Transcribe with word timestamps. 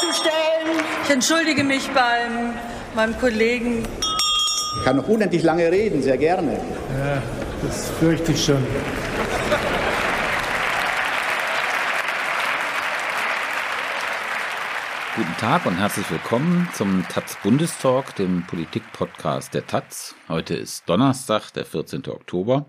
festzustellen. 0.00 0.84
Ich 1.04 1.10
entschuldige 1.10 1.64
mich 1.64 1.88
beim 1.90 2.54
meinem 2.94 3.18
Kollegen. 3.18 3.82
Ich 4.78 4.84
kann 4.84 4.96
noch 4.96 5.08
unendlich 5.08 5.42
lange 5.42 5.70
reden, 5.70 6.02
sehr 6.02 6.16
gerne. 6.16 6.52
Ja, 6.52 7.22
das 7.62 7.90
fürchte 7.90 8.32
ich 8.32 8.44
schon. 8.44 8.64
Guten 15.16 15.36
Tag 15.38 15.66
und 15.66 15.76
herzlich 15.76 16.10
willkommen 16.10 16.68
zum 16.72 17.06
Taz 17.08 17.36
Bundestalk, 17.42 18.14
dem 18.16 18.46
Politik-Podcast 18.46 19.52
der 19.52 19.66
Taz. 19.66 20.14
Heute 20.28 20.54
ist 20.54 20.88
Donnerstag, 20.88 21.50
der 21.50 21.66
14. 21.66 22.06
Oktober. 22.06 22.66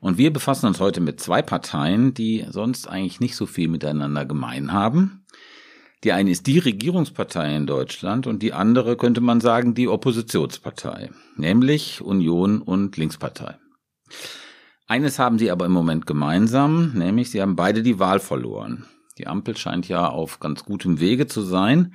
Und 0.00 0.18
wir 0.18 0.32
befassen 0.32 0.66
uns 0.66 0.80
heute 0.80 1.00
mit 1.00 1.20
zwei 1.20 1.42
Parteien, 1.42 2.14
die 2.14 2.46
sonst 2.48 2.88
eigentlich 2.88 3.20
nicht 3.20 3.36
so 3.36 3.46
viel 3.46 3.68
miteinander 3.68 4.24
gemein 4.24 4.72
haben. 4.72 5.17
Die 6.04 6.12
eine 6.12 6.30
ist 6.30 6.46
die 6.46 6.58
Regierungspartei 6.58 7.56
in 7.56 7.66
Deutschland 7.66 8.26
und 8.26 8.42
die 8.42 8.52
andere 8.52 8.96
könnte 8.96 9.20
man 9.20 9.40
sagen 9.40 9.74
die 9.74 9.88
Oppositionspartei, 9.88 11.10
nämlich 11.36 12.00
Union 12.00 12.62
und 12.62 12.96
Linkspartei. 12.96 13.56
Eines 14.86 15.18
haben 15.18 15.38
sie 15.38 15.50
aber 15.50 15.66
im 15.66 15.72
Moment 15.72 16.06
gemeinsam, 16.06 16.92
nämlich 16.94 17.30
sie 17.30 17.42
haben 17.42 17.56
beide 17.56 17.82
die 17.82 17.98
Wahl 17.98 18.20
verloren. 18.20 18.86
Die 19.18 19.26
Ampel 19.26 19.56
scheint 19.56 19.88
ja 19.88 20.08
auf 20.08 20.38
ganz 20.38 20.64
gutem 20.64 21.00
Wege 21.00 21.26
zu 21.26 21.42
sein. 21.42 21.94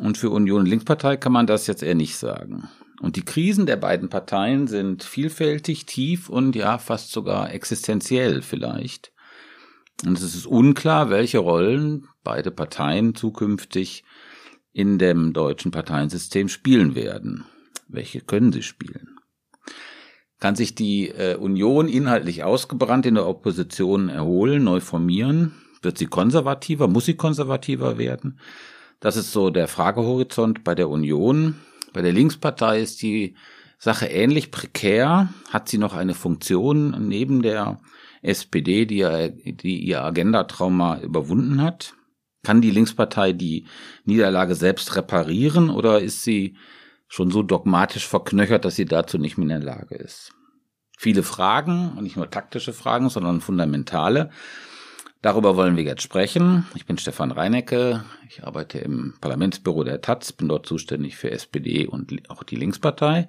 Und 0.00 0.18
für 0.18 0.30
Union 0.30 0.60
und 0.60 0.66
Linkspartei 0.66 1.16
kann 1.16 1.32
man 1.32 1.46
das 1.46 1.66
jetzt 1.66 1.82
eher 1.82 1.94
nicht 1.94 2.16
sagen. 2.16 2.68
Und 3.00 3.16
die 3.16 3.24
Krisen 3.24 3.66
der 3.66 3.76
beiden 3.76 4.08
Parteien 4.08 4.66
sind 4.66 5.04
vielfältig, 5.04 5.86
tief 5.86 6.28
und 6.28 6.56
ja 6.56 6.78
fast 6.78 7.12
sogar 7.12 7.52
existenziell 7.52 8.42
vielleicht. 8.42 9.12
Und 10.04 10.18
es 10.18 10.34
ist 10.34 10.46
unklar, 10.46 11.10
welche 11.10 11.38
Rollen 11.38 12.08
beide 12.24 12.50
Parteien 12.50 13.14
zukünftig 13.14 14.04
in 14.72 14.98
dem 14.98 15.32
deutschen 15.32 15.70
Parteiensystem 15.70 16.48
spielen 16.48 16.94
werden. 16.94 17.44
Welche 17.88 18.20
können 18.20 18.52
sie 18.52 18.62
spielen? 18.62 19.18
Kann 20.40 20.56
sich 20.56 20.74
die 20.74 21.08
äh, 21.08 21.36
Union 21.36 21.88
inhaltlich 21.88 22.42
ausgebrannt 22.42 23.06
in 23.06 23.14
der 23.14 23.28
Opposition 23.28 24.08
erholen, 24.08 24.64
neu 24.64 24.80
formieren? 24.80 25.52
Wird 25.82 25.98
sie 25.98 26.06
konservativer? 26.06 26.88
Muss 26.88 27.04
sie 27.04 27.14
konservativer 27.14 27.98
werden? 27.98 28.40
Das 28.98 29.16
ist 29.16 29.32
so 29.32 29.50
der 29.50 29.68
Fragehorizont 29.68 30.64
bei 30.64 30.74
der 30.74 30.88
Union. 30.88 31.56
Bei 31.92 32.02
der 32.02 32.12
Linkspartei 32.12 32.80
ist 32.80 33.02
die 33.02 33.36
Sache 33.82 34.06
ähnlich 34.06 34.52
prekär. 34.52 35.30
Hat 35.50 35.68
sie 35.68 35.76
noch 35.76 35.92
eine 35.92 36.14
Funktion 36.14 37.08
neben 37.08 37.42
der 37.42 37.80
SPD, 38.22 38.86
die, 38.86 39.02
die 39.56 39.80
ihr 39.80 40.04
Agenda-Trauma 40.04 41.00
überwunden 41.00 41.60
hat? 41.60 41.94
Kann 42.44 42.60
die 42.60 42.70
Linkspartei 42.70 43.32
die 43.32 43.66
Niederlage 44.04 44.54
selbst 44.54 44.94
reparieren 44.94 45.68
oder 45.68 46.00
ist 46.00 46.22
sie 46.22 46.56
schon 47.08 47.32
so 47.32 47.42
dogmatisch 47.42 48.06
verknöchert, 48.06 48.64
dass 48.64 48.76
sie 48.76 48.84
dazu 48.84 49.18
nicht 49.18 49.36
mehr 49.36 49.56
in 49.56 49.64
der 49.64 49.74
Lage 49.74 49.96
ist? 49.96 50.32
Viele 50.96 51.24
Fragen, 51.24 52.00
nicht 52.00 52.16
nur 52.16 52.30
taktische 52.30 52.72
Fragen, 52.72 53.08
sondern 53.08 53.40
fundamentale. 53.40 54.30
Darüber 55.22 55.56
wollen 55.56 55.76
wir 55.76 55.82
jetzt 55.82 56.02
sprechen. 56.02 56.66
Ich 56.76 56.86
bin 56.86 56.98
Stefan 56.98 57.32
Reinecke. 57.32 58.04
Ich 58.28 58.44
arbeite 58.44 58.78
im 58.78 59.14
Parlamentsbüro 59.20 59.82
der 59.82 60.00
Taz, 60.00 60.32
bin 60.32 60.46
dort 60.46 60.66
zuständig 60.66 61.16
für 61.16 61.32
SPD 61.32 61.88
und 61.88 62.30
auch 62.30 62.44
die 62.44 62.56
Linkspartei. 62.56 63.26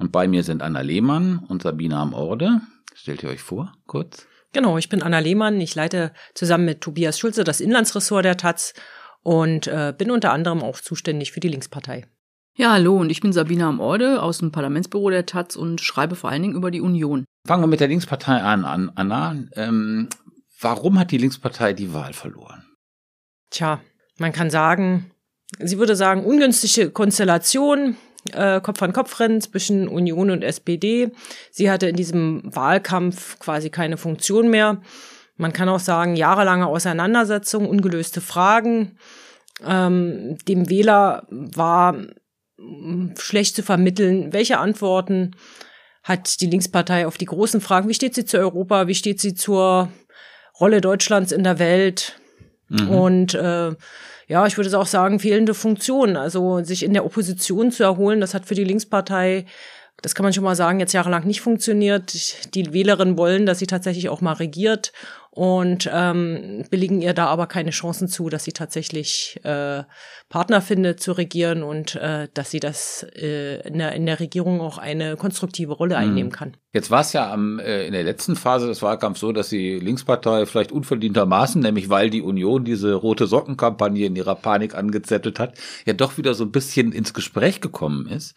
Und 0.00 0.10
bei 0.10 0.26
mir 0.26 0.42
sind 0.42 0.62
Anna 0.62 0.80
Lehmann 0.80 1.38
und 1.48 1.62
Sabine 1.62 1.96
am 1.96 2.14
Orde. 2.14 2.62
Stellt 2.94 3.22
ihr 3.22 3.28
euch 3.28 3.42
vor, 3.42 3.72
kurz? 3.86 4.26
Genau, 4.52 4.78
ich 4.78 4.88
bin 4.88 5.02
Anna 5.02 5.20
Lehmann. 5.20 5.60
Ich 5.60 5.74
leite 5.74 6.12
zusammen 6.34 6.64
mit 6.64 6.80
Tobias 6.80 7.18
Schulze 7.18 7.44
das 7.44 7.60
Inlandsressort 7.60 8.24
der 8.24 8.36
Taz 8.36 8.74
und 9.22 9.66
äh, 9.68 9.94
bin 9.96 10.10
unter 10.10 10.32
anderem 10.32 10.62
auch 10.62 10.80
zuständig 10.80 11.30
für 11.30 11.40
die 11.40 11.48
Linkspartei. 11.48 12.06
Ja, 12.56 12.72
hallo, 12.72 12.96
und 12.96 13.10
ich 13.10 13.20
bin 13.20 13.32
Sabine 13.32 13.66
am 13.66 13.78
Orde 13.78 14.22
aus 14.22 14.38
dem 14.38 14.50
Parlamentsbüro 14.50 15.10
der 15.10 15.26
Taz 15.26 15.54
und 15.54 15.80
schreibe 15.80 16.16
vor 16.16 16.30
allen 16.30 16.42
Dingen 16.42 16.56
über 16.56 16.70
die 16.70 16.80
Union. 16.80 17.24
Fangen 17.46 17.62
wir 17.62 17.68
mit 17.68 17.80
der 17.80 17.88
Linkspartei 17.88 18.40
an, 18.40 18.64
an 18.64 18.90
Anna. 18.96 19.36
Ähm, 19.54 20.08
Warum 20.60 20.98
hat 20.98 21.10
die 21.10 21.18
Linkspartei 21.18 21.72
die 21.72 21.94
Wahl 21.94 22.12
verloren? 22.12 22.64
Tja, 23.50 23.80
man 24.18 24.32
kann 24.32 24.50
sagen, 24.50 25.10
sie 25.58 25.78
würde 25.78 25.96
sagen, 25.96 26.24
ungünstige 26.24 26.90
Konstellation, 26.90 27.96
äh, 28.32 28.60
Kopf 28.60 28.82
an 28.82 28.92
Kopf 28.92 29.18
rennen 29.20 29.40
zwischen 29.40 29.88
Union 29.88 30.30
und 30.30 30.42
SPD. 30.42 31.10
Sie 31.50 31.70
hatte 31.70 31.88
in 31.88 31.96
diesem 31.96 32.42
Wahlkampf 32.44 33.38
quasi 33.38 33.70
keine 33.70 33.96
Funktion 33.96 34.50
mehr. 34.50 34.80
Man 35.36 35.52
kann 35.52 35.68
auch 35.68 35.80
sagen, 35.80 36.16
jahrelange 36.16 36.66
Auseinandersetzung, 36.66 37.66
ungelöste 37.66 38.20
Fragen. 38.20 38.98
Ähm, 39.66 40.36
dem 40.46 40.68
Wähler 40.68 41.26
war 41.30 41.94
mm, 42.58 43.14
schlecht 43.18 43.56
zu 43.56 43.62
vermitteln, 43.62 44.32
welche 44.32 44.58
Antworten 44.58 45.32
hat 46.02 46.40
die 46.40 46.46
Linkspartei 46.46 47.06
auf 47.06 47.18
die 47.18 47.26
großen 47.26 47.60
Fragen, 47.60 47.88
wie 47.88 47.94
steht 47.94 48.14
sie 48.14 48.24
zu 48.24 48.38
Europa, 48.38 48.86
wie 48.86 48.94
steht 48.94 49.20
sie 49.20 49.34
zur 49.34 49.90
Rolle 50.58 50.80
Deutschlands 50.80 51.32
in 51.32 51.44
der 51.44 51.58
Welt 51.58 52.20
mhm. 52.68 52.90
und 52.90 53.34
äh, 53.34 53.74
ja, 54.30 54.46
ich 54.46 54.56
würde 54.56 54.78
auch 54.78 54.86
sagen, 54.86 55.18
fehlende 55.18 55.54
Funktion. 55.54 56.16
Also 56.16 56.62
sich 56.62 56.84
in 56.84 56.92
der 56.92 57.04
Opposition 57.04 57.72
zu 57.72 57.82
erholen, 57.82 58.20
das 58.20 58.32
hat 58.32 58.46
für 58.46 58.54
die 58.54 58.62
Linkspartei 58.62 59.44
das 60.02 60.14
kann 60.14 60.24
man 60.24 60.32
schon 60.32 60.44
mal 60.44 60.56
sagen, 60.56 60.80
jetzt 60.80 60.92
jahrelang 60.92 61.26
nicht 61.26 61.40
funktioniert. 61.40 62.54
Die 62.54 62.72
Wählerinnen 62.72 63.16
wollen, 63.16 63.46
dass 63.46 63.58
sie 63.58 63.66
tatsächlich 63.66 64.08
auch 64.08 64.20
mal 64.20 64.34
regiert 64.34 64.92
und 65.32 65.88
ähm, 65.92 66.64
billigen 66.70 67.00
ihr 67.00 67.14
da 67.14 67.26
aber 67.26 67.46
keine 67.46 67.70
Chancen 67.70 68.08
zu, 68.08 68.28
dass 68.28 68.42
sie 68.42 68.52
tatsächlich 68.52 69.38
äh, 69.44 69.84
Partner 70.28 70.60
findet 70.60 71.00
zu 71.00 71.12
regieren 71.12 71.62
und 71.62 71.94
äh, 71.94 72.26
dass 72.34 72.50
sie 72.50 72.58
das 72.58 73.06
äh, 73.14 73.60
in, 73.60 73.78
der, 73.78 73.92
in 73.92 74.06
der 74.06 74.18
Regierung 74.18 74.60
auch 74.60 74.78
eine 74.78 75.16
konstruktive 75.16 75.72
Rolle 75.72 75.94
mhm. 75.94 76.00
einnehmen 76.00 76.32
kann. 76.32 76.56
Jetzt 76.72 76.90
war 76.90 77.02
es 77.02 77.12
ja 77.12 77.32
am, 77.32 77.60
äh, 77.60 77.86
in 77.86 77.92
der 77.92 78.02
letzten 78.02 78.34
Phase 78.34 78.66
des 78.66 78.82
Wahlkampfs 78.82 79.20
so, 79.20 79.30
dass 79.30 79.50
die 79.50 79.78
Linkspartei 79.78 80.46
vielleicht 80.46 80.72
unverdientermaßen, 80.72 81.62
nämlich 81.62 81.88
weil 81.88 82.10
die 82.10 82.22
Union 82.22 82.64
diese 82.64 82.94
rote 82.94 83.28
Sockenkampagne 83.28 84.06
in 84.06 84.16
ihrer 84.16 84.34
Panik 84.34 84.74
angezettelt 84.74 85.38
hat, 85.38 85.54
ja 85.86 85.92
doch 85.92 86.18
wieder 86.18 86.34
so 86.34 86.42
ein 86.42 86.52
bisschen 86.52 86.90
ins 86.90 87.14
Gespräch 87.14 87.60
gekommen 87.60 88.08
ist. 88.08 88.34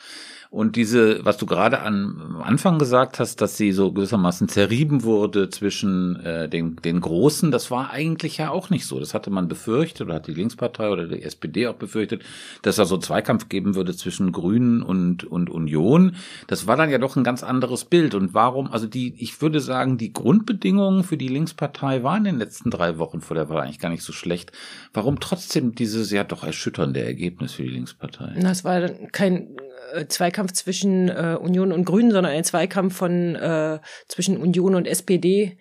Und 0.53 0.75
diese, 0.75 1.25
was 1.25 1.38
du 1.38 1.47
gerade 1.47 1.81
am 1.81 2.40
Anfang 2.44 2.78
gesagt 2.78 3.19
hast, 3.19 3.41
dass 3.41 3.58
sie 3.58 3.72
so 3.72 3.91
gewissermaßen 3.91 4.47
zerrieben 4.47 5.02
wurde 5.02 5.50
zwischen 5.50 6.16
äh, 6.18 6.47
den, 6.47 6.75
den 6.75 7.02
Großen, 7.02 7.50
das 7.50 7.72
war 7.72 7.90
eigentlich 7.90 8.38
ja 8.38 8.52
auch 8.52 8.69
nicht 8.69 8.86
so. 8.86 9.00
Das 9.00 9.16
hatte 9.16 9.31
man 9.31 9.47
befürchtet, 9.47 10.06
oder 10.06 10.13
hat 10.13 10.28
die 10.28 10.34
Linkspartei 10.36 10.92
oder 10.92 11.08
die 11.08 11.24
SPD 11.24 11.66
auch 11.66 11.74
befürchtet, 11.74 12.22
dass 12.62 12.75
da 12.75 12.86
so 12.86 13.00
Zweikampf 13.00 13.50
geben 13.50 13.74
würde 13.74 13.96
zwischen 13.96 14.31
Grünen 14.31 14.84
und, 14.84 15.24
und 15.24 15.50
Union. 15.50 16.18
Das 16.46 16.68
war 16.68 16.78
dann 16.78 16.92
ja 16.92 17.00
doch 17.00 17.16
ein 17.16 17.24
ganz 17.24 17.42
anderes 17.42 17.86
Bild. 17.86 18.13
Und 18.13 18.36
warum, 18.36 18.72
also 18.72 18.86
die, 18.86 19.16
ich 19.18 19.42
würde 19.42 19.59
sagen, 19.59 19.97
die 19.97 20.13
Grundbedingungen 20.13 21.03
für 21.03 21.18
die 21.18 21.30
Linkspartei 21.30 22.03
waren 22.03 22.28
in 22.28 22.36
den 22.36 22.38
letzten 22.38 22.69
drei 22.69 23.00
Wochen 23.00 23.22
vor 23.22 23.34
der 23.34 23.50
Wahl 23.50 23.63
eigentlich 23.63 23.80
gar 23.80 23.90
nicht 23.90 24.03
so 24.03 24.13
schlecht. 24.13 24.52
Warum 24.94 25.19
trotzdem 25.19 25.74
dieses 25.74 26.12
ja 26.12 26.24
doch 26.24 26.44
erschütternde 26.44 27.03
Ergebnis 27.03 27.53
für 27.53 27.63
die 27.63 27.69
Linkspartei? 27.69 28.36
Das 28.40 28.63
war 28.63 28.88
kein 29.12 29.47
äh, 29.94 30.08
Zweikampf 30.08 30.54
zwischen 30.54 31.09
äh, 31.09 31.38
Union 31.40 31.72
und 31.72 31.86
Grünen, 31.86 32.12
sondern 32.12 32.34
ein 32.34 32.44
Zweikampf 32.44 32.96
von 32.96 33.36
äh, 33.36 33.80
zwischen 34.08 34.38
Union 34.38 34.76
und 34.76 34.88
SPD. 34.88 35.58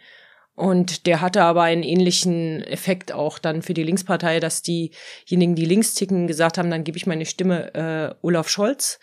Und 0.54 1.06
der 1.06 1.20
hatte 1.20 1.42
aber 1.42 1.62
einen 1.62 1.82
ähnlichen 1.82 2.62
Effekt 2.64 3.12
auch 3.12 3.38
dann 3.38 3.62
für 3.62 3.74
die 3.74 3.82
Linkspartei, 3.82 4.38
dass 4.38 4.62
diejenigen, 4.62 5.54
die 5.54 5.64
links 5.64 5.94
ticken, 5.94 6.26
gesagt 6.26 6.58
haben, 6.58 6.70
dann 6.70 6.84
gebe 6.84 6.98
ich 6.98 7.06
meine 7.06 7.24
Stimme 7.24 7.74
äh, 7.74 8.14
Olaf 8.22 8.48
Scholz. 8.48 9.00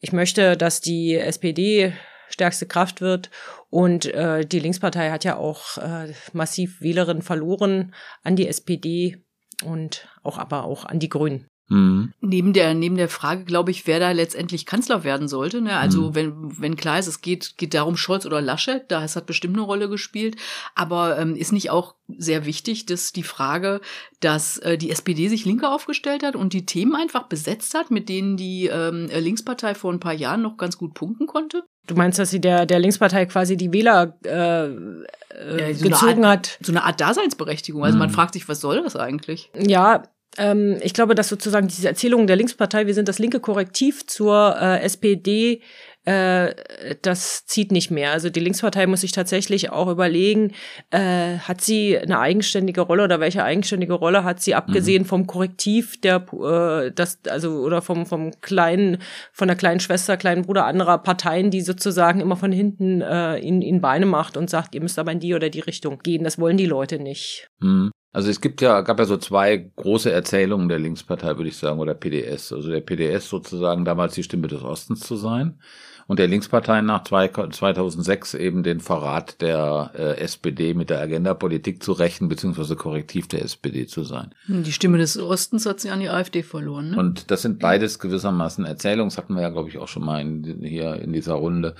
Ich 0.00 0.12
möchte, 0.12 0.56
dass 0.56 0.82
die 0.82 1.14
SPD 1.14 1.94
stärkste 2.28 2.66
Kraft 2.66 3.00
wird. 3.00 3.30
Und 3.70 4.06
äh, 4.06 4.44
die 4.44 4.60
Linkspartei 4.60 5.10
hat 5.10 5.24
ja 5.24 5.36
auch 5.36 5.78
äh, 5.78 6.12
massiv 6.32 6.80
Wählerinnen 6.80 7.22
verloren 7.22 7.94
an 8.22 8.36
die 8.36 8.48
SPD 8.48 9.24
und 9.64 10.08
auch 10.22 10.38
aber 10.38 10.64
auch 10.64 10.84
an 10.84 10.98
die 10.98 11.08
Grünen. 11.08 11.48
Mhm. 11.68 12.12
Neben 12.20 12.52
der 12.52 12.74
neben 12.74 12.96
der 12.96 13.08
Frage, 13.08 13.44
glaube 13.44 13.70
ich, 13.70 13.86
wer 13.86 13.98
da 13.98 14.10
letztendlich 14.10 14.66
Kanzler 14.66 15.02
werden 15.02 15.28
sollte. 15.28 15.62
Ne? 15.62 15.76
Also 15.76 16.10
mhm. 16.10 16.14
wenn 16.14 16.60
wenn 16.60 16.76
klar 16.76 16.98
ist, 16.98 17.06
es 17.06 17.22
geht 17.22 17.56
geht 17.56 17.72
darum 17.72 17.96
Scholz 17.96 18.26
oder 18.26 18.42
Laschet, 18.42 18.84
da 18.88 19.02
es 19.02 19.16
hat 19.16 19.24
bestimmt 19.24 19.56
eine 19.56 19.64
Rolle 19.64 19.88
gespielt. 19.88 20.36
Aber 20.74 21.18
ähm, 21.18 21.36
ist 21.36 21.52
nicht 21.52 21.70
auch 21.70 21.94
sehr 22.18 22.44
wichtig, 22.44 22.84
dass 22.84 23.12
die 23.12 23.22
Frage, 23.22 23.80
dass 24.20 24.58
äh, 24.58 24.76
die 24.76 24.90
SPD 24.90 25.28
sich 25.28 25.46
linker 25.46 25.72
aufgestellt 25.72 26.22
hat 26.22 26.36
und 26.36 26.52
die 26.52 26.66
Themen 26.66 26.94
einfach 26.94 27.24
besetzt 27.28 27.74
hat, 27.74 27.90
mit 27.90 28.10
denen 28.10 28.36
die 28.36 28.66
ähm, 28.66 29.08
Linkspartei 29.08 29.74
vor 29.74 29.90
ein 29.90 30.00
paar 30.00 30.12
Jahren 30.12 30.42
noch 30.42 30.58
ganz 30.58 30.76
gut 30.76 30.92
punkten 30.92 31.26
konnte. 31.26 31.64
Du 31.86 31.94
meinst, 31.94 32.18
dass 32.18 32.30
sie 32.30 32.40
der, 32.40 32.64
der 32.64 32.78
Linkspartei 32.78 33.26
quasi 33.26 33.56
die 33.56 33.72
Wähler 33.72 34.18
äh, 34.24 34.66
äh, 34.68 35.70
ja, 35.70 35.74
so 35.74 35.88
gezogen 35.88 36.24
Art, 36.24 36.48
hat? 36.48 36.58
So 36.62 36.72
eine 36.72 36.82
Art 36.84 37.00
Daseinsberechtigung. 37.00 37.84
Also 37.84 37.96
mhm. 37.96 38.00
man 38.00 38.10
fragt 38.10 38.34
sich, 38.34 38.48
was 38.48 38.60
soll 38.60 38.82
das 38.82 38.96
eigentlich? 38.96 39.50
Ja, 39.58 40.02
ähm, 40.38 40.78
ich 40.82 40.94
glaube, 40.94 41.14
dass 41.14 41.28
sozusagen 41.28 41.68
diese 41.68 41.88
Erzählung 41.88 42.26
der 42.26 42.36
Linkspartei, 42.36 42.86
wir 42.86 42.94
sind 42.94 43.08
das 43.08 43.18
linke 43.18 43.40
Korrektiv 43.40 44.06
zur 44.06 44.56
äh, 44.60 44.80
SPD, 44.80 45.60
äh, 46.04 46.54
das 47.00 47.46
zieht 47.46 47.72
nicht 47.72 47.90
mehr. 47.90 48.12
Also 48.12 48.28
die 48.28 48.40
Linkspartei 48.40 48.86
muss 48.86 49.00
sich 49.00 49.12
tatsächlich 49.12 49.70
auch 49.70 49.88
überlegen, 49.88 50.52
äh, 50.90 51.38
hat 51.38 51.62
sie 51.62 51.98
eine 51.98 52.18
eigenständige 52.18 52.82
Rolle 52.82 53.04
oder 53.04 53.20
welche 53.20 53.42
eigenständige 53.42 53.94
Rolle 53.94 54.22
hat 54.22 54.40
sie 54.40 54.54
abgesehen 54.54 55.04
mhm. 55.04 55.06
vom 55.06 55.26
Korrektiv 55.26 56.00
der 56.00 56.26
äh, 56.32 56.92
das 56.94 57.20
also 57.28 57.60
oder 57.60 57.80
vom 57.80 58.04
vom 58.04 58.32
kleinen 58.42 58.98
von 59.32 59.48
der 59.48 59.56
kleinen 59.56 59.80
Schwester, 59.80 60.16
kleinen 60.18 60.42
Bruder 60.42 60.66
anderer 60.66 60.98
Parteien, 60.98 61.50
die 61.50 61.62
sozusagen 61.62 62.20
immer 62.20 62.36
von 62.36 62.52
hinten 62.52 63.00
äh, 63.00 63.38
in 63.38 63.62
in 63.62 63.80
Beine 63.80 64.06
macht 64.06 64.36
und 64.36 64.50
sagt, 64.50 64.74
ihr 64.74 64.82
müsst 64.82 64.98
aber 64.98 65.12
in 65.12 65.20
die 65.20 65.34
oder 65.34 65.48
die 65.48 65.60
Richtung 65.60 66.00
gehen. 66.00 66.24
Das 66.24 66.38
wollen 66.38 66.58
die 66.58 66.66
Leute 66.66 66.98
nicht. 66.98 67.48
Mhm. 67.60 67.92
Also 68.14 68.30
es 68.30 68.40
gibt 68.40 68.60
ja, 68.60 68.80
gab 68.82 69.00
ja 69.00 69.06
so 69.06 69.16
zwei 69.16 69.70
große 69.74 70.10
Erzählungen 70.10 70.68
der 70.68 70.78
Linkspartei, 70.78 71.36
würde 71.36 71.48
ich 71.48 71.56
sagen, 71.56 71.80
oder 71.80 71.94
PDS. 71.94 72.52
Also 72.52 72.70
der 72.70 72.80
PDS 72.80 73.28
sozusagen 73.28 73.84
damals 73.84 74.14
die 74.14 74.22
Stimme 74.22 74.46
des 74.46 74.62
Ostens 74.62 75.00
zu 75.00 75.16
sein 75.16 75.58
und 76.06 76.18
der 76.18 76.28
Linkspartei 76.28 76.80
nach 76.82 77.02
2006 77.04 78.34
eben 78.34 78.62
den 78.62 78.80
Verrat 78.80 79.40
der 79.40 79.90
äh, 79.94 80.18
SPD 80.18 80.74
mit 80.74 80.90
der 80.90 81.00
Agenda-Politik 81.00 81.82
zu 81.82 81.92
rächen, 81.92 82.28
beziehungsweise 82.28 82.76
Korrektiv 82.76 83.26
der 83.28 83.42
SPD 83.42 83.86
zu 83.86 84.04
sein. 84.04 84.34
Die 84.46 84.72
Stimme 84.72 84.98
des 84.98 85.18
Ostens 85.18 85.66
hat 85.66 85.80
sie 85.80 85.90
an 85.90 86.00
die 86.00 86.08
AfD 86.08 86.42
verloren. 86.42 86.90
Ne? 86.90 86.96
Und 86.96 87.30
das 87.30 87.42
sind 87.42 87.58
beides 87.58 87.98
gewissermaßen 87.98 88.64
Erzählungen, 88.64 89.08
das 89.08 89.18
hatten 89.18 89.34
wir 89.34 89.42
ja, 89.42 89.50
glaube 89.50 89.70
ich, 89.70 89.78
auch 89.78 89.88
schon 89.88 90.04
mal 90.04 90.20
in, 90.20 90.62
hier 90.62 90.96
in 90.96 91.12
dieser 91.12 91.34
Runde 91.34 91.74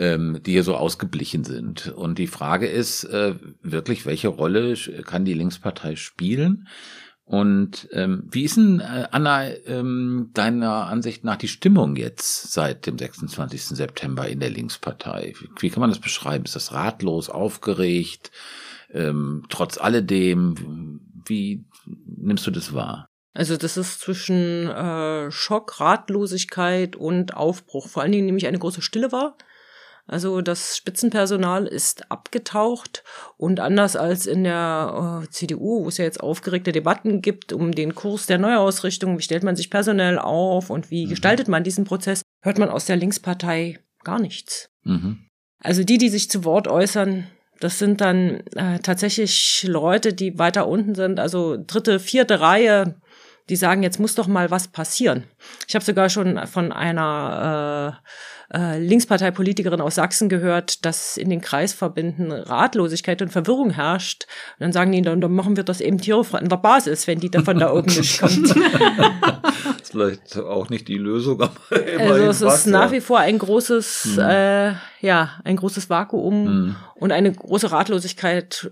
ähm, 0.00 0.40
die 0.44 0.52
hier 0.52 0.64
so 0.64 0.76
ausgeblichen 0.76 1.44
sind. 1.44 1.88
Und 1.88 2.18
die 2.18 2.26
Frage 2.26 2.66
ist 2.66 3.04
äh, 3.04 3.34
wirklich, 3.62 4.06
welche 4.06 4.28
Rolle 4.28 4.74
kann 5.04 5.26
die 5.26 5.34
Linkspartei 5.34 5.94
spielen? 5.94 6.66
Und 7.24 7.88
ähm, 7.92 8.26
wie 8.32 8.42
ist 8.42 8.56
denn, 8.56 8.80
äh, 8.80 9.06
Anna, 9.12 9.48
ähm, 9.66 10.30
deiner 10.32 10.86
Ansicht 10.86 11.22
nach 11.22 11.36
die 11.36 11.48
Stimmung 11.48 11.94
jetzt 11.94 12.50
seit 12.50 12.86
dem 12.86 12.98
26. 12.98 13.66
September 13.66 14.26
in 14.26 14.40
der 14.40 14.50
Linkspartei? 14.50 15.34
Wie, 15.38 15.48
wie 15.60 15.70
kann 15.70 15.80
man 15.80 15.90
das 15.90 16.00
beschreiben? 16.00 16.44
Ist 16.44 16.56
das 16.56 16.72
ratlos, 16.72 17.28
aufgeregt, 17.28 18.32
ähm, 18.90 19.44
trotz 19.50 19.78
alledem? 19.78 21.00
Wie 21.26 21.66
nimmst 21.86 22.46
du 22.46 22.50
das 22.50 22.72
wahr? 22.72 23.06
Also 23.32 23.56
das 23.56 23.76
ist 23.76 24.00
zwischen 24.00 24.66
äh, 24.66 25.30
Schock, 25.30 25.78
Ratlosigkeit 25.78 26.96
und 26.96 27.36
Aufbruch. 27.36 27.86
Vor 27.86 28.02
allen 28.02 28.12
Dingen 28.12 28.26
nämlich 28.26 28.48
eine 28.48 28.58
große 28.58 28.82
Stille 28.82 29.12
war. 29.12 29.36
Also 30.10 30.40
das 30.40 30.76
Spitzenpersonal 30.76 31.68
ist 31.68 32.10
abgetaucht 32.10 33.04
und 33.36 33.60
anders 33.60 33.94
als 33.94 34.26
in 34.26 34.42
der 34.42 35.22
äh, 35.22 35.30
CDU, 35.30 35.84
wo 35.84 35.88
es 35.88 35.98
ja 35.98 36.04
jetzt 36.04 36.20
aufgeregte 36.20 36.72
Debatten 36.72 37.22
gibt 37.22 37.52
um 37.52 37.70
den 37.70 37.94
Kurs 37.94 38.26
der 38.26 38.38
Neuausrichtung, 38.38 39.18
wie 39.18 39.22
stellt 39.22 39.44
man 39.44 39.54
sich 39.54 39.70
personell 39.70 40.18
auf 40.18 40.68
und 40.68 40.90
wie 40.90 41.06
mhm. 41.06 41.10
gestaltet 41.10 41.46
man 41.46 41.62
diesen 41.62 41.84
Prozess, 41.84 42.22
hört 42.42 42.58
man 42.58 42.70
aus 42.70 42.86
der 42.86 42.96
Linkspartei 42.96 43.78
gar 44.02 44.18
nichts. 44.18 44.70
Mhm. 44.82 45.28
Also 45.62 45.84
die, 45.84 45.98
die 45.98 46.08
sich 46.08 46.28
zu 46.28 46.44
Wort 46.44 46.66
äußern, 46.66 47.28
das 47.60 47.78
sind 47.78 48.00
dann 48.00 48.40
äh, 48.56 48.80
tatsächlich 48.80 49.64
Leute, 49.68 50.12
die 50.12 50.40
weiter 50.40 50.66
unten 50.66 50.96
sind, 50.96 51.20
also 51.20 51.56
dritte, 51.56 52.00
vierte 52.00 52.40
Reihe, 52.40 53.00
die 53.48 53.56
sagen, 53.56 53.84
jetzt 53.84 54.00
muss 54.00 54.16
doch 54.16 54.26
mal 54.26 54.50
was 54.50 54.68
passieren. 54.68 55.24
Ich 55.68 55.76
habe 55.76 55.84
sogar 55.84 56.08
schon 56.08 56.44
von 56.48 56.72
einer 56.72 58.00
äh, 58.02 58.39
äh, 58.52 58.78
Linksparteipolitikerin 58.78 59.80
aus 59.80 59.94
Sachsen 59.94 60.28
gehört, 60.28 60.84
dass 60.84 61.16
in 61.16 61.30
den 61.30 61.40
Kreisverbänden 61.40 62.32
Ratlosigkeit 62.32 63.22
und 63.22 63.30
Verwirrung 63.30 63.70
herrscht. 63.70 64.26
Und 64.58 64.64
dann 64.64 64.72
sagen 64.72 64.92
die, 64.92 65.02
dann, 65.02 65.20
dann 65.20 65.32
machen 65.32 65.56
wir 65.56 65.64
das 65.64 65.80
eben 65.80 65.98
hier 65.98 66.20
an 66.32 66.48
der 66.48 66.56
Basis, 66.56 67.06
wenn 67.06 67.20
die 67.20 67.30
da 67.30 67.42
von 67.42 67.58
da 67.58 67.72
oben 67.74 67.86
nicht 67.86 68.20
kommt. 68.20 68.50
das 68.50 69.82
ist 69.82 69.92
vielleicht 69.92 70.36
auch 70.36 70.68
nicht 70.68 70.88
die 70.88 70.98
Lösung, 70.98 71.40
aber 71.40 71.52
Also 71.98 72.46
es 72.46 72.54
ist 72.54 72.66
nach 72.66 72.90
wie 72.92 73.00
vor 73.00 73.18
ein 73.20 73.38
großes, 73.38 74.16
mhm. 74.16 74.18
äh, 74.18 74.72
ja, 75.00 75.40
ein 75.44 75.56
großes 75.56 75.88
Vakuum 75.88 76.44
mhm. 76.44 76.76
und 76.96 77.12
eine 77.12 77.32
große 77.32 77.70
Ratlosigkeit 77.70 78.70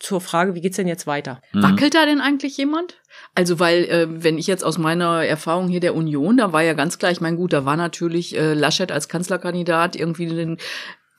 zur 0.00 0.20
Frage, 0.20 0.54
wie 0.54 0.60
geht's 0.60 0.76
denn 0.76 0.88
jetzt 0.88 1.06
weiter? 1.06 1.40
Mhm. 1.52 1.62
Wackelt 1.62 1.94
da 1.94 2.06
denn 2.06 2.20
eigentlich 2.20 2.56
jemand? 2.56 2.96
Also 3.38 3.60
weil, 3.60 3.84
äh, 3.84 4.08
wenn 4.10 4.36
ich 4.36 4.48
jetzt 4.48 4.64
aus 4.64 4.78
meiner 4.78 5.24
Erfahrung 5.24 5.68
hier 5.68 5.78
der 5.78 5.94
Union, 5.94 6.38
da 6.38 6.52
war 6.52 6.64
ja 6.64 6.72
ganz 6.72 6.98
klar, 6.98 7.12
ich 7.12 7.20
meine, 7.20 7.36
gut, 7.36 7.52
da 7.52 7.64
war 7.64 7.76
natürlich 7.76 8.36
äh, 8.36 8.52
Laschet 8.52 8.90
als 8.90 9.08
Kanzlerkandidat 9.08 9.94
irgendwie 9.94 10.26
den 10.26 10.56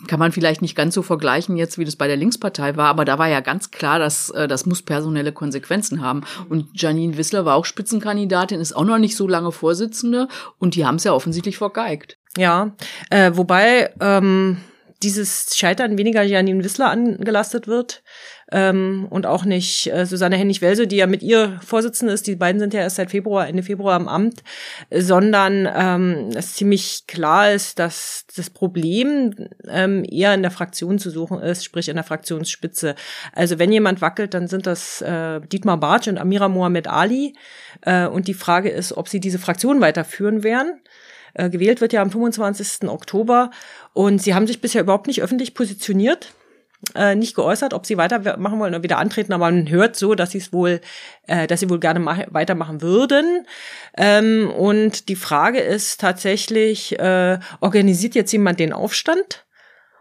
kann 0.07 0.19
man 0.19 0.33
vielleicht 0.33 0.62
nicht 0.62 0.75
ganz 0.75 0.95
so 0.95 1.01
vergleichen 1.01 1.56
jetzt, 1.56 1.77
wie 1.77 1.86
das 1.86 1.95
bei 1.95 2.07
der 2.07 2.18
Linkspartei 2.18 2.75
war, 2.75 2.88
aber 2.88 3.06
da 3.06 3.19
war 3.19 3.30
ja 3.30 3.39
ganz 3.39 3.71
klar, 3.71 4.00
dass 4.00 4.31
äh, 4.31 4.50
das 4.50 4.66
muss 4.66 4.81
personelle 4.81 5.31
Konsequenzen 5.31 6.01
haben. 6.01 6.24
Und 6.50 6.68
Janine 6.74 7.16
Wissler 7.16 7.45
war 7.45 7.56
auch 7.56 7.63
Spitzenkandidatin, 7.63 8.60
ist 8.60 8.75
auch 8.75 8.83
noch 8.83 8.98
nicht 8.98 9.16
so 9.16 9.25
lange 9.25 9.54
Vorsitzende 9.54 10.27
und 10.57 10.75
die 10.75 10.86
haben 10.86 10.95
es 10.95 11.06
ja 11.06 11.13
offensichtlich 11.13 11.57
vergeigt. 11.57 12.18
Ja, 12.38 12.75
äh, 13.10 13.31
wobei 13.36 13.94
ähm, 14.01 14.57
dieses 15.04 15.56
Scheitern 15.56 15.98
weniger 15.98 16.24
Janine 16.24 16.66
Wissler 16.66 16.89
angelastet 16.89 17.68
wird 17.68 18.04
ähm, 18.51 19.07
und 19.09 19.25
auch 19.25 19.45
nicht 19.45 19.87
äh, 19.87 20.05
Susanne 20.05 20.35
Hennig-Welso, 20.35 20.85
die 20.85 20.97
ja 20.97 21.07
mit 21.07 21.21
ihr 21.21 21.59
Vorsitzende 21.63 22.13
ist, 22.13 22.27
die 22.27 22.35
beiden 22.35 22.59
sind 22.59 22.73
ja 22.73 22.81
erst 22.81 22.95
seit 22.95 23.11
Februar, 23.11 23.47
Ende 23.47 23.63
Februar 23.63 23.99
im 23.99 24.07
Amt, 24.07 24.43
sondern 24.91 25.67
ähm, 25.73 26.29
es 26.35 26.55
ziemlich 26.55 27.03
klar 27.07 27.51
ist, 27.51 27.79
dass 27.79 28.25
das 28.35 28.49
Problem 28.49 29.49
ähm, 29.67 30.03
eher 30.09 30.33
in 30.33 30.41
der 30.41 30.51
Fraktion 30.51 30.99
zu 30.99 31.09
suchen 31.09 31.39
ist, 31.39 31.63
sprich 31.63 31.89
in 31.89 31.95
der 31.95 32.03
Fraktionsspitze. 32.03 32.95
Also 33.33 33.59
wenn 33.59 33.71
jemand 33.71 34.01
wackelt, 34.01 34.33
dann 34.33 34.47
sind 34.47 34.65
das 34.65 35.01
äh, 35.01 35.41
Dietmar 35.41 35.77
Bartsch 35.77 36.07
und 36.07 36.17
Amira 36.17 36.49
Mohamed 36.49 36.87
Ali 36.87 37.35
äh, 37.81 38.07
und 38.07 38.27
die 38.27 38.33
Frage 38.33 38.69
ist, 38.69 38.97
ob 38.97 39.09
sie 39.09 39.19
diese 39.19 39.39
Fraktion 39.39 39.81
weiterführen 39.81 40.43
werden. 40.43 40.81
Äh, 41.35 41.49
gewählt 41.49 41.81
wird 41.81 41.93
ja 41.93 42.01
am 42.01 42.09
25. 42.09 42.89
Oktober 42.89 43.51
und 43.93 44.21
sie 44.21 44.33
haben 44.33 44.47
sich 44.47 44.61
bisher 44.61 44.81
überhaupt 44.81 45.07
nicht 45.07 45.21
öffentlich 45.21 45.53
positioniert. 45.53 46.33
Äh, 46.95 47.15
nicht 47.15 47.35
geäußert, 47.35 47.73
ob 47.73 47.85
sie 47.85 47.97
weitermachen 47.97 48.57
wollen 48.57 48.73
oder 48.73 48.83
wieder 48.83 48.99
antreten, 48.99 49.33
aber 49.33 49.51
man 49.51 49.69
hört 49.69 49.97
so, 49.97 50.15
dass 50.15 50.31
sie 50.31 50.37
es 50.37 50.53
wohl, 50.53 50.79
äh, 51.27 51.45
dass 51.45 51.59
sie 51.59 51.69
wohl 51.69 51.79
gerne 51.79 52.05
weitermachen 52.05 52.81
würden. 52.81 53.45
Ähm, 53.97 54.49
und 54.49 55.09
die 55.09 55.17
Frage 55.17 55.59
ist 55.59 55.99
tatsächlich, 55.99 56.97
äh, 56.97 57.37
organisiert 57.59 58.15
jetzt 58.15 58.31
jemand 58.31 58.59
den 58.59 58.71
Aufstand? 58.71 59.45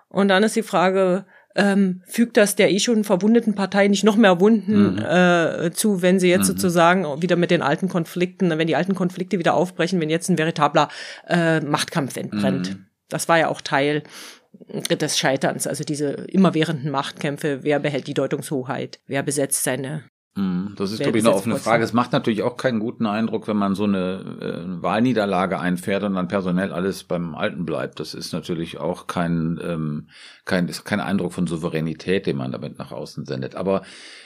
Und 0.08 0.28
dann 0.28 0.44
ist 0.44 0.54
die 0.56 0.62
Frage, 0.62 1.26
ähm, 1.56 2.02
fügt 2.06 2.36
das 2.36 2.54
der 2.54 2.70
eh 2.70 2.78
schon 2.78 3.02
verwundeten 3.02 3.54
Partei 3.54 3.88
nicht 3.88 4.04
noch 4.04 4.16
mehr 4.16 4.40
Wunden 4.40 4.94
mhm. 4.94 4.98
äh, 4.98 5.72
zu, 5.72 6.00
wenn 6.00 6.20
sie 6.20 6.28
jetzt 6.28 6.42
mhm. 6.42 6.52
sozusagen 6.52 7.20
wieder 7.20 7.36
mit 7.36 7.50
den 7.50 7.60
alten 7.60 7.88
Konflikten, 7.88 8.56
wenn 8.56 8.66
die 8.69 8.76
alten 8.76 8.94
Konflikte 8.94 9.38
wieder 9.40 9.54
aufbrechen, 9.54 10.00
wenn 10.00 10.10
jetzt 10.10 10.28
ein 10.28 10.38
veritabler 10.38 10.88
äh, 11.26 11.60
Machtkampf 11.60 12.16
entbrennt. 12.16 12.70
Mhm. 12.70 12.86
Das 13.08 13.28
war 13.28 13.38
ja 13.38 13.48
auch 13.48 13.60
Teil 13.60 14.04
des 14.52 15.18
Scheiterns, 15.18 15.66
also 15.66 15.84
diese 15.84 16.10
immerwährenden 16.10 16.90
Machtkämpfe, 16.90 17.62
wer 17.62 17.80
behält 17.80 18.06
die 18.06 18.14
Deutungshoheit, 18.14 19.00
wer 19.06 19.22
besetzt 19.22 19.64
seine 19.64 20.04
das 20.76 20.92
ist, 20.92 21.00
glaube 21.00 21.18
ich, 21.18 21.24
eine 21.24 21.34
offene 21.34 21.56
Frage. 21.56 21.82
Es 21.82 21.92
macht 21.92 22.12
natürlich 22.12 22.42
auch 22.42 22.56
keinen 22.56 22.78
guten 22.78 23.06
Eindruck, 23.06 23.48
wenn 23.48 23.56
man 23.56 23.74
so 23.74 23.84
eine 23.84 24.36
äh, 24.40 24.82
Wahlniederlage 24.82 25.58
einfährt 25.58 26.04
und 26.04 26.14
dann 26.14 26.28
personell 26.28 26.72
alles 26.72 27.02
beim 27.04 27.34
Alten 27.34 27.66
bleibt. 27.66 27.98
Das 27.98 28.14
ist 28.14 28.32
natürlich 28.32 28.78
auch 28.78 29.08
kein, 29.08 29.58
ähm, 29.62 30.08
kein, 30.44 30.68
ist 30.68 30.84
kein 30.84 31.00
Eindruck 31.00 31.32
von 31.32 31.46
Souveränität, 31.46 32.26
den 32.26 32.36
man 32.36 32.52
damit 32.52 32.78
nach 32.78 32.92
außen 32.92 33.26
sendet. 33.26 33.56
Aber 33.56 33.82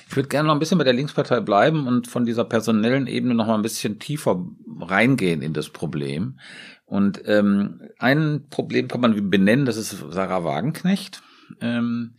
ich 0.08 0.14
würde 0.14 0.28
gerne 0.28 0.48
noch 0.48 0.54
ein 0.54 0.58
bisschen 0.58 0.78
bei 0.78 0.84
der 0.84 0.92
Linkspartei 0.92 1.40
bleiben 1.40 1.86
und 1.86 2.08
von 2.08 2.26
dieser 2.26 2.44
personellen 2.44 3.06
Ebene 3.06 3.34
noch 3.34 3.46
mal 3.46 3.54
ein 3.54 3.62
bisschen 3.62 3.98
tiefer 3.98 4.44
reingehen 4.80 5.40
in 5.40 5.54
das 5.54 5.70
Problem. 5.70 6.38
Und 6.84 7.22
ähm, 7.24 7.80
ein 7.98 8.48
Problem 8.50 8.88
kann 8.88 9.00
man 9.00 9.30
benennen, 9.30 9.64
das 9.64 9.78
ist 9.78 9.96
Sarah 10.10 10.44
Wagenknecht. 10.44 11.22
Ähm, 11.62 12.16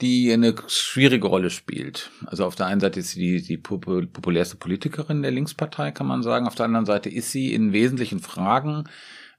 die 0.00 0.32
eine 0.32 0.54
schwierige 0.68 1.26
Rolle 1.26 1.50
spielt. 1.50 2.10
Also 2.26 2.44
auf 2.44 2.54
der 2.54 2.66
einen 2.66 2.80
Seite 2.80 3.00
ist 3.00 3.12
sie 3.12 3.38
die, 3.38 3.42
die 3.42 3.56
populärste 3.56 4.56
Politikerin 4.56 5.22
der 5.22 5.30
Linkspartei, 5.30 5.90
kann 5.90 6.06
man 6.06 6.22
sagen. 6.22 6.46
Auf 6.46 6.54
der 6.54 6.66
anderen 6.66 6.86
Seite 6.86 7.08
ist 7.08 7.30
sie 7.30 7.52
in 7.52 7.72
wesentlichen 7.72 8.20
Fragen 8.20 8.84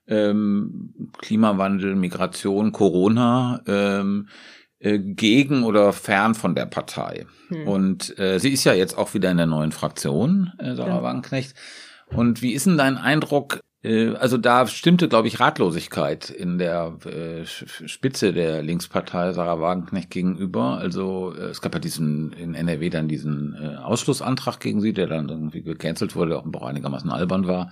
ähm, 0.08 0.94
Klimawandel, 1.20 1.96
Migration, 1.96 2.72
Corona 2.72 3.62
ähm, 3.68 4.28
äh, 4.80 5.00
gegen 5.00 5.64
oder 5.64 5.94
fern 5.94 6.36
von 6.36 6.56
der 6.56 6.66
Partei. 6.66 7.26
Hm. 7.50 7.68
Und 7.68 8.20
äh, 8.20 8.40
sie 8.40 8.50
ist 8.50 8.64
ja 8.64 8.74
jetzt 8.74 8.98
auch 8.98 9.14
wieder 9.14 9.32
in 9.32 9.38
der 9.38 9.46
neuen 9.46 9.72
Fraktion, 9.72 10.52
äh, 10.60 10.76
Sarah 10.76 10.98
ja. 10.98 11.04
Wagenknecht. 11.04 11.56
Und 12.08 12.42
wie 12.42 12.54
ist 12.54 12.66
denn 12.66 12.78
dein 12.78 12.98
Eindruck, 12.98 13.62
also 13.84 14.38
da 14.38 14.68
stimmte, 14.68 15.10
glaube 15.10 15.28
ich, 15.28 15.40
Ratlosigkeit 15.40 16.30
in 16.30 16.60
der 16.60 16.98
äh, 17.06 17.46
Spitze 17.46 18.32
der 18.32 18.62
Linkspartei 18.62 19.34
Sarah 19.34 19.60
Wagenknecht 19.60 20.12
gegenüber. 20.12 20.78
Also 20.78 21.34
äh, 21.36 21.46
es 21.46 21.62
gab 21.62 21.74
ja 21.74 21.80
diesen 21.80 22.32
in 22.34 22.54
NRW 22.54 22.90
dann 22.90 23.08
diesen 23.08 23.56
Ausschlussantrag 23.78 24.60
gegen 24.60 24.82
sie, 24.82 24.94
der 24.94 25.08
dann 25.08 25.30
irgendwie 25.30 25.64
gecancelt 25.64 26.16
wurde, 26.16 26.38
auch 26.38 26.62
einigermaßen 26.62 27.10
albern 27.10 27.48
war. 27.48 27.72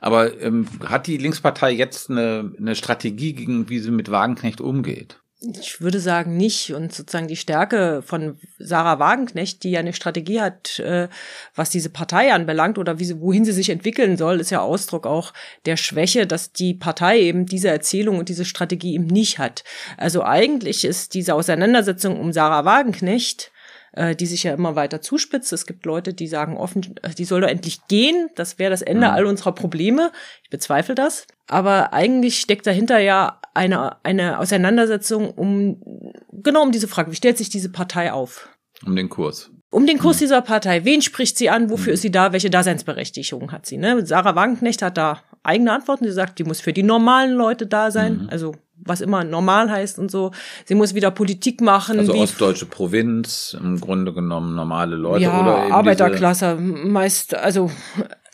Aber 0.00 0.38
ähm, 0.40 0.66
hat 0.84 1.06
die 1.06 1.16
Linkspartei 1.16 1.72
jetzt 1.72 2.10
eine, 2.10 2.52
eine 2.58 2.74
Strategie, 2.74 3.32
gegen 3.32 3.68
wie 3.70 3.78
sie 3.78 3.90
mit 3.90 4.10
Wagenknecht 4.10 4.60
umgeht? 4.60 5.23
Ich 5.40 5.80
würde 5.80 6.00
sagen 6.00 6.36
nicht. 6.36 6.72
Und 6.72 6.94
sozusagen 6.94 7.28
die 7.28 7.36
Stärke 7.36 8.02
von 8.02 8.38
Sarah 8.58 8.98
Wagenknecht, 8.98 9.62
die 9.62 9.72
ja 9.72 9.80
eine 9.80 9.92
Strategie 9.92 10.40
hat, 10.40 10.78
äh, 10.78 11.08
was 11.54 11.70
diese 11.70 11.90
Partei 11.90 12.32
anbelangt 12.32 12.78
oder 12.78 12.98
wie 12.98 13.04
sie, 13.04 13.20
wohin 13.20 13.44
sie 13.44 13.52
sich 13.52 13.70
entwickeln 13.70 14.16
soll, 14.16 14.40
ist 14.40 14.50
ja 14.50 14.60
Ausdruck 14.60 15.06
auch 15.06 15.32
der 15.66 15.76
Schwäche, 15.76 16.26
dass 16.26 16.52
die 16.52 16.74
Partei 16.74 17.20
eben 17.20 17.46
diese 17.46 17.68
Erzählung 17.68 18.18
und 18.18 18.28
diese 18.28 18.44
Strategie 18.44 18.94
eben 18.94 19.06
nicht 19.06 19.38
hat. 19.38 19.64
Also 19.96 20.22
eigentlich 20.22 20.84
ist 20.84 21.14
diese 21.14 21.34
Auseinandersetzung 21.34 22.18
um 22.18 22.32
Sarah 22.32 22.64
Wagenknecht 22.64 23.50
äh, 23.96 24.16
die 24.16 24.26
sich 24.26 24.42
ja 24.42 24.54
immer 24.54 24.76
weiter 24.76 25.00
zuspitzt. 25.00 25.52
Es 25.52 25.66
gibt 25.66 25.86
Leute, 25.86 26.14
die 26.14 26.26
sagen 26.26 26.56
offen, 26.56 26.96
äh, 27.02 27.10
die 27.10 27.24
soll 27.24 27.40
doch 27.40 27.48
endlich 27.48 27.86
gehen. 27.86 28.28
Das 28.34 28.58
wäre 28.58 28.70
das 28.70 28.82
Ende 28.82 29.06
mhm. 29.06 29.14
all 29.14 29.26
unserer 29.26 29.52
Probleme. 29.52 30.10
Ich 30.42 30.50
bezweifle 30.50 30.94
das. 30.94 31.26
Aber 31.46 31.92
eigentlich 31.92 32.40
steckt 32.40 32.66
dahinter 32.66 32.98
ja 32.98 33.40
eine, 33.54 34.04
eine 34.04 34.38
Auseinandersetzung 34.38 35.30
um, 35.30 35.80
genau 36.32 36.62
um 36.62 36.72
diese 36.72 36.88
Frage. 36.88 37.10
Wie 37.12 37.16
stellt 37.16 37.38
sich 37.38 37.50
diese 37.50 37.70
Partei 37.70 38.12
auf? 38.12 38.48
Um 38.84 38.96
den 38.96 39.08
Kurs. 39.08 39.50
Um 39.70 39.86
den 39.86 39.98
Kurs 39.98 40.16
mhm. 40.16 40.20
dieser 40.20 40.42
Partei. 40.42 40.84
Wen 40.84 41.02
spricht 41.02 41.38
sie 41.38 41.50
an? 41.50 41.70
Wofür 41.70 41.92
mhm. 41.92 41.94
ist 41.94 42.02
sie 42.02 42.10
da? 42.10 42.32
Welche 42.32 42.50
Daseinsberechtigung 42.50 43.52
hat 43.52 43.66
sie? 43.66 43.76
Ne? 43.76 44.04
Sarah 44.04 44.34
Wagenknecht 44.34 44.82
hat 44.82 44.96
da 44.96 45.22
eigene 45.42 45.72
Antworten. 45.72 46.04
Sie 46.04 46.12
sagt, 46.12 46.38
die 46.38 46.44
muss 46.44 46.60
für 46.60 46.72
die 46.72 46.82
normalen 46.82 47.32
Leute 47.32 47.66
da 47.66 47.90
sein. 47.90 48.22
Mhm. 48.22 48.28
Also 48.30 48.54
was 48.76 49.00
immer 49.00 49.24
normal 49.24 49.70
heißt 49.70 49.98
und 49.98 50.10
so. 50.10 50.32
Sie 50.64 50.74
muss 50.74 50.94
wieder 50.94 51.10
Politik 51.10 51.60
machen. 51.60 51.98
Also 51.98 52.14
ostdeutsche 52.14 52.66
Provinz, 52.66 53.56
im 53.58 53.80
Grunde 53.80 54.12
genommen 54.12 54.54
normale 54.54 54.96
Leute 54.96 55.24
ja, 55.24 55.40
oder 55.40 55.64
eben 55.64 55.72
Arbeiterklasse, 55.72 56.56
meist, 56.56 57.34
also 57.34 57.70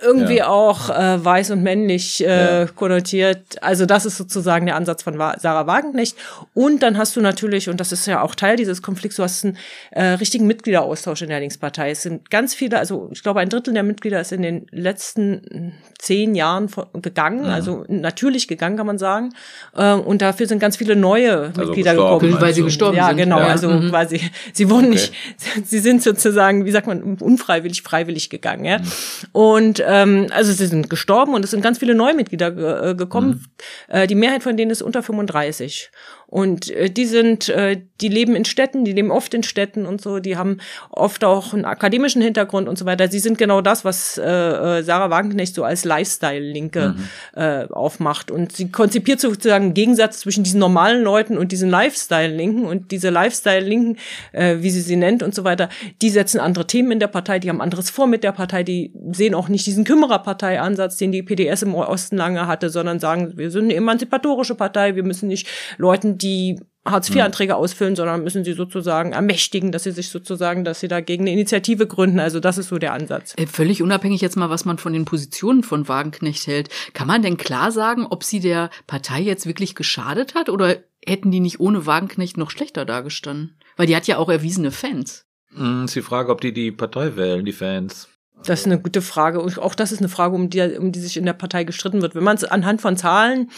irgendwie 0.03 0.39
ja. 0.39 0.49
auch 0.49 0.91
äh, 0.91 1.25
weiß 1.25 1.51
und 1.51 1.63
männlich 1.63 2.25
äh, 2.25 2.61
ja. 2.61 2.67
konnotiert. 2.67 3.63
Also 3.63 3.87
das 3.87 4.07
ist 4.07 4.17
sozusagen 4.17 4.67
der 4.67 4.77
Ansatz 4.77 5.03
von 5.03 5.15
Sarah 5.15 5.67
Wagenknecht. 5.67 6.17
Und 6.55 6.83
dann 6.83 6.97
hast 6.97 7.17
du 7.17 7.21
natürlich, 7.21 7.69
und 7.69 7.81
das 7.81 7.93
ist 7.93 8.07
ja 8.07 8.23
auch 8.23 8.35
Teil 8.35 8.57
dieses 8.57 8.83
Konflikts, 8.83 9.17
du 9.17 9.23
hast 9.23 9.45
einen 9.45 9.57
äh, 9.91 10.05
richtigen 10.05 10.47
Mitgliederaustausch 10.47 11.23
in 11.23 11.29
der 11.29 11.41
Linkspartei. 11.41 11.91
Es 11.91 12.03
sind 12.03 12.31
ganz 12.31 12.55
viele, 12.55 12.79
also 12.79 13.09
ich 13.13 13.23
glaube 13.23 13.41
ein 13.41 13.49
Drittel 13.49 13.75
der 13.75 13.83
Mitglieder 13.83 14.21
ist 14.21 14.33
in 14.33 14.43
den 14.43 14.67
letzten 14.71 15.75
zehn 15.99 16.35
Jahren 16.35 16.69
gegangen, 16.95 17.45
mhm. 17.45 17.51
also 17.51 17.85
natürlich 17.89 18.49
gegangen, 18.49 18.77
kann 18.77 18.87
man 18.87 18.99
sagen. 18.99 19.31
Äh, 19.77 19.93
und 19.93 20.23
dafür 20.23 20.47
sind 20.47 20.59
ganz 20.59 20.77
viele 20.77 20.97
neue 20.97 21.49
also 21.49 21.61
Mitglieder 21.63 21.95
gekommen. 21.95 22.41
Weil 22.41 22.55
sie 22.55 22.63
gestorben 22.63 22.97
ja, 22.97 23.09
sind. 23.09 23.19
Genau, 23.19 23.39
ja, 23.39 23.43
genau. 23.43 23.53
Also 23.53 23.69
mhm. 23.69 23.91
quasi, 23.91 24.21
sie 24.53 24.71
wurden 24.71 24.87
okay. 24.87 24.93
nicht, 24.93 25.13
sie 25.65 25.79
sind 25.79 26.03
sozusagen, 26.03 26.65
wie 26.65 26.71
sagt 26.71 26.87
man, 26.87 27.19
unfreiwillig, 27.21 27.83
freiwillig 27.83 28.31
gegangen. 28.31 28.65
Ja? 28.65 28.79
Mhm. 28.79 28.85
Und 29.33 29.81
ähm, 29.91 30.29
also 30.31 30.53
sie 30.53 30.67
sind 30.67 30.89
gestorben 30.89 31.35
und 31.35 31.45
es 31.45 31.51
sind 31.51 31.63
ganz 31.63 31.79
viele 31.79 31.95
Neumitglieder 31.95 32.51
ge 32.53 32.91
äh, 32.91 32.95
gekommen. 32.95 33.47
Mhm. 33.89 33.95
Äh, 33.95 34.07
die 34.07 34.15
Mehrheit 34.15 34.43
von 34.43 34.57
denen 34.57 34.71
ist 34.71 34.83
unter 34.83 35.03
35. 35.03 35.91
Und 36.31 36.71
äh, 36.71 36.89
die 36.89 37.07
sind, 37.07 37.49
äh, 37.49 37.83
die 38.01 38.09
leben 38.09 38.37
in 38.37 38.45
Städten, 38.45 38.85
die 38.85 38.93
leben 38.93 39.11
oft 39.11 39.35
in 39.35 39.43
Städten 39.43 39.85
und 39.85 40.01
so, 40.01 40.21
die 40.21 40.37
haben 40.37 40.59
oft 40.91 41.25
auch 41.25 41.53
einen 41.53 41.65
akademischen 41.65 42.23
Hintergrund 42.23 42.69
und 42.69 42.79
so 42.79 42.87
weiter. 42.87 43.09
Sie 43.09 43.19
sind 43.19 43.37
genau 43.37 43.61
das, 43.61 43.85
was 43.85 44.17
äh, 44.17 44.23
äh 44.23 44.83
Sarah 44.83 45.11
Wagenknecht 45.11 45.55
so 45.55 45.65
als 45.65 45.85
Lifestyle-Linke 45.85 46.95
mhm. 46.97 47.41
äh, 47.41 47.65
aufmacht. 47.71 48.31
Und 48.31 48.53
sie 48.53 48.71
konzipiert 48.71 49.21
sozusagen 49.21 49.65
einen 49.67 49.75
Gegensatz 49.75 50.21
zwischen 50.21 50.45
diesen 50.45 50.61
normalen 50.61 51.03
Leuten 51.03 51.37
und 51.37 51.51
diesen 51.51 51.69
Lifestyle-Linken. 51.69 52.65
Und 52.65 52.93
diese 52.93 53.11
Lifestyle-Linken, 53.11 53.99
äh, 54.33 54.59
wie 54.61 54.71
sie 54.71 54.83
sie 54.83 54.97
nennt 54.97 55.25
und 55.25 55.35
so 55.35 55.43
weiter, 55.43 55.69
die 56.01 56.11
setzen 56.11 56.39
andere 56.39 56.67
Themen 56.67 56.93
in 56.93 57.01
der 57.01 57.09
Partei, 57.09 57.41
die 57.41 57.49
haben 57.49 57.61
anderes 57.61 57.91
vor 57.91 58.07
mit 58.07 58.23
der 58.23 58.33
Partei, 58.33 58.63
die 58.63 58.93
sehen 59.11 59.35
auch 59.35 59.49
nicht 59.49 59.67
diesen 59.67 59.85
Kümmererpartei-Ansatz, 59.85 60.97
den 60.97 61.11
die 61.11 61.25
PDS 61.25 61.63
im 61.63 61.75
Osten 61.75 62.17
lange 62.17 62.47
hatte, 62.47 62.71
sondern 62.71 63.01
sagen, 63.01 63.37
wir 63.37 63.51
sind 63.51 63.65
eine 63.65 63.75
emanzipatorische 63.75 64.55
Partei, 64.55 64.95
wir 64.95 65.03
müssen 65.03 65.27
nicht 65.27 65.49
Leuten 65.77 66.20
die 66.23 66.61
Hartz-IV-Anträge 66.85 67.57
ausfüllen, 67.57 67.95
sondern 67.95 68.25
müssen 68.25 68.43
sie 68.43 68.55
sozusagen 68.55 69.13
ermächtigen, 69.13 69.71
dass 69.71 69.83
sie 69.83 69.91
sich 69.91 70.09
sozusagen, 70.09 70.65
dass 70.65 70.81
sie 70.81 70.89
dagegen 70.89 71.25
eine 71.25 71.33
Initiative 71.33 71.87
gründen. 71.87 72.21
Also 72.21 72.41
das 72.41 72.57
ist 72.57 72.69
so 72.69 72.79
der 72.79 72.95
Ansatz. 72.95 73.35
Äh, 73.37 73.47
völlig 73.47 73.83
unabhängig 73.83 74.23
jetzt 74.23 74.37
mal, 74.37 74.49
was 74.49 74.65
man 74.65 74.79
von 74.79 74.93
den 74.93 75.05
Positionen 75.05 75.63
von 75.63 75.89
Wagenknecht 75.89 76.47
hält. 76.47 76.71
Kann 76.95 77.07
man 77.07 77.23
denn 77.23 77.37
klar 77.37 77.71
sagen, 77.71 78.07
ob 78.09 78.25
sie 78.25 78.41
der 78.41 78.71
Partei 78.87 79.21
jetzt 79.21 79.47
wirklich 79.47 79.75
geschadet 79.75 80.35
hat 80.35 80.49
oder 80.49 80.79
hätten 81.07 81.31
die 81.31 81.41
nicht 81.41 81.61
ohne 81.61 81.85
Wagenknecht 81.85 82.39
noch 82.39 82.51
schlechter 82.51 82.87
dargestanden? 82.87 83.59
Weil 83.77 83.87
die 83.87 83.97
hat 83.97 84.07
ja 84.07 84.17
auch 84.17 84.31
erwiesene 84.31 84.71
Fans. 84.71 85.27
Hm, 85.55 85.85
ist 85.85 85.97
die 85.97 86.03
Frage, 86.03 86.33
ob 86.33 86.41
die 86.41 86.53
die 86.53 86.73
Partei 86.73 87.15
wählen, 87.17 87.45
die 87.45 87.53
Fans. 87.53 88.09
Das 88.45 88.61
ist 88.61 88.67
eine 88.67 88.81
gute 88.81 89.03
Frage. 89.03 89.41
Und 89.41 89.59
auch 89.59 89.75
das 89.75 89.93
ist 89.93 89.99
eine 89.99 90.09
Frage, 90.09 90.35
um 90.35 90.49
die, 90.49 90.63
um 90.79 90.93
die 90.93 91.01
sich 91.01 91.19
in 91.19 91.27
der 91.27 91.35
Partei 91.35 91.65
gestritten 91.65 92.01
wird. 92.01 92.15
Wenn 92.15 92.25
man 92.25 92.37
es 92.37 92.45
anhand 92.45 92.81
von 92.81 92.97
Zahlen 92.97 93.51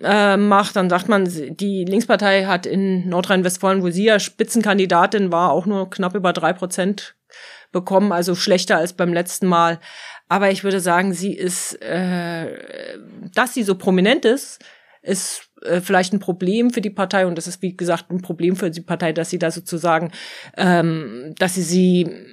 äh, 0.00 0.36
macht, 0.36 0.76
dann 0.76 0.88
sagt 0.88 1.08
man, 1.08 1.28
die 1.56 1.84
Linkspartei 1.84 2.44
hat 2.44 2.66
in 2.66 3.08
Nordrhein-Westfalen, 3.08 3.82
wo 3.82 3.90
sie 3.90 4.04
ja 4.04 4.18
Spitzenkandidatin 4.18 5.32
war, 5.32 5.52
auch 5.52 5.66
nur 5.66 5.90
knapp 5.90 6.14
über 6.14 6.32
drei 6.32 6.52
Prozent 6.52 7.14
bekommen, 7.72 8.12
also 8.12 8.34
schlechter 8.34 8.76
als 8.78 8.92
beim 8.92 9.12
letzten 9.12 9.46
Mal. 9.46 9.80
Aber 10.28 10.50
ich 10.50 10.64
würde 10.64 10.80
sagen, 10.80 11.12
sie 11.12 11.34
ist, 11.34 11.80
äh, 11.82 12.98
dass 13.34 13.54
sie 13.54 13.62
so 13.62 13.74
prominent 13.74 14.24
ist, 14.24 14.60
ist 15.02 15.50
äh, 15.62 15.80
vielleicht 15.80 16.12
ein 16.12 16.20
Problem 16.20 16.70
für 16.70 16.80
die 16.80 16.90
Partei 16.90 17.26
und 17.26 17.36
das 17.36 17.46
ist 17.46 17.60
wie 17.60 17.76
gesagt 17.76 18.10
ein 18.10 18.22
Problem 18.22 18.56
für 18.56 18.70
die 18.70 18.80
Partei, 18.80 19.12
dass 19.12 19.30
sie 19.30 19.38
da 19.38 19.50
sozusagen, 19.50 20.12
ähm, 20.56 21.34
dass 21.38 21.54
sie 21.54 21.62
sie 21.62 22.26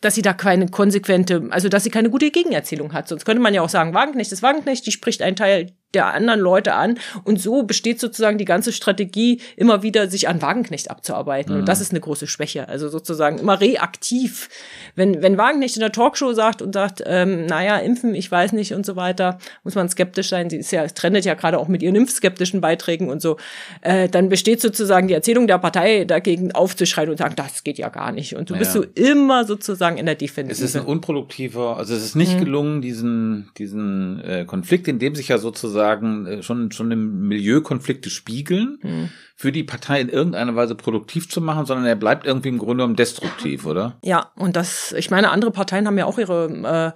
dass 0.00 0.14
sie 0.14 0.22
da 0.22 0.32
keine 0.32 0.68
konsequente, 0.68 1.46
also 1.50 1.68
dass 1.68 1.84
sie 1.84 1.90
keine 1.90 2.10
gute 2.10 2.30
Gegenerzählung 2.30 2.92
hat. 2.92 3.08
Sonst 3.08 3.24
könnte 3.24 3.42
man 3.42 3.52
ja 3.52 3.60
auch 3.60 3.68
sagen, 3.68 3.92
Wagenknecht 3.92 4.32
ist 4.32 4.42
Wagenknecht, 4.42 4.86
die 4.86 4.92
spricht 4.92 5.20
einen 5.20 5.36
Teil 5.36 5.72
der 5.94 6.12
anderen 6.12 6.40
Leute 6.40 6.74
an. 6.74 6.98
Und 7.24 7.40
so 7.40 7.62
besteht 7.62 7.98
sozusagen 7.98 8.36
die 8.36 8.44
ganze 8.44 8.72
Strategie, 8.72 9.40
immer 9.56 9.82
wieder 9.82 10.08
sich 10.10 10.28
an 10.28 10.42
Wagenknecht 10.42 10.90
abzuarbeiten. 10.90 11.54
Mhm. 11.54 11.60
Und 11.60 11.68
das 11.68 11.80
ist 11.80 11.92
eine 11.92 12.00
große 12.00 12.26
Schwäche. 12.26 12.68
Also 12.68 12.88
sozusagen 12.88 13.38
immer 13.38 13.60
reaktiv. 13.60 14.50
Wenn, 14.96 15.22
wenn 15.22 15.38
Wagenknecht 15.38 15.76
in 15.76 15.80
der 15.80 15.92
Talkshow 15.92 16.34
sagt 16.34 16.60
und 16.60 16.74
sagt, 16.74 17.02
ähm, 17.06 17.46
naja, 17.46 17.78
impfen, 17.78 18.14
ich 18.14 18.30
weiß 18.30 18.52
nicht 18.52 18.74
und 18.74 18.84
so 18.84 18.96
weiter, 18.96 19.38
muss 19.64 19.74
man 19.74 19.88
skeptisch 19.88 20.28
sein. 20.28 20.50
Sie 20.50 20.58
ist 20.58 20.70
ja, 20.72 20.86
trendet 20.88 21.24
ja 21.24 21.34
gerade 21.34 21.58
auch 21.58 21.68
mit 21.68 21.82
ihren 21.82 21.94
impfskeptischen 21.94 22.60
Beiträgen 22.60 23.08
und 23.08 23.22
so. 23.22 23.38
Äh, 23.80 24.10
dann 24.10 24.28
besteht 24.28 24.60
sozusagen 24.60 25.08
die 25.08 25.14
Erzählung 25.14 25.46
der 25.46 25.58
Partei 25.58 26.04
dagegen 26.04 26.52
aufzuschreien 26.52 27.08
und 27.08 27.16
sagen, 27.16 27.34
das 27.34 27.64
geht 27.64 27.78
ja 27.78 27.88
gar 27.88 28.12
nicht. 28.12 28.36
Und 28.36 28.50
du 28.50 28.54
naja. 28.54 28.60
bist 28.60 28.72
so 28.72 28.84
immer 28.94 29.46
sozusagen 29.46 29.96
in 29.96 30.04
der 30.04 30.16
Defensive. 30.16 30.52
Es 30.52 30.60
ist 30.60 30.76
ein 30.76 30.84
unproduktiver, 30.84 31.78
also 31.78 31.94
es 31.94 32.04
ist 32.04 32.14
nicht 32.14 32.34
mhm. 32.34 32.44
gelungen, 32.44 32.82
diesen, 32.82 33.50
diesen 33.56 34.20
äh, 34.22 34.44
Konflikt, 34.46 34.86
in 34.86 34.98
dem 34.98 35.14
sich 35.14 35.28
ja 35.28 35.38
sozusagen 35.38 35.77
sozusagen 35.78 36.26
äh, 36.26 36.42
schon, 36.42 36.72
schon 36.72 36.90
im 36.90 37.28
Milieu 37.28 37.60
Konflikte 37.60 38.10
spiegeln, 38.10 38.78
mhm. 38.82 39.08
für 39.36 39.52
die 39.52 39.62
Partei 39.62 40.00
in 40.00 40.08
irgendeiner 40.08 40.56
Weise 40.56 40.74
produktiv 40.74 41.28
zu 41.28 41.40
machen, 41.40 41.66
sondern 41.66 41.86
er 41.86 41.96
bleibt 41.96 42.26
irgendwie 42.26 42.48
im 42.48 42.58
Grunde 42.58 42.76
genommen 42.76 42.96
destruktiv, 42.96 43.64
oder? 43.64 43.98
Ja, 44.02 44.32
und 44.34 44.56
das, 44.56 44.92
ich 44.92 45.10
meine, 45.10 45.30
andere 45.30 45.50
Parteien 45.50 45.86
haben 45.86 45.98
ja 45.98 46.06
auch 46.06 46.18
ihre, 46.18 46.94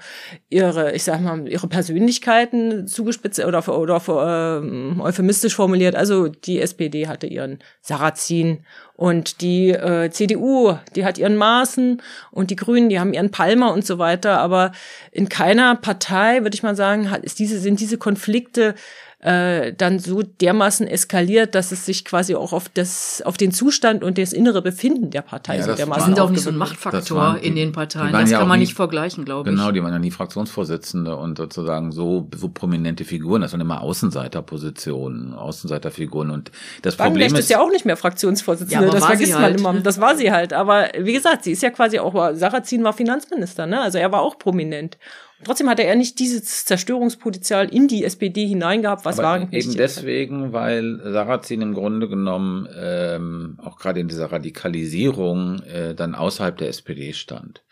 äh, 0.50 0.54
ihre, 0.54 0.92
ich 0.92 1.04
sag 1.04 1.20
mal, 1.20 1.48
ihre 1.48 1.68
Persönlichkeiten 1.68 2.86
zugespitzt 2.86 3.44
oder, 3.44 3.66
oder 3.68 3.96
äh, 3.96 5.00
euphemistisch 5.00 5.54
formuliert. 5.54 5.94
Also 5.94 6.28
die 6.28 6.60
SPD 6.60 7.06
hatte 7.06 7.26
ihren 7.26 7.58
Sarrazin 7.80 8.64
und 9.02 9.40
die 9.40 9.70
äh, 9.70 10.12
CDU, 10.12 10.78
die 10.94 11.04
hat 11.04 11.18
ihren 11.18 11.34
Maßen 11.34 12.00
und 12.30 12.50
die 12.50 12.56
Grünen, 12.56 12.88
die 12.88 13.00
haben 13.00 13.12
ihren 13.12 13.32
Palmer 13.32 13.72
und 13.72 13.84
so 13.84 13.98
weiter. 13.98 14.38
Aber 14.38 14.70
in 15.10 15.28
keiner 15.28 15.74
Partei, 15.74 16.42
würde 16.42 16.54
ich 16.54 16.62
mal 16.62 16.76
sagen, 16.76 17.10
hat, 17.10 17.24
ist 17.24 17.40
diese, 17.40 17.58
sind 17.58 17.80
diese 17.80 17.98
Konflikte 17.98 18.76
äh, 19.22 19.72
dann 19.72 20.00
so 20.00 20.22
dermaßen 20.22 20.88
eskaliert, 20.88 21.54
dass 21.54 21.70
es 21.70 21.86
sich 21.86 22.04
quasi 22.04 22.34
auch 22.34 22.52
auf 22.52 22.68
das, 22.68 23.22
auf 23.24 23.36
den 23.36 23.52
Zustand 23.52 24.02
und 24.02 24.18
das 24.18 24.32
innere 24.32 24.62
Befinden 24.62 25.10
der 25.10 25.22
Partei 25.22 25.58
ja, 25.58 25.62
so 25.62 25.74
dermaßen. 25.74 26.06
sind 26.06 26.20
auch 26.20 26.30
nicht 26.30 26.42
so 26.42 26.50
ein 26.50 26.56
Machtfaktor 26.56 27.38
die, 27.40 27.46
in 27.46 27.54
den 27.54 27.70
Parteien. 27.70 28.12
Das 28.12 28.30
ja 28.30 28.40
kann 28.40 28.48
man 28.48 28.58
nie, 28.58 28.64
nicht 28.64 28.74
vergleichen, 28.74 29.24
glaube 29.24 29.48
ich. 29.48 29.56
Genau, 29.56 29.70
die 29.70 29.80
waren 29.80 29.92
ja 29.92 30.00
nie 30.00 30.10
Fraktionsvorsitzende 30.10 31.16
und 31.16 31.38
sozusagen 31.38 31.92
so, 31.92 32.28
so 32.34 32.48
prominente 32.48 33.04
Figuren. 33.04 33.42
Das 33.42 33.52
waren 33.52 33.60
immer 33.60 33.80
Außenseiterpositionen, 33.82 35.34
Außenseiterfiguren 35.34 36.30
und 36.30 36.50
das 36.82 36.96
Problem 36.96 37.32
ist, 37.32 37.38
ist 37.38 37.50
ja 37.50 37.60
auch 37.60 37.70
nicht 37.70 37.84
mehr 37.84 37.96
Fraktionsvorsitzende. 37.96 38.86
Ja, 38.86 38.92
das 38.92 39.04
vergisst 39.04 39.34
man 39.34 39.42
halt. 39.42 39.60
immer. 39.60 39.72
Das 39.74 40.00
war 40.00 40.16
sie 40.16 40.32
halt. 40.32 40.52
Aber 40.52 40.88
wie 40.98 41.12
gesagt, 41.12 41.44
sie 41.44 41.52
ist 41.52 41.62
ja 41.62 41.70
quasi 41.70 42.00
auch, 42.00 42.12
Sarrazin 42.34 42.82
war 42.82 42.92
Finanzminister, 42.92 43.66
ne? 43.66 43.80
Also 43.80 43.98
er 43.98 44.10
war 44.10 44.22
auch 44.22 44.36
prominent. 44.36 44.98
Trotzdem 45.44 45.68
hatte 45.68 45.84
er 45.84 45.96
nicht 45.96 46.18
dieses 46.18 46.64
Zerstörungspotenzial 46.64 47.68
in 47.68 47.88
die 47.88 48.04
SPD 48.04 48.46
hineingehabt, 48.46 49.04
was 49.04 49.18
war 49.18 49.52
eben 49.52 49.76
deswegen, 49.76 50.52
weil 50.52 51.00
Sarrazin 51.02 51.62
im 51.62 51.74
Grunde 51.74 52.08
genommen 52.08 52.68
ähm, 52.76 53.58
auch 53.62 53.76
gerade 53.76 54.00
in 54.00 54.08
dieser 54.08 54.30
Radikalisierung 54.30 55.62
äh, 55.62 55.94
dann 55.94 56.14
außerhalb 56.14 56.56
der 56.56 56.68
SPD 56.68 57.12
stand. 57.12 57.62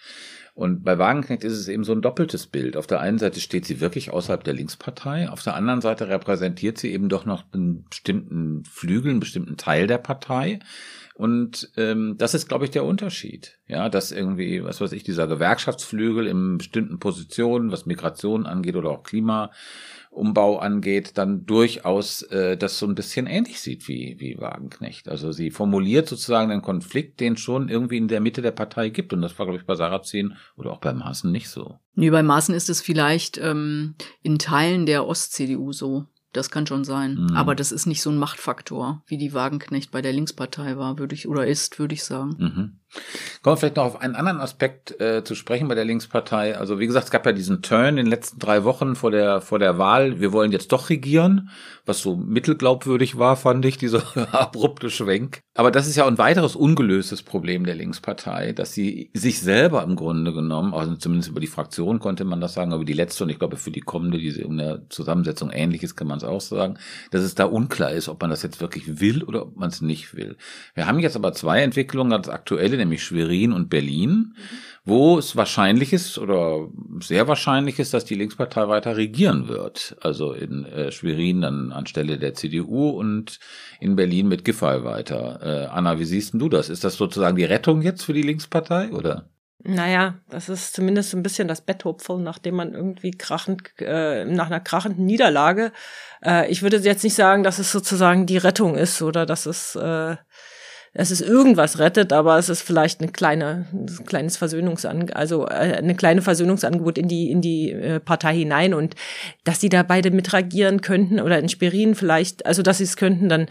Und 0.55 0.85
bei 0.85 0.99
Wagenknecht 0.99 1.45
ist 1.45 1.55
es 1.55 1.69
eben 1.69 1.85
so 1.85 1.93
ein 1.93 2.03
doppeltes 2.03 2.47
Bild. 2.47 2.77
Auf 2.77 2.87
der 2.87 3.01
einen 3.01 3.19
Seite 3.19 3.41
steht 3.41 3.65
sie 3.65 3.81
wirklich 3.81 4.11
außerhalb 4.11 4.45
der 4.45 4.53
Linkspartei, 4.53 5.29
auf 5.29 5.43
der 5.43 5.55
anderen 5.55 5.81
Seite 5.81 6.09
repräsentiert 6.09 6.77
sie 6.77 6.93
eben 6.93 7.09
doch 7.09 7.25
noch 7.25 7.45
einen 7.53 7.85
bestimmten 7.89 8.65
Flügel, 8.65 9.13
einen 9.13 9.21
bestimmten 9.21 9.57
Teil 9.57 9.87
der 9.87 9.99
Partei 9.99 10.59
Und 11.21 11.71
ähm, 11.77 12.15
das 12.17 12.33
ist, 12.33 12.49
glaube 12.49 12.65
ich, 12.65 12.71
der 12.71 12.87
Unterschied. 12.87 13.59
Ja, 13.67 13.91
dass 13.91 14.11
irgendwie, 14.11 14.65
was 14.65 14.81
weiß 14.81 14.93
ich, 14.93 15.05
dieser 15.05 15.27
Gewerkschaftsflügel 15.27 16.27
in 16.27 16.57
bestimmten 16.57 16.99
Positionen, 16.99 17.71
was 17.71 17.85
Migration 17.85 18.47
angeht 18.47 18.75
oder 18.75 18.89
auch 18.89 19.03
Klima, 19.03 19.51
Umbau 20.09 20.57
angeht, 20.57 21.19
dann 21.19 21.45
durchaus 21.45 22.23
äh, 22.23 22.57
das 22.57 22.79
so 22.79 22.87
ein 22.87 22.95
bisschen 22.95 23.27
ähnlich 23.27 23.61
sieht 23.61 23.87
wie, 23.87 24.17
wie 24.19 24.41
Wagenknecht. 24.41 25.11
Also 25.11 25.31
sie 25.31 25.51
formuliert 25.51 26.09
sozusagen 26.09 26.51
einen 26.51 26.63
Konflikt, 26.63 27.21
den 27.21 27.37
schon 27.37 27.69
irgendwie 27.69 27.99
in 27.99 28.09
der 28.09 28.23
Mitte 28.23 28.41
der 28.41 28.53
Partei 28.53 28.89
gibt. 28.89 29.13
Und 29.13 29.21
das 29.21 29.39
war, 29.39 29.45
glaube 29.45 29.61
ich, 29.61 29.67
bei 29.67 29.75
Sarrazin 29.75 30.37
oder 30.57 30.73
auch 30.73 30.81
bei 30.81 30.95
Maaßen 30.95 31.31
nicht 31.31 31.51
so. 31.51 31.81
Nee, 31.97 32.09
bei 32.09 32.23
Maaßen 32.23 32.55
ist 32.55 32.71
es 32.71 32.81
vielleicht 32.81 33.37
ähm, 33.37 33.95
in 34.23 34.39
Teilen 34.39 34.87
der 34.87 35.07
Ost-CDU 35.07 35.73
so. 35.73 36.07
Das 36.33 36.51
kann 36.51 36.67
schon 36.67 36.85
sein. 36.85 37.15
Mhm. 37.15 37.37
Aber 37.37 37.55
das 37.55 37.73
ist 37.73 37.87
nicht 37.87 38.03
so 38.03 38.11
ein 38.11 38.19
Machtfaktor, 38.19 39.03
wie 39.07 39.19
die 39.19 39.35
Wagenknecht 39.35 39.91
bei 39.91 40.03
der 40.03 40.13
Linkspartei 40.13 40.77
war, 40.77 40.99
würde 40.99 41.15
ich, 41.15 41.29
oder 41.29 41.47
ist, 41.47 41.79
würde 41.79 41.95
ich 41.95 42.05
sagen. 42.05 42.37
Mhm. 42.39 42.80
Kommen 43.43 43.55
wir 43.55 43.57
vielleicht 43.59 43.77
noch 43.77 43.85
auf 43.85 44.01
einen 44.01 44.17
anderen 44.17 44.41
Aspekt 44.41 45.01
äh, 45.01 45.23
zu 45.25 45.35
sprechen 45.35 45.69
bei 45.69 45.75
der 45.75 45.85
Linkspartei. 45.85 46.57
Also 46.59 46.79
wie 46.79 46.87
gesagt, 46.87 47.07
es 47.07 47.11
gab 47.11 47.25
ja 47.25 47.33
diesen 47.33 47.63
Turn 47.63 47.91
in 47.91 47.97
den 47.97 48.07
letzten 48.07 48.39
drei 48.39 48.65
Wochen 48.65 48.97
vor 48.97 49.11
der 49.11 49.41
vor 49.41 49.59
der 49.59 49.79
Wahl. 49.79 50.21
Wir 50.21 50.33
wollen 50.33 50.53
jetzt 50.53 50.73
doch 50.73 50.91
regieren, 50.91 51.51
was 51.87 52.01
so 52.01 52.17
mittelglaubwürdig 52.17 53.19
war, 53.19 53.37
fand 53.37 53.65
ich, 53.65 53.79
dieser 53.79 54.03
abrupte 54.35 54.91
Schwenk. 54.91 55.41
Aber 55.55 55.71
das 55.71 55.87
ist 55.87 55.97
ja 55.97 56.07
ein 56.07 56.19
weiteres 56.19 56.57
ungelöstes 56.57 57.23
Problem 57.23 57.65
der 57.65 57.75
Linkspartei, 57.75 58.53
dass 58.53 58.73
sie 58.73 59.11
sich 59.15 59.41
selber 59.41 59.83
im 59.85 59.97
Grunde 59.97 60.33
genommen, 60.33 60.75
also 60.75 60.97
zumindest 60.97 61.31
über 61.31 61.41
die 61.41 61.47
Fraktion 61.47 61.99
konnte 61.99 62.25
man 62.25 62.41
das 62.41 62.55
sagen, 62.55 62.73
aber 62.73 62.85
die 62.85 62.93
letzte 62.93 63.25
und 63.25 63.31
ich 63.31 63.39
glaube 63.39 63.57
für 63.57 63.71
die 63.71 63.81
kommende, 63.81 64.19
die 64.19 64.29
in 64.29 64.59
der 64.59 64.89
Zusammensetzung 64.89 65.51
ähnlich 65.51 65.83
ist, 65.83 65.97
kann 65.97 66.09
man 66.09 66.19
es 66.19 66.25
auch 66.25 66.41
sagen, 66.41 66.79
dass 67.11 67.23
es 67.23 67.35
da 67.35 67.45
unklar 67.45 67.93
ist, 67.93 68.09
ob 68.09 68.21
man 68.21 68.31
das 68.31 68.43
jetzt 68.43 68.61
wirklich 68.61 69.01
will 69.01 69.23
oder 69.23 69.43
ob 69.43 69.57
man 69.57 69.69
es 69.69 69.81
nicht 69.81 70.15
will. 70.15 70.37
Wir 70.75 70.87
haben 70.87 70.99
jetzt 70.99 71.17
aber 71.17 71.33
zwei 71.33 71.63
Entwicklungen 71.63 72.11
ganz 72.11 72.29
aktuelle 72.29 72.80
nämlich 72.81 73.05
Schwerin 73.05 73.53
und 73.53 73.71
Berlin, 73.71 74.35
wo 74.85 75.19
es 75.19 75.37
wahrscheinlich 75.37 75.93
ist 75.93 76.19
oder 76.19 76.69
sehr 77.01 77.29
wahrscheinlich 77.29 77.79
ist, 77.79 77.95
dass 77.95 78.05
die 78.05 78.15
Linkspartei 78.15 78.67
weiter 78.69 78.97
regieren 78.97 79.49
wird. 79.49 79.97
Also 80.01 80.33
in 80.33 80.65
äh, 80.65 80.91
Schwerin 80.91 81.43
dann 81.43 81.73
anstelle 81.73 82.19
der 82.19 82.35
CDU 82.35 82.91
und 82.91 83.39
in 83.79 83.97
Berlin 83.97 84.29
mit 84.29 84.45
Giffey 84.45 84.85
weiter. 84.85 85.41
Äh, 85.43 85.67
Anna, 85.67 85.99
wie 85.99 86.05
siehst 86.05 86.35
du 86.35 86.49
das? 86.49 86.69
Ist 86.69 86.85
das 86.85 86.97
sozusagen 86.97 87.37
die 87.37 87.45
Rettung 87.45 87.83
jetzt 87.83 88.03
für 88.03 88.13
die 88.13 88.23
Linkspartei 88.23 88.91
oder? 88.91 89.31
Naja, 89.63 90.15
das 90.31 90.49
ist 90.49 90.73
zumindest 90.75 91.13
ein 91.13 91.23
bisschen 91.23 91.47
das 91.47 91.61
Betthupfel, 91.61 92.17
nachdem 92.19 92.55
man 92.55 92.73
irgendwie 92.73 93.11
krachend, 93.11 93.63
äh, 93.79 94.25
nach 94.25 94.47
einer 94.47 94.61
krachenden 94.61 95.05
Niederlage, 95.05 95.73
äh, 96.25 96.51
ich 96.51 96.63
würde 96.63 96.79
jetzt 96.79 97.05
nicht 97.05 97.15
sagen, 97.15 97.43
dass 97.43 97.59
es 97.59 97.71
sozusagen 97.71 98.25
die 98.25 98.39
Rettung 98.39 98.75
ist 98.75 99.03
oder 99.03 99.27
dass 99.27 99.45
es 99.45 99.77
äh, 99.77 100.17
dass 100.93 101.11
es 101.11 101.21
irgendwas 101.21 101.79
rettet, 101.79 102.13
aber 102.13 102.37
es 102.39 102.49
ist 102.49 102.63
vielleicht 102.63 103.01
eine 103.01 103.13
kleine, 103.13 103.67
ein 103.73 104.07
kleines 104.07 104.37
Versöhnungsangebot, 104.37 105.15
also 105.15 105.47
äh, 105.47 105.79
eine 105.79 105.95
kleine 105.95 106.21
Versöhnungsangebot 106.21 106.99
in 106.99 107.07
die 107.07 107.31
in 107.31 107.41
die 107.41 107.71
äh, 107.71 108.01
Partei 108.01 108.37
hinein 108.37 108.75
und 108.75 108.97
dass 109.45 109.61
die 109.61 109.69
da 109.69 109.83
beide 109.85 110.11
mitreagieren 110.11 110.81
könnten 110.81 111.21
oder 111.21 111.39
inspirieren 111.39 111.95
vielleicht, 111.95 112.45
also 112.45 112.63
dass 112.63 112.79
sie 112.79 112.85
es 112.85 112.97
könnten, 112.97 113.29
dann 113.29 113.47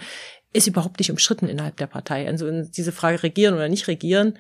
ist 0.52 0.68
überhaupt 0.68 1.00
nicht 1.00 1.12
umstritten 1.12 1.48
innerhalb 1.48 1.78
der 1.78 1.88
Partei. 1.88 2.28
Also 2.28 2.64
diese 2.64 2.92
Frage 2.92 3.24
regieren 3.24 3.54
oder 3.54 3.70
nicht 3.70 3.88
regieren 3.88 4.38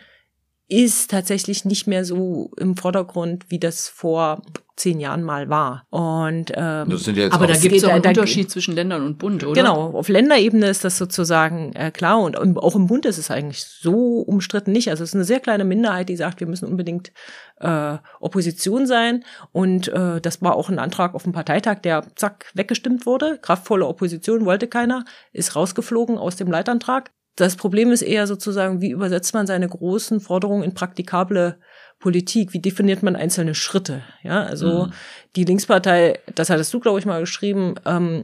ist 0.67 1.09
tatsächlich 1.09 1.65
nicht 1.65 1.87
mehr 1.87 2.05
so 2.05 2.51
im 2.57 2.77
Vordergrund, 2.77 3.45
wie 3.49 3.59
das 3.59 3.87
vor 3.87 4.41
zehn 4.79 4.99
Jahren 4.99 5.23
mal 5.23 5.49
war. 5.49 5.85
Und 5.89 6.51
ähm, 6.55 6.89
das 6.89 7.03
sind 7.03 7.17
ja 7.17 7.25
jetzt 7.25 7.33
aber 7.33 7.47
da 7.47 7.55
gibt 7.55 7.75
es 7.75 7.83
einen 7.83 8.01
da, 8.01 8.09
Unterschied 8.09 8.49
zwischen 8.49 8.75
Ländern 8.75 9.05
und 9.05 9.17
Bund, 9.17 9.43
oder? 9.43 9.53
Genau, 9.53 9.91
auf 9.91 10.07
Länderebene 10.07 10.67
ist 10.67 10.83
das 10.83 10.97
sozusagen 10.97 11.73
äh, 11.73 11.91
klar 11.91 12.21
und 12.21 12.37
auch 12.37 12.75
im 12.75 12.87
Bund 12.87 13.05
ist 13.05 13.17
es 13.17 13.29
eigentlich 13.29 13.63
so 13.63 14.19
umstritten 14.21 14.71
nicht. 14.71 14.89
Also 14.89 15.03
es 15.03 15.09
ist 15.09 15.15
eine 15.15 15.25
sehr 15.25 15.39
kleine 15.39 15.65
Minderheit, 15.65 16.09
die 16.09 16.15
sagt, 16.15 16.39
wir 16.39 16.47
müssen 16.47 16.67
unbedingt 16.67 17.11
äh, 17.59 17.97
Opposition 18.19 18.87
sein. 18.87 19.23
Und 19.51 19.89
äh, 19.89 20.21
das 20.21 20.41
war 20.41 20.55
auch 20.55 20.69
ein 20.69 20.79
Antrag 20.79 21.13
auf 21.13 21.23
dem 21.23 21.33
Parteitag, 21.33 21.79
der 21.79 22.03
zack 22.15 22.45
weggestimmt 22.53 23.05
wurde. 23.05 23.37
Kraftvolle 23.41 23.85
Opposition 23.85 24.45
wollte 24.45 24.67
keiner, 24.67 25.05
ist 25.33 25.55
rausgeflogen 25.55 26.17
aus 26.17 26.35
dem 26.35 26.49
Leitantrag. 26.49 27.11
Das 27.35 27.55
Problem 27.55 27.91
ist 27.91 28.01
eher 28.01 28.27
sozusagen, 28.27 28.81
wie 28.81 28.91
übersetzt 28.91 29.33
man 29.33 29.47
seine 29.47 29.67
großen 29.69 30.19
Forderungen 30.19 30.63
in 30.63 30.73
praktikable 30.73 31.57
Politik? 31.99 32.53
Wie 32.53 32.59
definiert 32.59 33.03
man 33.03 33.15
einzelne 33.15 33.53
Schritte? 33.53 34.03
Ja, 34.23 34.43
also 34.43 34.85
mhm. 34.85 34.93
die 35.35 35.43
Linkspartei, 35.43 36.19
das 36.33 36.49
hattest 36.49 36.73
du, 36.73 36.79
glaube 36.79 36.99
ich, 36.99 37.05
mal 37.05 37.19
geschrieben, 37.19 37.75
ähm, 37.85 38.23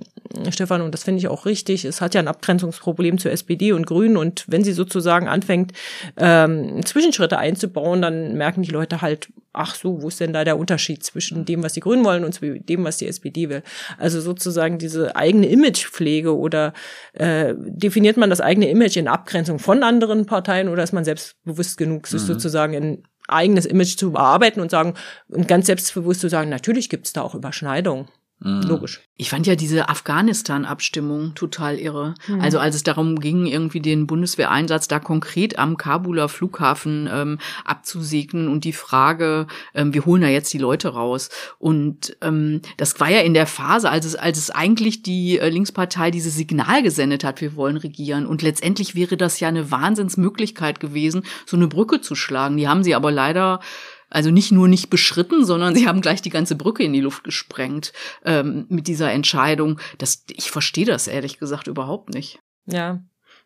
Stefan, 0.49 0.81
und 0.81 0.93
das 0.93 1.03
finde 1.03 1.19
ich 1.19 1.27
auch 1.27 1.45
richtig. 1.45 1.83
Es 1.83 1.99
hat 1.99 2.13
ja 2.13 2.21
ein 2.21 2.29
Abgrenzungsproblem 2.29 3.17
zur 3.17 3.31
SPD 3.31 3.73
und 3.73 3.85
Grünen 3.85 4.15
und 4.15 4.45
wenn 4.47 4.63
sie 4.63 4.71
sozusagen 4.71 5.27
anfängt, 5.27 5.73
ähm, 6.17 6.85
Zwischenschritte 6.85 7.37
einzubauen, 7.37 8.01
dann 8.01 8.35
merken 8.35 8.63
die 8.63 8.71
Leute 8.71 9.01
halt, 9.01 9.27
ach 9.51 9.75
so, 9.75 10.01
wo 10.01 10.07
ist 10.07 10.19
denn 10.19 10.33
da 10.33 10.43
der 10.43 10.57
Unterschied 10.57 11.03
zwischen 11.03 11.45
dem, 11.45 11.63
was 11.63 11.73
die 11.73 11.79
Grünen 11.79 12.05
wollen 12.05 12.23
und 12.23 12.39
dem, 12.41 12.83
was 12.83 12.97
die 12.97 13.07
SPD 13.07 13.49
will? 13.49 13.63
Also 13.97 14.21
sozusagen 14.21 14.77
diese 14.77 15.15
eigene 15.15 15.47
Imagepflege 15.47 16.35
oder 16.35 16.73
äh, 17.13 17.53
definiert 17.57 18.17
man 18.17 18.29
das 18.29 18.41
eigene 18.41 18.69
Image 18.69 18.97
in 18.97 19.07
Abgrenzung 19.07 19.59
von 19.59 19.83
anderen 19.83 20.25
Parteien 20.25 20.69
oder 20.69 20.83
ist 20.83 20.93
man 20.93 21.05
selbstbewusst 21.05 21.77
genug, 21.77 22.07
sich 22.07 22.21
mhm. 22.21 22.27
sozusagen 22.27 22.75
ein 22.75 23.03
eigenes 23.27 23.65
Image 23.65 23.97
zu 23.97 24.11
bearbeiten 24.11 24.59
und 24.59 24.71
sagen 24.71 24.93
und 25.29 25.47
ganz 25.47 25.67
selbstbewusst 25.67 26.21
zu 26.21 26.29
sagen, 26.29 26.49
natürlich 26.49 26.89
gibt 26.89 27.07
es 27.07 27.13
da 27.13 27.21
auch 27.21 27.35
Überschneidungen. 27.35 28.07
Mhm. 28.39 28.61
Logisch. 28.63 29.01
Ich 29.15 29.29
fand 29.29 29.47
ja 29.47 29.55
diese 29.55 29.87
Afghanistan-Abstimmung 29.87 31.35
total 31.35 31.79
irre. 31.79 32.15
Mhm. 32.27 32.41
Also 32.41 32.59
als 32.59 32.75
es 32.75 32.83
darum 32.83 33.19
ging, 33.19 33.45
irgendwie 33.45 33.79
den 33.79 34.07
Bundeswehreinsatz 34.07 34.89
da 34.89 34.99
konkret 34.99 35.57
am 35.57 35.77
Kabuler 35.77 36.27
Flughafen 36.27 37.09
ähm, 37.11 37.39
abzusegnen 37.63 38.49
und 38.49 38.65
die 38.65 38.73
Frage, 38.73 39.47
ähm, 39.73 39.93
wir 39.93 40.05
holen 40.05 40.21
da 40.21 40.27
jetzt 40.27 40.51
die 40.53 40.57
Leute 40.57 40.89
raus. 40.89 41.29
Und 41.59 42.17
ähm, 42.21 42.61
das 42.75 42.99
war 42.99 43.09
ja 43.09 43.21
in 43.21 43.33
der 43.33 43.47
Phase, 43.47 43.89
als 43.89 44.05
es, 44.05 44.15
als 44.15 44.37
es 44.37 44.49
eigentlich 44.51 45.01
die 45.01 45.39
äh, 45.39 45.47
Linkspartei 45.47 46.11
dieses 46.11 46.35
Signal 46.35 46.83
gesendet 46.83 47.23
hat, 47.23 47.39
wir 47.39 47.55
wollen 47.55 47.77
regieren. 47.77 48.25
Und 48.25 48.41
letztendlich 48.41 48.95
wäre 48.95 49.15
das 49.15 49.39
ja 49.39 49.47
eine 49.47 49.71
Wahnsinnsmöglichkeit 49.71 50.81
gewesen, 50.81 51.23
so 51.45 51.55
eine 51.55 51.67
Brücke 51.67 52.01
zu 52.01 52.15
schlagen. 52.15 52.57
Die 52.57 52.67
haben 52.67 52.83
sie 52.83 52.95
aber 52.95 53.11
leider 53.11 53.61
also 54.09 54.31
nicht 54.31 54.51
nur 54.51 54.67
nicht 54.67 54.89
beschritten, 54.89 55.45
sondern 55.45 55.75
sie 55.75 55.87
haben 55.87 56.01
gleich 56.01 56.21
die 56.21 56.29
ganze 56.29 56.55
Brücke 56.55 56.83
in 56.83 56.93
die 56.93 57.01
Luft 57.01 57.23
gesprengt 57.23 57.93
ähm, 58.23 58.65
mit 58.69 58.87
dieser 58.87 59.11
Entscheidung. 59.11 59.79
Das, 59.97 60.23
ich 60.31 60.51
verstehe 60.51 60.85
das 60.85 61.07
ehrlich 61.07 61.39
gesagt 61.39 61.67
überhaupt 61.67 62.13
nicht. 62.13 62.39
Ja, 62.65 63.01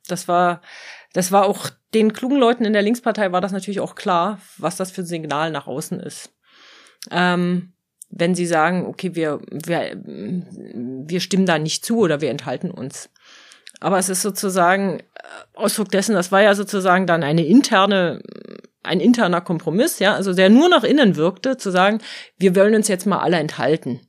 das 0.08 0.28
war, 0.28 0.62
das 1.14 1.32
war 1.32 1.46
auch 1.46 1.70
den 1.94 2.14
klugen 2.14 2.38
Leuten 2.38 2.66
in 2.66 2.74
der 2.74 2.82
Linkspartei 2.82 3.32
war 3.32 3.42
das 3.42 3.52
natürlich 3.52 3.80
auch 3.80 3.96
klar, 3.96 4.40
was 4.58 4.76
das 4.76 4.92
für 4.92 5.02
ein 5.02 5.08
Signal 5.08 5.52
nach 5.52 5.68
außen 5.68 6.00
ist. 6.00 6.32
Ähm, 7.10 7.74
wenn 8.12 8.36
sie 8.36 8.46
sagen, 8.46 8.86
okay, 8.86 9.16
wir, 9.16 9.40
wir, 9.52 10.02
wir 10.04 11.20
stimmen 11.20 11.46
da 11.46 11.60
nicht 11.60 11.86
zu 11.86 12.00
oder 12.00 12.22
wir 12.22 12.32
enthalten 12.32 12.72
uns. 12.72 13.10
Aber 13.80 13.98
es 13.98 14.10
ist 14.10 14.22
sozusagen 14.22 15.00
äh, 15.00 15.04
Ausdruck 15.54 15.90
dessen, 15.90 16.16
das 16.16 16.32
war 16.32 16.42
ja 16.42 16.56
sozusagen 16.56 17.08
dann 17.08 17.24
eine 17.24 17.46
interne 17.46 18.22
ein 18.84 19.00
interner 19.00 19.42
Kompromiss, 19.42 20.00
ja, 20.00 20.16
also 20.16 20.34
der 20.34 20.50
nur 20.50 20.70
nach 20.70 20.84
innen 20.84 21.16
wirkte, 21.16 21.58
zu 21.58 21.70
sagen, 21.70 22.00
wir 22.38 22.56
wollen 22.56 22.76
uns 22.76 22.88
jetzt 22.88 23.06
mal 23.06 23.20
alle 23.20 23.38
enthalten. 23.38 24.02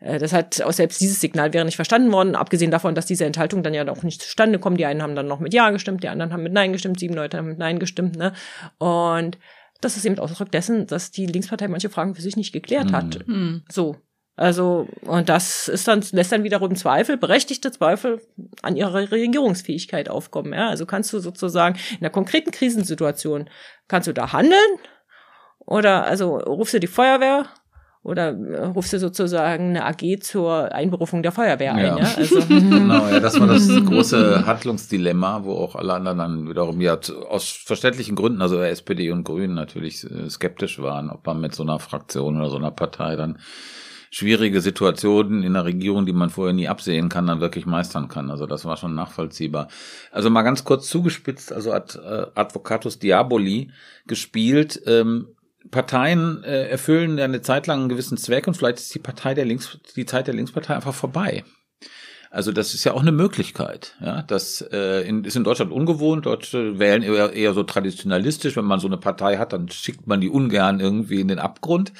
Äh, 0.00 0.18
das 0.18 0.32
hat 0.32 0.60
auch 0.62 0.72
selbst 0.72 1.00
dieses 1.00 1.20
Signal 1.20 1.52
wäre 1.52 1.64
nicht 1.64 1.76
verstanden 1.76 2.12
worden, 2.12 2.36
abgesehen 2.36 2.70
davon, 2.70 2.94
dass 2.94 3.06
diese 3.06 3.24
Enthaltung 3.24 3.62
dann 3.62 3.74
ja 3.74 3.88
auch 3.88 4.02
nicht 4.02 4.22
zustande 4.22 4.58
kommt. 4.58 4.78
Die 4.78 4.86
einen 4.86 5.02
haben 5.02 5.16
dann 5.16 5.26
noch 5.26 5.40
mit 5.40 5.54
Ja 5.54 5.70
gestimmt, 5.70 6.02
die 6.02 6.08
anderen 6.08 6.32
haben 6.32 6.42
mit 6.42 6.52
Nein 6.52 6.72
gestimmt, 6.72 7.00
sieben 7.00 7.14
Leute 7.14 7.38
haben 7.38 7.48
mit 7.48 7.58
Nein 7.58 7.78
gestimmt, 7.78 8.16
ne? 8.16 8.32
Und 8.78 9.38
das 9.80 9.96
ist 9.96 10.04
eben 10.04 10.18
Ausdruck 10.18 10.50
dessen, 10.50 10.86
dass 10.86 11.10
die 11.10 11.26
Linkspartei 11.26 11.68
manche 11.68 11.90
Fragen 11.90 12.14
für 12.14 12.22
sich 12.22 12.36
nicht 12.36 12.52
geklärt 12.52 12.92
hat. 12.92 13.26
Mhm. 13.26 13.64
So. 13.70 13.96
Also, 14.36 14.88
und 15.02 15.28
das 15.28 15.68
ist 15.68 15.86
dann, 15.86 16.02
lässt 16.10 16.32
dann 16.32 16.42
wiederum 16.42 16.74
Zweifel, 16.74 17.16
berechtigte 17.16 17.70
Zweifel 17.70 18.20
an 18.62 18.74
ihrer 18.74 19.10
Regierungsfähigkeit 19.12 20.08
aufkommen. 20.08 20.52
Ja? 20.52 20.68
Also 20.68 20.86
kannst 20.86 21.12
du 21.12 21.20
sozusagen 21.20 21.78
in 21.92 21.98
einer 21.98 22.10
konkreten 22.10 22.50
Krisensituation, 22.50 23.48
kannst 23.86 24.08
du 24.08 24.12
da 24.12 24.32
handeln? 24.32 24.78
Oder 25.60 26.04
also 26.04 26.36
rufst 26.36 26.74
du 26.74 26.80
die 26.80 26.88
Feuerwehr 26.88 27.46
oder 28.02 28.36
äh, 28.36 28.64
rufst 28.66 28.92
du 28.92 28.98
sozusagen 28.98 29.70
eine 29.70 29.86
AG 29.86 30.20
zur 30.20 30.72
Einberufung 30.72 31.22
der 31.22 31.32
Feuerwehr 31.32 31.74
ein. 31.74 31.84
Ja. 31.84 31.98
Ja? 31.98 32.10
Also, 32.16 32.40
genau, 32.48 33.08
ja, 33.08 33.20
das 33.20 33.40
war 33.40 33.46
das 33.46 33.68
große 33.68 34.46
Handlungsdilemma, 34.46 35.44
wo 35.44 35.54
auch 35.54 35.76
alle 35.76 35.94
anderen 35.94 36.18
dann 36.18 36.48
wiederum 36.48 36.80
ja 36.80 36.98
aus 37.28 37.48
verständlichen 37.48 38.14
Gründen, 38.14 38.42
also 38.42 38.60
SPD 38.60 39.10
und 39.10 39.24
Grünen 39.24 39.54
natürlich 39.54 40.04
äh, 40.04 40.28
skeptisch 40.28 40.82
waren, 40.82 41.08
ob 41.08 41.24
man 41.24 41.40
mit 41.40 41.54
so 41.54 41.62
einer 41.62 41.78
Fraktion 41.78 42.36
oder 42.36 42.50
so 42.50 42.56
einer 42.56 42.72
Partei 42.72 43.16
dann 43.16 43.38
schwierige 44.14 44.60
Situationen 44.60 45.42
in 45.42 45.54
der 45.54 45.64
Regierung, 45.64 46.06
die 46.06 46.12
man 46.12 46.30
vorher 46.30 46.54
nie 46.54 46.68
absehen 46.68 47.08
kann, 47.08 47.26
dann 47.26 47.40
wirklich 47.40 47.66
meistern 47.66 48.06
kann. 48.06 48.30
Also 48.30 48.46
das 48.46 48.64
war 48.64 48.76
schon 48.76 48.94
nachvollziehbar. 48.94 49.66
Also 50.12 50.30
mal 50.30 50.42
ganz 50.42 50.62
kurz 50.62 50.88
zugespitzt, 50.88 51.52
also 51.52 51.72
Ad, 51.72 51.98
äh, 51.98 52.26
Advocatus 52.36 53.00
Diaboli 53.00 53.72
gespielt. 54.06 54.80
Ähm, 54.86 55.34
Parteien 55.72 56.44
äh, 56.44 56.68
erfüllen 56.68 57.18
eine 57.18 57.42
Zeit 57.42 57.66
lang 57.66 57.80
einen 57.80 57.88
gewissen 57.88 58.16
Zweck 58.16 58.46
und 58.46 58.56
vielleicht 58.56 58.78
ist 58.78 58.94
die 58.94 59.00
Partei 59.00 59.34
der 59.34 59.46
Links, 59.46 59.80
die 59.96 60.06
Zeit 60.06 60.28
der 60.28 60.34
Linkspartei 60.34 60.76
einfach 60.76 60.94
vorbei. 60.94 61.42
Also 62.30 62.52
das 62.52 62.72
ist 62.72 62.84
ja 62.84 62.92
auch 62.92 63.02
eine 63.02 63.12
Möglichkeit. 63.12 63.96
Ja, 64.00 64.22
das 64.22 64.60
äh, 64.60 65.08
in, 65.08 65.24
ist 65.24 65.34
in 65.34 65.42
Deutschland 65.42 65.72
ungewohnt. 65.72 66.26
Dort 66.26 66.54
äh, 66.54 66.78
wählen 66.78 67.02
eher, 67.02 67.32
eher 67.32 67.52
so 67.52 67.64
traditionalistisch. 67.64 68.56
Wenn 68.56 68.64
man 68.64 68.78
so 68.78 68.86
eine 68.86 68.96
Partei 68.96 69.38
hat, 69.38 69.52
dann 69.52 69.68
schickt 69.68 70.06
man 70.06 70.20
die 70.20 70.28
ungern 70.28 70.78
irgendwie 70.78 71.20
in 71.20 71.28
den 71.28 71.40
Abgrund. 71.40 71.92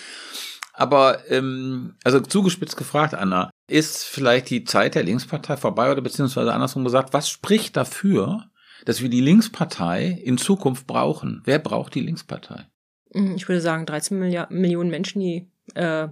Aber 0.75 1.31
ähm, 1.31 1.95
also 2.03 2.21
zugespitzt 2.21 2.77
gefragt, 2.77 3.15
Anna, 3.15 3.51
ist 3.69 4.05
vielleicht 4.05 4.51
die 4.51 4.65
Zeit 4.65 4.97
der 4.97 5.05
Linkspartei 5.05 5.57
vorbei 5.57 5.91
oder 5.91 6.03
beziehungsweise 6.03 6.53
andersrum 6.53 6.85
gesagt, 6.85 7.15
was 7.15 7.31
spricht 7.31 7.77
dafür, 7.77 8.51
dass 8.85 9.01
wir 9.01 9.09
die 9.09 9.21
Linkspartei 9.21 10.21
in 10.25 10.37
Zukunft 10.37 10.87
brauchen? 10.87 11.43
Wer 11.45 11.61
braucht 11.61 11.95
die 11.95 12.01
Linkspartei? 12.01 12.67
Ich 13.37 13.49
würde 13.49 13.61
sagen 13.61 13.87
13 13.87 14.19
Milliard 14.19 14.51
Millionen 14.51 14.91
Menschen, 14.91 15.21
die 15.21 15.49
äh, 15.75 16.09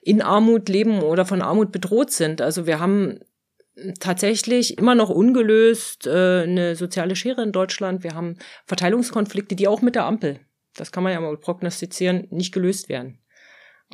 in 0.00 0.22
Armut 0.22 0.68
leben 0.68 1.02
oder 1.02 1.26
von 1.26 1.42
Armut 1.42 1.72
bedroht 1.72 2.12
sind. 2.12 2.40
Also 2.40 2.66
wir 2.66 2.78
haben 2.78 3.18
tatsächlich 3.98 4.78
immer 4.78 4.94
noch 4.94 5.10
ungelöst 5.10 6.06
äh, 6.06 6.42
eine 6.42 6.76
soziale 6.76 7.16
Schere 7.16 7.42
in 7.42 7.52
Deutschland. 7.52 8.04
Wir 8.04 8.14
haben 8.14 8.36
Verteilungskonflikte, 8.66 9.56
die 9.56 9.66
auch 9.66 9.82
mit 9.82 9.96
der 9.96 10.04
Ampel, 10.04 10.38
das 10.76 10.92
kann 10.92 11.02
man 11.02 11.12
ja 11.12 11.20
mal 11.20 11.36
prognostizieren, 11.36 12.28
nicht 12.30 12.52
gelöst 12.52 12.88
werden. 12.88 13.18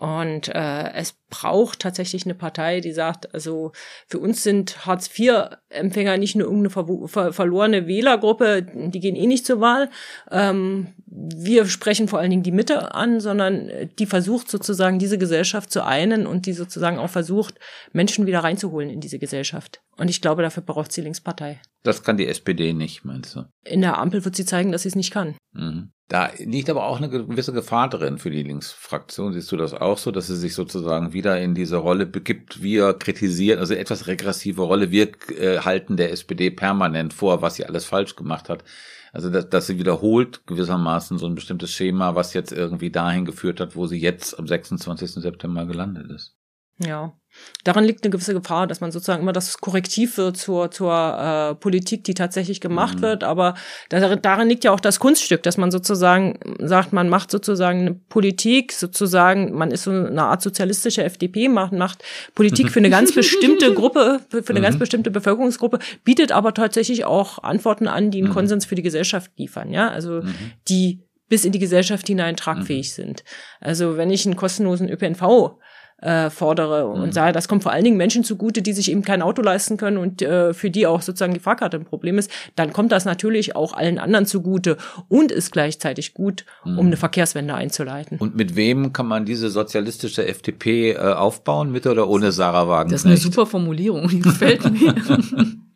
Und 0.01 0.49
äh, 0.49 0.93
es 0.93 1.15
braucht 1.29 1.81
tatsächlich 1.81 2.25
eine 2.25 2.35
Partei, 2.35 2.81
die 2.81 2.93
sagt, 2.93 3.35
also 3.35 3.73
für 4.07 4.21
uns 4.21 4.45
sind 4.45 4.87
Hartz-IV-Empfänger 4.87 6.17
nicht 6.19 6.37
nur 6.37 6.47
irgendeine 6.47 7.09
ver 7.09 7.33
verlorene 7.33 7.89
Wählergruppe, 7.89 8.63
die 8.63 9.01
gehen 9.01 9.17
eh 9.17 9.27
nicht 9.27 9.45
zur 9.45 9.61
Wahl. 9.61 9.91
Ähm, 10.31 10.95
wir 11.07 11.67
sprechen 11.67 12.07
vor 12.07 12.21
allen 12.21 12.31
Dingen 12.31 12.45
die 12.45 12.53
Mitte 12.53 12.95
an, 12.95 13.19
sondern 13.19 13.71
die 13.99 14.07
versucht 14.07 14.49
sozusagen 14.49 15.01
diese 15.01 15.19
Gesellschaft 15.19 15.73
zu 15.73 15.85
einen 15.85 16.29
und 16.29 16.47
die 16.47 16.53
sozusagen 16.53 16.99
auch 16.99 17.11
versucht, 17.11 17.59
Menschen 17.93 18.27
wieder 18.27 18.41
reinzuholen 18.41 18.91
in 18.91 19.01
diese 19.01 19.19
Gesellschaft. 19.19 19.81
Und 19.97 20.09
ich 20.09 20.21
glaube, 20.21 20.43
dafür 20.43 20.63
braucht 20.63 20.93
sie 20.93 21.01
Linkspartei. 21.01 21.61
Das 21.83 22.05
kann 22.05 22.17
die 22.17 22.29
SPD 22.29 22.73
nicht, 22.73 23.05
meinst 23.05 23.35
du? 23.35 23.47
In 23.65 23.81
der 23.81 23.99
Ampel 23.99 24.25
wird 24.25 24.37
sie 24.37 24.45
zeigen, 24.45 24.71
dass 24.71 24.83
sie 24.83 24.89
es 24.91 24.97
nicht 24.97 25.13
kann. 25.13 25.35
Mhm. 25.53 25.91
Da 26.09 26.31
liegt 26.39 26.71
aber 26.71 26.85
auch 26.85 26.97
eine 26.97 27.11
gewisse 27.11 27.53
Gefahr 27.53 27.91
drin 27.91 28.17
für 28.17 28.31
die 28.31 28.43
Linksfraktion. 28.43 29.35
Siehst 29.35 29.53
du 29.53 29.59
das 29.59 29.75
auch 29.75 29.99
so, 29.99 30.11
dass 30.11 30.27
sie 30.27 30.37
sich 30.37 30.55
sozusagen 30.55 31.13
wieder 31.13 31.39
in 31.39 31.55
diese 31.55 31.77
Rolle 31.77 32.07
begibt? 32.07 32.63
Wir 32.63 32.95
kritisieren, 32.95 33.59
also 33.59 33.75
etwas 33.75 34.07
regressive 34.07 34.63
Rolle. 34.63 34.91
Wir 34.91 35.11
äh, 35.39 35.59
halten 35.59 35.99
der 35.99 36.11
SPD 36.11 36.51
permanent 36.51 37.13
vor, 37.13 37.43
was 37.43 37.57
sie 37.57 37.67
alles 37.67 37.85
falsch 37.85 38.17
gemacht 38.17 38.49
hat. 38.49 38.65
Also, 39.13 39.29
dass, 39.29 39.51
dass 39.51 39.67
sie 39.67 39.79
wiederholt 39.79 40.47
gewissermaßen 40.47 41.19
so 41.19 41.27
ein 41.27 41.35
bestimmtes 41.35 41.73
Schema, 41.73 42.15
was 42.15 42.33
jetzt 42.33 42.53
irgendwie 42.53 42.91
dahin 42.91 43.27
geführt 43.27 43.61
hat, 43.61 43.77
wo 43.77 43.87
sie 43.87 43.99
jetzt 43.99 44.39
am 44.39 44.47
26. 44.47 45.13
September 45.13 45.67
gelandet 45.67 46.11
ist. 46.11 46.37
Ja, 46.79 47.19
daran 47.65 47.85
liegt 47.85 48.05
eine 48.05 48.11
gewisse 48.11 48.35
Gefahr, 48.35 48.67
dass 48.67 48.81
man 48.81 48.93
sozusagen 48.93 49.23
immer 49.23 49.33
das 49.33 49.59
Korrektiv 49.59 50.17
wird 50.17 50.37
zur, 50.37 50.71
zur 50.71 50.93
äh, 50.93 51.55
Politik, 51.57 52.05
die 52.05 52.15
tatsächlich 52.15 52.61
gemacht 52.61 52.99
mhm. 52.99 53.03
wird. 53.03 53.25
Aber 53.25 53.55
da, 53.89 54.17
darin 54.17 54.49
liegt 54.49 54.65
ja 54.65 54.73
auch 54.73 54.81
das 54.81 55.01
Kunststück, 55.01 55.43
dass 55.43 55.57
man 55.57 55.71
sozusagen 55.71 56.39
sagt, 56.61 56.93
man 56.93 57.09
macht 57.09 57.31
sozusagen 57.31 57.81
eine 57.81 57.95
Politik, 57.95 58.73
sozusagen, 58.73 59.53
man 59.53 59.71
ist 59.71 59.83
so 59.85 59.91
eine 59.91 60.23
Art 60.23 60.43
sozialistische 60.43 61.05
FDP, 61.05 61.49
macht, 61.49 61.73
macht 61.73 62.05
Politik 62.35 62.71
für 62.71 62.79
eine 62.81 62.91
ganz 62.91 63.13
bestimmte 63.13 63.75
Gruppe, 63.79 64.21
für, 64.29 64.43
für 64.43 64.51
eine 64.51 64.61
mhm. 64.61 64.65
ganz 64.65 64.79
bestimmte 64.79 65.11
Bevölkerungsgruppe, 65.11 65.79
bietet 66.05 66.33
aber 66.33 66.55
tatsächlich 66.55 67.05
auch 67.05 67.43
Antworten 67.43 67.89
an, 67.89 68.11
die 68.11 68.19
einen 68.19 68.29
mhm. 68.29 68.35
Konsens 68.35 68.65
für 68.65 68.77
die 68.77 68.83
Gesellschaft 68.83 69.31
liefern. 69.37 69.73
Ja, 69.73 69.89
also 69.91 70.23
mhm. 70.23 70.35
die 70.69 71.03
bis 71.29 71.45
in 71.45 71.53
die 71.53 71.59
Gesellschaft 71.59 72.07
hinein 72.07 72.37
tragfähig 72.37 72.89
mhm. 72.91 73.03
sind. 73.03 73.25
Also 73.61 73.97
wenn 73.97 74.11
ich 74.11 74.25
einen 74.25 74.37
kostenlosen 74.37 74.89
ÖPNV 74.89 75.59
äh, 76.01 76.31
fordere 76.31 76.87
und 76.87 77.07
mhm. 77.07 77.13
sage, 77.13 77.33
das 77.33 77.49
kommt 77.49 77.63
vor 77.63 77.73
allen 77.73 77.85
Dingen 77.85 77.97
Menschen 77.97 78.25
zugute, 78.25 78.63
die 78.63 78.73
sich 78.73 78.91
eben 78.91 79.03
kein 79.03 79.23
Auto 79.23 79.43
leisten 79.43 79.77
können 79.77 79.99
und 79.99 80.23
äh, 80.23 80.55
für 80.55 80.71
die 80.71 80.87
auch 80.87 81.03
sozusagen 81.03 81.35
die 81.35 81.41
Fahrkarte 81.41 81.77
ein 81.77 81.85
Problem 81.85 82.19
ist, 82.19 82.31
dann 82.57 82.73
kommt 82.73 82.93
das 82.93 83.05
natürlich 83.05 83.57
auch 83.57 83.73
allen 83.73 83.99
anderen 83.99 84.27
zugute 84.27 84.77
und 85.09 85.33
ist 85.33 85.51
gleichzeitig 85.51 86.15
gut, 86.15 86.45
mhm. 86.65 86.79
um 86.79 86.87
eine 86.87 86.97
Verkehrswende 86.97 87.55
einzuleiten. 87.55 88.19
Und 88.19 88.37
mit 88.37 88.55
wem 88.57 88.93
kann 88.93 89.07
man 89.07 89.25
diese 89.25 89.51
sozialistische 89.51 90.27
FDP 90.27 90.93
äh, 90.93 90.99
aufbauen, 90.99 91.73
mit 91.73 91.87
oder 91.87 92.09
ohne 92.09 92.33
Sarah 92.33 92.69
Wagenknecht? 92.69 92.95
Das 92.95 93.01
ist 93.01 93.07
eine 93.07 93.17
super 93.17 93.47
Formulierung, 93.47 94.09
die 94.09 94.21
gefällt 94.21 94.71
mir. 94.71 94.95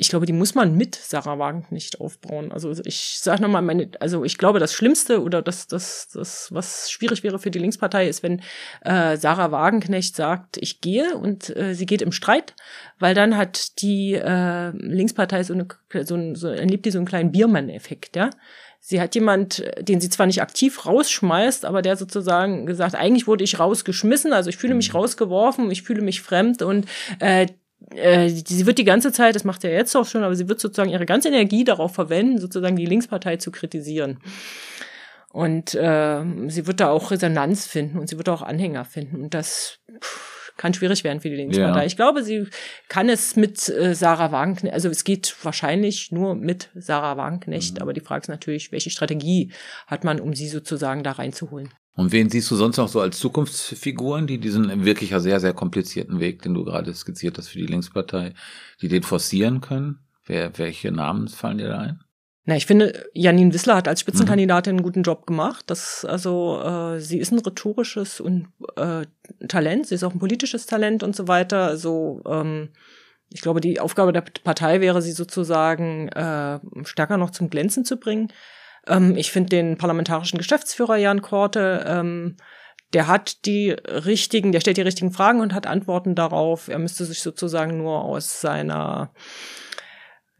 ich 0.00 0.08
glaube, 0.08 0.24
die 0.24 0.32
muss 0.32 0.54
man 0.54 0.78
mit 0.78 0.94
Sarah 0.94 1.38
Wagenknecht 1.38 2.00
aufbauen. 2.00 2.52
Also 2.52 2.72
ich 2.84 3.18
sage 3.18 3.42
nochmal, 3.42 3.60
meine, 3.60 3.90
also 4.00 4.24
ich 4.24 4.38
glaube, 4.38 4.58
das 4.58 4.72
Schlimmste 4.72 5.22
oder 5.22 5.42
das, 5.42 5.66
das, 5.66 6.08
das, 6.08 6.48
was 6.54 6.90
schwierig 6.90 7.22
wäre 7.22 7.38
für 7.38 7.50
die 7.50 7.58
Linkspartei, 7.58 8.08
ist, 8.08 8.22
wenn 8.22 8.40
äh, 8.80 9.18
Sarah 9.18 9.52
Wagenknecht 9.52 10.16
sagt, 10.16 10.56
ich 10.56 10.80
gehe 10.80 11.18
und 11.18 11.54
äh, 11.54 11.74
sie 11.74 11.84
geht 11.84 12.00
im 12.00 12.12
Streit, 12.12 12.54
weil 12.98 13.14
dann 13.14 13.36
hat 13.36 13.82
die 13.82 14.14
äh, 14.14 14.70
Linkspartei 14.70 15.42
so, 15.42 15.52
eine, 15.52 15.68
so, 16.06 16.14
ein, 16.14 16.34
so 16.34 16.48
erlebt 16.48 16.86
die 16.86 16.92
so 16.92 16.98
einen 16.98 17.06
kleinen 17.06 17.30
Biermann-Effekt, 17.30 18.16
ja. 18.16 18.30
Sie 18.82 18.98
hat 18.98 19.14
jemand, 19.14 19.62
den 19.78 20.00
sie 20.00 20.08
zwar 20.08 20.24
nicht 20.24 20.40
aktiv 20.40 20.86
rausschmeißt, 20.86 21.66
aber 21.66 21.82
der 21.82 21.96
sozusagen 21.96 22.64
gesagt, 22.64 22.94
eigentlich 22.94 23.26
wurde 23.26 23.44
ich 23.44 23.58
rausgeschmissen, 23.58 24.32
also 24.32 24.48
ich 24.48 24.56
fühle 24.56 24.74
mich 24.74 24.94
mhm. 24.94 25.00
rausgeworfen, 25.00 25.70
ich 25.70 25.82
fühle 25.82 26.00
mich 26.00 26.22
fremd 26.22 26.62
und 26.62 26.86
äh, 27.18 27.48
äh, 27.94 28.28
sie 28.28 28.66
wird 28.66 28.78
die 28.78 28.84
ganze 28.84 29.12
Zeit, 29.12 29.34
das 29.34 29.44
macht 29.44 29.64
er 29.64 29.72
jetzt 29.72 29.94
auch 29.96 30.06
schon, 30.06 30.22
aber 30.22 30.34
sie 30.34 30.48
wird 30.48 30.60
sozusagen 30.60 30.90
ihre 30.90 31.06
ganze 31.06 31.28
Energie 31.28 31.64
darauf 31.64 31.94
verwenden, 31.94 32.38
sozusagen 32.38 32.76
die 32.76 32.86
Linkspartei 32.86 33.36
zu 33.36 33.50
kritisieren. 33.50 34.18
Und 35.32 35.74
äh, 35.74 36.24
sie 36.48 36.66
wird 36.66 36.80
da 36.80 36.90
auch 36.90 37.10
Resonanz 37.10 37.66
finden 37.66 37.98
und 37.98 38.08
sie 38.08 38.18
wird 38.18 38.28
auch 38.28 38.42
Anhänger 38.42 38.84
finden. 38.84 39.22
Und 39.22 39.34
das 39.34 39.78
pff, 40.02 40.52
kann 40.56 40.74
schwierig 40.74 41.04
werden 41.04 41.20
für 41.20 41.30
die 41.30 41.36
Linkspartei. 41.36 41.80
Ja. 41.80 41.86
Ich 41.86 41.96
glaube, 41.96 42.22
sie 42.22 42.46
kann 42.88 43.08
es 43.08 43.34
mit 43.34 43.68
äh, 43.68 43.94
Sarah 43.94 44.30
Wagenknecht, 44.30 44.74
also 44.74 44.88
es 44.90 45.04
geht 45.04 45.34
wahrscheinlich 45.42 46.12
nur 46.12 46.34
mit 46.34 46.68
Sarah 46.74 47.16
Wagenknecht, 47.16 47.76
mhm. 47.76 47.82
aber 47.82 47.92
die 47.94 48.02
Frage 48.02 48.22
ist 48.22 48.28
natürlich, 48.28 48.70
welche 48.70 48.90
Strategie 48.90 49.52
hat 49.86 50.04
man, 50.04 50.20
um 50.20 50.34
sie 50.34 50.48
sozusagen 50.48 51.02
da 51.02 51.12
reinzuholen. 51.12 51.70
Und 52.00 52.12
wen 52.12 52.30
siehst 52.30 52.50
du 52.50 52.56
sonst 52.56 52.78
noch 52.78 52.88
so 52.88 53.02
als 53.02 53.18
Zukunftsfiguren, 53.18 54.26
die 54.26 54.38
diesen 54.38 54.86
wirklich 54.86 55.10
sehr, 55.14 55.38
sehr 55.38 55.52
komplizierten 55.52 56.18
Weg, 56.18 56.40
den 56.40 56.54
du 56.54 56.64
gerade 56.64 56.94
skizziert 56.94 57.36
hast 57.36 57.48
für 57.48 57.58
die 57.58 57.66
Linkspartei, 57.66 58.32
die 58.80 58.88
den 58.88 59.02
forcieren 59.02 59.60
können? 59.60 59.98
Wer, 60.24 60.56
welche 60.56 60.92
Namen 60.92 61.28
fallen 61.28 61.58
dir 61.58 61.68
da 61.68 61.78
ein? 61.78 62.00
Na, 62.46 62.56
ich 62.56 62.64
finde, 62.64 63.04
Janine 63.12 63.52
Wissler 63.52 63.76
hat 63.76 63.86
als 63.86 64.00
Spitzenkandidatin 64.00 64.76
einen 64.76 64.82
guten 64.82 65.02
Job 65.02 65.26
gemacht. 65.26 65.64
Das, 65.66 66.06
also, 66.06 66.62
äh, 66.62 67.00
sie 67.00 67.18
ist 67.18 67.32
ein 67.32 67.38
rhetorisches 67.38 68.18
und 68.18 68.48
äh, 68.76 69.04
Talent, 69.46 69.88
sie 69.88 69.96
ist 69.96 70.02
auch 70.02 70.14
ein 70.14 70.20
politisches 70.20 70.64
Talent 70.64 71.02
und 71.02 71.14
so 71.14 71.28
weiter. 71.28 71.66
Also, 71.66 72.22
ähm, 72.26 72.70
ich 73.28 73.42
glaube, 73.42 73.60
die 73.60 73.78
Aufgabe 73.78 74.14
der 74.14 74.24
Partei 74.42 74.80
wäre, 74.80 75.02
sie 75.02 75.12
sozusagen 75.12 76.08
äh, 76.08 76.60
stärker 76.84 77.18
noch 77.18 77.30
zum 77.30 77.50
Glänzen 77.50 77.84
zu 77.84 77.98
bringen. 77.98 78.32
Ähm, 78.86 79.16
ich 79.16 79.30
finde 79.30 79.50
den 79.50 79.78
parlamentarischen 79.78 80.38
Geschäftsführer 80.38 80.96
Jan 80.96 81.22
Korte, 81.22 81.84
ähm, 81.86 82.36
der 82.92 83.06
hat 83.06 83.46
die 83.46 83.70
richtigen, 83.70 84.50
der 84.50 84.60
stellt 84.60 84.76
die 84.76 84.82
richtigen 84.82 85.12
Fragen 85.12 85.40
und 85.40 85.54
hat 85.54 85.66
Antworten 85.66 86.14
darauf. 86.14 86.68
Er 86.68 86.80
müsste 86.80 87.04
sich 87.04 87.20
sozusagen 87.20 87.78
nur 87.78 88.02
aus 88.04 88.40
seiner 88.40 89.12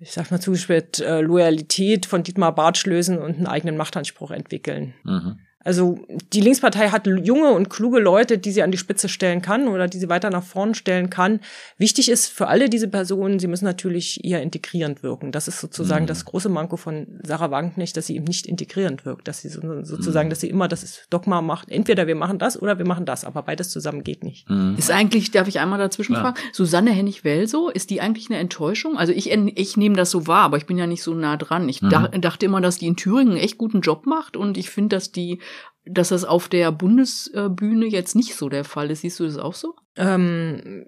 ich 0.01 0.13
sag 0.13 0.31
mal 0.31 0.41
zugespitzt, 0.41 1.03
äh, 1.03 1.21
Loyalität 1.21 2.07
von 2.07 2.23
Dietmar 2.23 2.55
Bartsch 2.55 2.87
lösen 2.87 3.19
und 3.19 3.37
einen 3.37 3.47
eigenen 3.47 3.77
Machtanspruch 3.77 4.31
entwickeln. 4.31 4.95
Mhm. 5.05 5.41
Also 5.63 5.99
die 6.33 6.41
Linkspartei 6.41 6.89
hat 6.89 7.07
junge 7.07 7.51
und 7.51 7.69
kluge 7.69 8.01
Leute, 8.01 8.39
die 8.39 8.51
sie 8.51 8.63
an 8.63 8.71
die 8.71 8.79
Spitze 8.79 9.11
stellen 9.11 9.43
kann 9.43 9.69
oder 9.69 9.89
die 9.89 9.99
sie 9.99 10.09
weiter 10.09 10.31
nach 10.31 10.43
vorn 10.43 10.75
stellen 10.75 11.11
kann. 11.11 11.41
Wichtig 11.77 12.11
ist 12.11 12.29
für 12.29 12.49
alle 12.49 12.71
diese 12.71 12.89
Personen, 12.89 13.39
sie 13.39 13.47
müssen 13.47 13.67
natürlich 13.67 14.25
eher 14.25 14.41
integrierend 14.43 15.03
wirken. 15.03 15.33
Das 15.33 15.49
ist 15.49 15.61
sozusagen 15.61 16.05
mhm. 16.05 16.09
das 16.09 16.25
große 16.25 16.49
Manko 16.49 16.79
von 16.79 17.07
Sarah 17.23 17.51
Wagenknecht, 17.51 17.95
dass 17.97 18.07
sie 18.07 18.17
eben 18.17 18.25
nicht 18.25 18.47
integrierend 18.47 19.05
wirkt, 19.05 19.29
dass 19.29 19.43
sie 19.43 19.51
sozusagen, 19.51 20.29
mhm. 20.29 20.31
dass 20.31 20.41
sie 20.41 20.49
immer 20.49 20.67
das 20.67 21.03
Dogma 21.11 21.43
macht, 21.43 21.71
entweder 21.71 22.07
wir 22.07 22.15
machen 22.15 22.39
das 22.39 22.61
oder 22.61 22.79
wir 22.79 22.87
machen 22.87 23.05
das, 23.05 23.27
aber 23.27 23.43
beides 23.43 23.69
zusammen 23.69 24.03
geht 24.03 24.25
nicht. 24.25 24.49
Mhm. 24.49 24.77
Ist 24.79 24.91
eigentlich, 24.91 25.31
darf 25.31 25.47
ich 25.47 25.61
einmal 25.61 25.79
dazwischen 25.79 26.15
ja. 26.15 26.21
fragen, 26.21 26.41
Susanne 26.53 26.91
Hennig-Welso, 26.91 27.69
ist 27.69 27.91
die 27.91 28.01
eigentlich 28.01 28.31
eine 28.31 28.39
Enttäuschung? 28.39 28.97
Also 28.97 29.13
ich, 29.13 29.31
ich 29.31 29.77
nehme 29.77 29.97
das 29.97 30.11
so 30.11 30.27
wahr, 30.27 30.45
aber 30.45 30.57
ich 30.57 30.65
bin 30.65 30.79
ja 30.79 30.87
nicht 30.87 31.03
so 31.03 31.13
nah 31.13 31.37
dran. 31.37 31.69
Ich 31.69 31.83
mhm. 31.83 31.91
dachte 31.91 32.47
immer, 32.47 32.63
dass 32.63 32.79
die 32.79 32.87
in 32.87 32.97
Thüringen 32.97 33.33
einen 33.33 33.41
echt 33.41 33.59
guten 33.59 33.83
Job 33.83 34.07
macht 34.07 34.39
und 34.39 34.57
ich 34.57 34.71
finde, 34.71 34.97
dass 34.97 35.13
die 35.13 35.39
dass 35.85 36.11
das 36.11 36.25
auf 36.25 36.49
der 36.49 36.73
Bundesbühne 36.73 37.87
jetzt 37.87 38.15
nicht 38.15 38.37
so 38.37 38.49
der 38.49 38.65
Fall 38.65 38.91
ist. 38.91 39.01
Siehst 39.01 39.21
du 39.21 39.25
das 39.25 39.39
auch 39.39 39.55
so? 39.55 39.75
Ähm, 39.97 40.87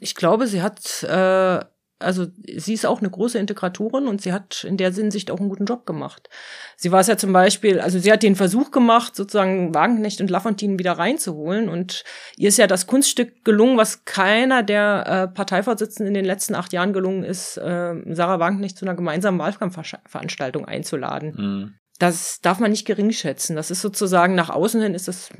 ich 0.00 0.14
glaube, 0.14 0.46
sie 0.46 0.62
hat, 0.62 1.02
äh, 1.02 1.64
also 1.98 2.26
sie 2.56 2.74
ist 2.74 2.86
auch 2.86 3.00
eine 3.00 3.10
große 3.10 3.38
Integratorin 3.38 4.06
und 4.06 4.20
sie 4.20 4.32
hat 4.32 4.64
in 4.64 4.76
der 4.76 4.92
Hinsicht 4.92 5.30
auch 5.30 5.40
einen 5.40 5.48
guten 5.48 5.64
Job 5.64 5.86
gemacht. 5.86 6.28
Sie 6.76 6.92
war 6.92 7.00
es 7.00 7.06
ja 7.06 7.16
zum 7.16 7.32
Beispiel, 7.32 7.80
also 7.80 7.98
sie 7.98 8.12
hat 8.12 8.22
den 8.22 8.36
Versuch 8.36 8.70
gemacht, 8.70 9.16
sozusagen 9.16 9.74
Wagenknecht 9.74 10.20
und 10.20 10.30
Lafontaine 10.30 10.78
wieder 10.78 10.92
reinzuholen 10.92 11.68
und 11.68 12.04
ihr 12.36 12.48
ist 12.48 12.58
ja 12.58 12.66
das 12.66 12.86
Kunststück 12.86 13.44
gelungen, 13.44 13.78
was 13.78 14.04
keiner 14.04 14.62
der 14.62 15.04
äh, 15.06 15.34
Parteivorsitzenden 15.34 16.08
in 16.08 16.14
den 16.14 16.26
letzten 16.26 16.54
acht 16.54 16.72
Jahren 16.72 16.92
gelungen 16.92 17.24
ist, 17.24 17.56
äh, 17.56 17.94
Sarah 18.14 18.40
Wagenknecht 18.40 18.76
zu 18.76 18.84
einer 18.84 18.94
gemeinsamen 18.94 19.38
Wahlkampfveranstaltung 19.38 20.66
einzuladen. 20.66 21.34
Mhm 21.36 21.74
das 21.98 22.40
darf 22.40 22.58
man 22.58 22.70
nicht 22.70 22.86
gering 22.86 23.10
schätzen. 23.12 23.56
Das 23.56 23.70
ist 23.70 23.80
sozusagen 23.82 24.34
nach 24.34 24.50
außen 24.50 24.80
hin 24.82 24.94
ist 24.94 25.08
das 25.08 25.30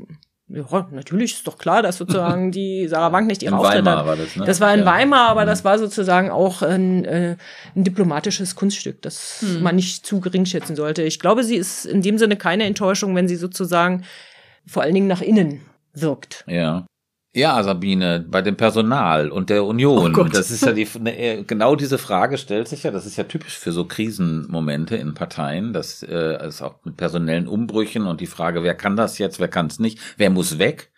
Ja, 0.47 0.89
natürlich 0.93 1.33
ist 1.33 1.47
doch 1.47 1.57
klar, 1.59 1.83
dass 1.83 1.97
sozusagen 1.97 2.53
die 2.53 2.87
Sarah 2.89 3.13
Wagenknecht 3.13 3.43
ihre 3.43 3.55
In 3.55 3.59
Auftritte 3.59 3.85
Weimar 3.87 3.99
hat. 4.01 4.07
war 4.07 4.17
das, 4.17 4.37
ne? 4.37 4.45
Das 4.45 4.61
war 4.61 4.75
in 4.75 4.81
Ja. 4.81 4.87
Weimar, 4.87 5.29
aber 5.31 5.43
Mhm. 5.43 5.47
das 5.47 5.65
war 5.65 5.79
sozusagen 5.79 6.31
auch 6.31 6.61
ein, 6.63 7.05
äh, 7.07 7.37
ein 7.75 7.83
diplomatisches 7.85 8.55
Kunststück, 8.55 9.01
das 9.03 9.41
Mhm. 9.43 9.63
man 9.63 9.77
nicht 9.77 10.05
zu 10.07 10.21
gering 10.21 10.45
schätzen 10.45 10.77
sollte. 10.77 11.03
Ich 11.03 11.19
glaube, 11.19 11.45
sie 11.45 11.57
ist 11.57 11.87
in 11.87 12.03
dem 12.03 12.19
Sinne 12.19 12.37
keine 12.37 12.65
Enttäuschung, 12.65 13.17
wenn 13.17 13.27
sie 13.27 13.37
sozusagen 13.37 14.05
vor 14.67 14.83
allen 14.83 14.95
Dingen 14.95 15.09
nach 15.09 15.23
innen 15.23 15.63
wirkt. 15.95 16.45
Ja. 16.47 16.87
Ja, 17.37 17.61
Sabine, 17.65 18.25
bei 18.29 18.43
dem 18.43 18.57
Personal 18.57 19.33
und 19.33 19.51
der 19.51 19.65
Union. 19.65 20.15
Oh 20.15 20.23
das 20.23 20.53
ist 20.53 20.65
ja 20.65 20.71
die, 20.71 20.87
ne, 21.01 21.43
genau 21.45 21.75
diese 21.75 21.99
Frage 21.99 22.39
stellt 22.39 22.69
sich 22.69 22.85
ja, 22.85 22.93
das 22.93 23.07
ist 23.07 23.17
ja 23.17 23.25
typisch 23.25 23.59
für 23.59 23.73
so 23.73 23.87
Krisenmomente 23.87 24.95
in 24.95 25.15
Parteien, 25.15 25.73
dass 25.73 26.05
äh, 26.05 26.15
es 26.15 26.63
auch 26.63 26.77
mit 26.85 26.97
personellen 26.97 27.49
Umbrüchen 27.49 28.07
und 28.07 28.21
die 28.21 28.29
Frage, 28.29 28.63
wer 28.63 28.77
kann 28.77 28.95
das 28.95 29.19
jetzt, 29.19 29.41
wer 29.41 29.49
kann 29.49 29.67
es 29.67 29.81
nicht, 29.81 29.99
wer 30.17 30.31
muss 30.31 30.61
weg. 30.61 30.93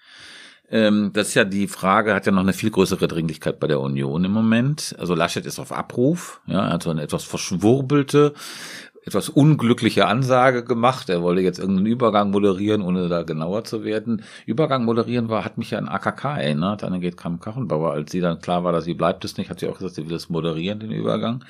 Ähm, 0.70 1.11
das 1.14 1.29
ist 1.29 1.35
ja 1.37 1.44
die 1.44 1.68
Frage, 1.68 2.12
hat 2.12 2.27
ja 2.27 2.33
noch 2.33 2.42
eine 2.42 2.53
viel 2.53 2.70
größere 2.70 3.09
Dringlichkeit 3.09 3.59
bei 3.59 3.66
der 3.66 3.81
Union 3.81 4.22
im 4.22 4.33
Moment. 4.33 4.94
Also 4.99 5.14
Laschet 5.14 5.46
ist 5.46 5.59
auf 5.59 5.72
Abruf, 5.72 6.42
ja, 6.46 6.66
er 6.66 6.75
hat 6.75 6.83
so 6.83 6.90
eine 6.90 7.01
etwas 7.01 7.25
verschwurbelte, 7.25 8.35
etwas 9.07 9.29
unglückliche 9.29 10.07
Ansage 10.07 10.64
gemacht. 10.64 11.09
Er 11.09 11.23
wollte 11.23 11.40
jetzt 11.40 11.61
irgendeinen 11.61 11.87
Übergang 11.87 12.33
moderieren, 12.33 12.83
ohne 12.83 13.09
da 13.09 13.23
genauer 13.23 13.62
zu 13.62 13.85
werden. 13.85 14.25
Übergang 14.47 14.85
moderieren 14.85 15.29
war, 15.29 15.45
hat 15.45 15.59
mich 15.59 15.71
ja 15.71 15.79
an 15.79 15.88
AKK 15.88 16.38
erinnert, 16.38 16.83
an 16.83 17.01
geht 17.01 17.16
Kram 17.16 17.38
Kachenbauer. 17.38 17.92
Als 17.92 18.11
sie 18.11 18.21
dann 18.21 18.40
klar 18.40 18.64
war, 18.64 18.73
dass 18.73 18.85
sie 18.85 18.95
bleibt 18.95 19.25
es 19.25 19.37
nicht, 19.37 19.49
hat 19.49 19.61
sie 19.61 19.69
auch 19.69 19.79
gesagt, 19.79 19.95
sie 19.95 20.09
will 20.09 20.16
es 20.16 20.29
moderieren, 20.29 20.81
den 20.81 20.90
Übergang. 20.90 21.45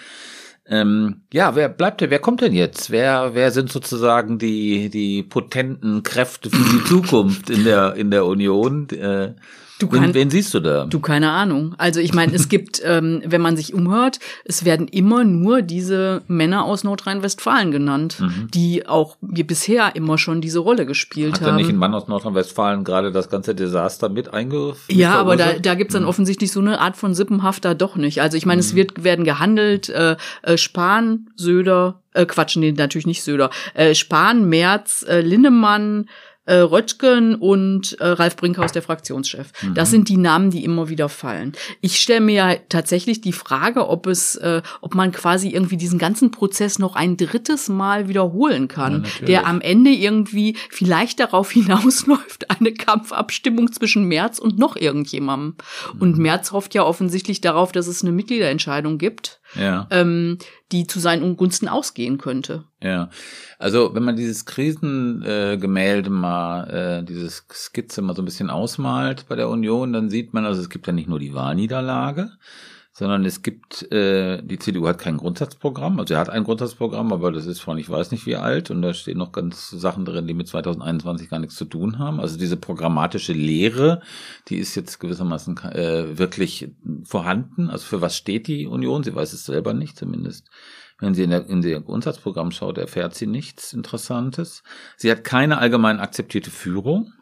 Ähm, 0.69 1.23
ja, 1.33 1.55
wer 1.55 1.71
bleibt 1.71 2.03
denn? 2.03 2.11
Wer 2.11 2.19
kommt 2.19 2.43
denn 2.43 2.53
jetzt? 2.53 2.91
Wer, 2.91 3.35
wer 3.35 3.51
sind 3.51 3.73
sozusagen 3.73 4.39
die, 4.39 4.91
die 4.91 5.23
potenten 5.23 6.03
Kräfte 6.03 6.51
für 6.51 6.77
die 6.77 6.85
Zukunft 6.85 7.49
in 7.49 7.65
der, 7.65 7.95
in 7.95 8.11
der 8.11 8.27
Union? 8.27 8.89
Äh, 8.91 9.35
Du 9.79 9.93
wen, 9.93 10.01
kann- 10.01 10.15
wen 10.15 10.31
siehst 10.31 10.55
du 10.55 10.61
da? 10.61 10.87
Du, 10.87 11.01
keine 11.01 11.31
Ahnung. 11.31 11.75
Also 11.77 12.01
ich 12.01 12.15
meine, 12.15 12.35
es 12.35 12.49
gibt, 12.51 12.81
ähm, 12.85 13.23
wenn 13.27 13.41
man 13.43 13.57
sich 13.57 13.75
umhört, 13.75 14.19
es 14.45 14.65
werden 14.65 14.89
immer 14.89 15.25
nur 15.25 15.61
diese 15.63 16.23
Männer 16.29 16.65
aus 16.65 16.83
Nordrhein-Westfalen 16.85 17.71
genannt, 17.73 18.17
die 18.55 18.87
auch 18.87 19.17
bisher 19.21 19.95
immer 19.97 20.17
schon 20.19 20.41
diese 20.41 20.61
Rolle 20.61 20.87
gespielt 20.87 21.35
Hat 21.35 21.43
haben. 21.43 21.57
nicht 21.57 21.69
in 21.69 21.77
Mann 21.77 21.95
aus 21.95 22.09
Nordrhein-Westfalen 22.09 22.85
gerade 22.85 23.13
das 23.13 23.29
ganze 23.29 23.55
Desaster 23.55 24.09
mit 24.09 24.33
eingeführt? 24.33 24.97
Ja, 24.99 25.15
aber 25.15 25.37
da, 25.37 25.53
da 25.55 25.75
gibt's 25.75 25.93
dann 25.95 26.05
offensichtlich 26.07 26.53
so 26.53 26.61
eine 26.61 26.81
Art 26.81 26.97
von 26.97 27.15
Sippenhafter 27.15 27.75
doch 27.75 27.97
nicht. 27.97 28.23
Also 28.23 28.37
ich 28.37 28.47
meine, 28.47 28.61
es 28.61 28.75
wird 28.75 29.05
werden 29.05 29.25
gehandelt, 29.25 29.89
äh, 29.91 30.17
äh, 30.43 30.57
Spahn, 30.57 31.29
Söder, 31.37 32.01
äh, 32.15 32.25
Quatsch, 32.25 32.57
nee, 32.57 32.73
natürlich 32.73 33.07
nicht 33.07 33.23
Söder, 33.23 33.51
äh, 33.75 33.95
Spahn, 33.95 34.49
Merz, 34.49 35.05
äh, 35.07 35.21
Linnemann, 35.21 36.09
äh, 36.47 36.55
Röttgen 36.55 37.35
und 37.35 37.99
äh, 38.01 38.07
Ralf 38.07 38.37
Brinkhaus, 38.37 38.73
der 38.73 38.83
Fraktionschef. 38.83 39.53
Das 39.75 39.91
sind 39.91 40.09
die 40.09 40.17
Namen, 40.17 40.51
die 40.51 40.65
immer 40.65 40.89
wieder 40.89 41.09
fallen. 41.09 41.53
Ich 41.81 42.01
stelle 42.01 42.21
mir 42.21 42.35
ja 42.35 42.55
tatsächlich 42.69 43.21
die 43.21 43.33
Frage, 43.33 43.89
ob 43.89 44.07
es, 44.07 44.37
äh, 44.37 44.63
ob 44.81 44.95
man 44.95 45.13
quasi 45.13 45.51
irgendwie 45.51 45.77
diesen 45.77 45.99
ganzen 45.99 46.31
Prozess 46.31 46.79
noch 46.79 46.97
ein 46.97 47.17
drittes 47.17 47.69
Mal 47.69 48.09
wiederholen 48.09 48.69
kann, 48.69 49.03
natürlich. 49.03 49.27
der 49.27 49.47
am 49.47 49.61
Ende 49.61 49.91
irgendwie 49.91 50.57
vielleicht 50.71 51.21
darauf 51.21 51.51
hinausläuft, 51.57 52.51
eine 52.51 52.73
Kampfabstimmung 52.73 53.73
zwischen 53.73 54.05
Merz 54.05 54.39
und 54.39 54.59
noch 54.59 54.77
irgendjemandem. 54.77 55.57
Und 55.99 56.19
Merz 56.19 56.53
hofft 56.53 56.75
ja 56.75 56.85
offensichtlich 56.85 57.41
darauf, 57.41 57.73
dass 57.73 57.89
es 57.89 58.03
eine 58.03 58.13
Mitgliederentscheidung 58.13 58.99
gibt, 58.99 59.41
Ja. 59.59 59.87
ähm, 59.91 60.39
die 60.73 60.87
zu 60.87 60.99
seinen 60.99 61.23
Ungunsten 61.23 61.69
ausgehen 61.69 62.19
könnte. 62.19 62.65
Ja, 62.83 63.11
also 63.59 63.95
wenn 63.95 64.03
man 64.03 64.17
dieses 64.17 64.45
Krisengemälde 64.47 66.09
äh, 66.09 66.13
mal, 66.13 66.71
äh, 66.71 67.05
dieses 67.05 67.45
Skizze 67.53 68.03
mal 68.03 68.15
so 68.15 68.23
ein 68.23 68.27
bisschen 68.27 68.51
ausmalt 68.51 69.27
bei 69.29 69.37
der 69.37 69.49
Union, 69.49 69.93
dann 69.93 70.11
sieht 70.11 70.35
man, 70.35 70.45
also 70.45 70.61
es 70.61 70.71
gibt 70.71 70.87
ja 70.87 70.93
nicht 70.93 71.09
nur 71.09 71.19
die 71.19 71.35
Wahlniederlage, 71.35 72.31
sondern 72.99 73.27
es 73.27 73.43
gibt, 73.43 73.93
äh, 73.93 74.43
die 74.43 74.59
CDU 74.59 74.87
hat 74.87 74.97
kein 74.97 75.19
Grundsatzprogramm, 75.19 76.01
also 76.01 76.15
er 76.15 76.21
hat 76.21 76.31
ein 76.31 76.45
Grundsatzprogramm, 76.45 77.13
aber 77.13 77.31
das 77.31 77.45
ist 77.45 77.61
von 77.61 77.77
ich 77.77 77.91
weiß 77.91 78.11
nicht 78.11 78.25
wie 78.25 78.37
alt 78.37 78.71
und 78.71 78.81
da 78.81 78.95
stehen 78.95 79.19
noch 79.19 79.33
ganz 79.33 79.69
Sachen 79.69 80.07
drin, 80.07 80.27
die 80.27 80.33
mit 80.33 80.49
2021 80.49 81.29
gar 81.29 81.39
nichts 81.39 81.57
zu 81.57 81.67
tun 81.67 81.99
haben. 81.99 82.21
Also 82.21 82.39
diese 82.39 82.57
programmatische 82.57 83.35
Lehre, 83.35 84.01
die 84.49 84.57
ist 84.57 84.75
jetzt 84.77 84.99
gewissermaßen 84.99 85.59
äh, 85.59 86.17
wirklich 86.17 86.71
vorhanden. 87.05 87.69
Also 87.69 87.85
für 87.85 88.01
was 88.01 88.17
steht 88.17 88.47
die 88.47 88.67
Union? 88.67 89.03
Sie 89.03 89.15
weiß 89.15 89.35
es 89.35 89.45
selber 89.45 89.75
nicht, 89.75 89.99
zumindest 89.99 90.49
wenn 90.99 91.13
sie 91.13 91.25
in, 91.25 91.31
der, 91.31 91.47
in 91.51 91.63
ihr 91.63 91.81
Grundsatzprogramm 91.83 92.51
schaut, 92.51 92.79
erfährt 92.79 93.15
sie 93.15 93.27
nichts 93.27 93.75
Interessantes. 93.75 94.63
Sie 94.97 95.11
hat 95.11 95.23
keine 95.23 95.59
allgemein 95.59 96.01
akzeptierte 96.01 96.51
Führung. 96.51 97.13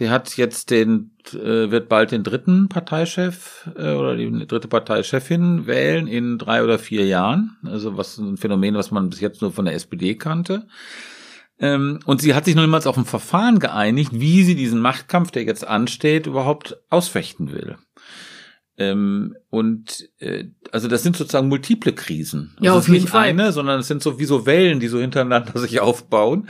Sie 0.00 0.08
hat 0.08 0.34
jetzt 0.38 0.70
den, 0.70 1.10
äh, 1.34 1.70
wird 1.70 1.90
bald 1.90 2.10
den 2.10 2.24
dritten 2.24 2.70
Parteichef 2.70 3.68
äh, 3.76 3.92
oder 3.92 4.16
die 4.16 4.46
dritte 4.46 4.66
Parteichefin 4.66 5.66
wählen 5.66 6.06
in 6.06 6.38
drei 6.38 6.64
oder 6.64 6.78
vier 6.78 7.04
Jahren. 7.04 7.58
Also 7.66 7.98
was 7.98 8.16
ein 8.16 8.38
Phänomen, 8.38 8.76
was 8.76 8.90
man 8.90 9.10
bis 9.10 9.20
jetzt 9.20 9.42
nur 9.42 9.52
von 9.52 9.66
der 9.66 9.74
SPD 9.74 10.14
kannte. 10.14 10.66
Ähm, 11.58 12.00
und 12.06 12.22
sie 12.22 12.34
hat 12.34 12.46
sich 12.46 12.54
noch 12.54 12.62
niemals 12.62 12.86
auf 12.86 12.96
ein 12.96 13.04
Verfahren 13.04 13.58
geeinigt, 13.58 14.12
wie 14.14 14.42
sie 14.42 14.54
diesen 14.54 14.80
Machtkampf, 14.80 15.32
der 15.32 15.44
jetzt 15.44 15.66
ansteht, 15.66 16.26
überhaupt 16.26 16.78
ausfechten 16.88 17.52
will. 17.52 17.76
Ähm, 18.78 19.36
und 19.50 20.08
äh, 20.18 20.46
also 20.72 20.88
das 20.88 21.02
sind 21.02 21.14
sozusagen 21.14 21.48
multiple 21.48 21.92
Krisen. 21.92 22.56
Ja, 22.58 22.70
das 22.70 22.78
auf 22.78 22.84
ist 22.84 22.88
jeden 22.88 23.02
nicht 23.02 23.12
Fall. 23.12 23.24
eine, 23.28 23.52
sondern 23.52 23.80
es 23.80 23.88
sind 23.88 24.02
so 24.02 24.18
wie 24.18 24.24
so 24.24 24.46
Wellen, 24.46 24.80
die 24.80 24.88
so 24.88 24.98
hintereinander 24.98 25.58
sich 25.60 25.78
aufbauen. 25.80 26.48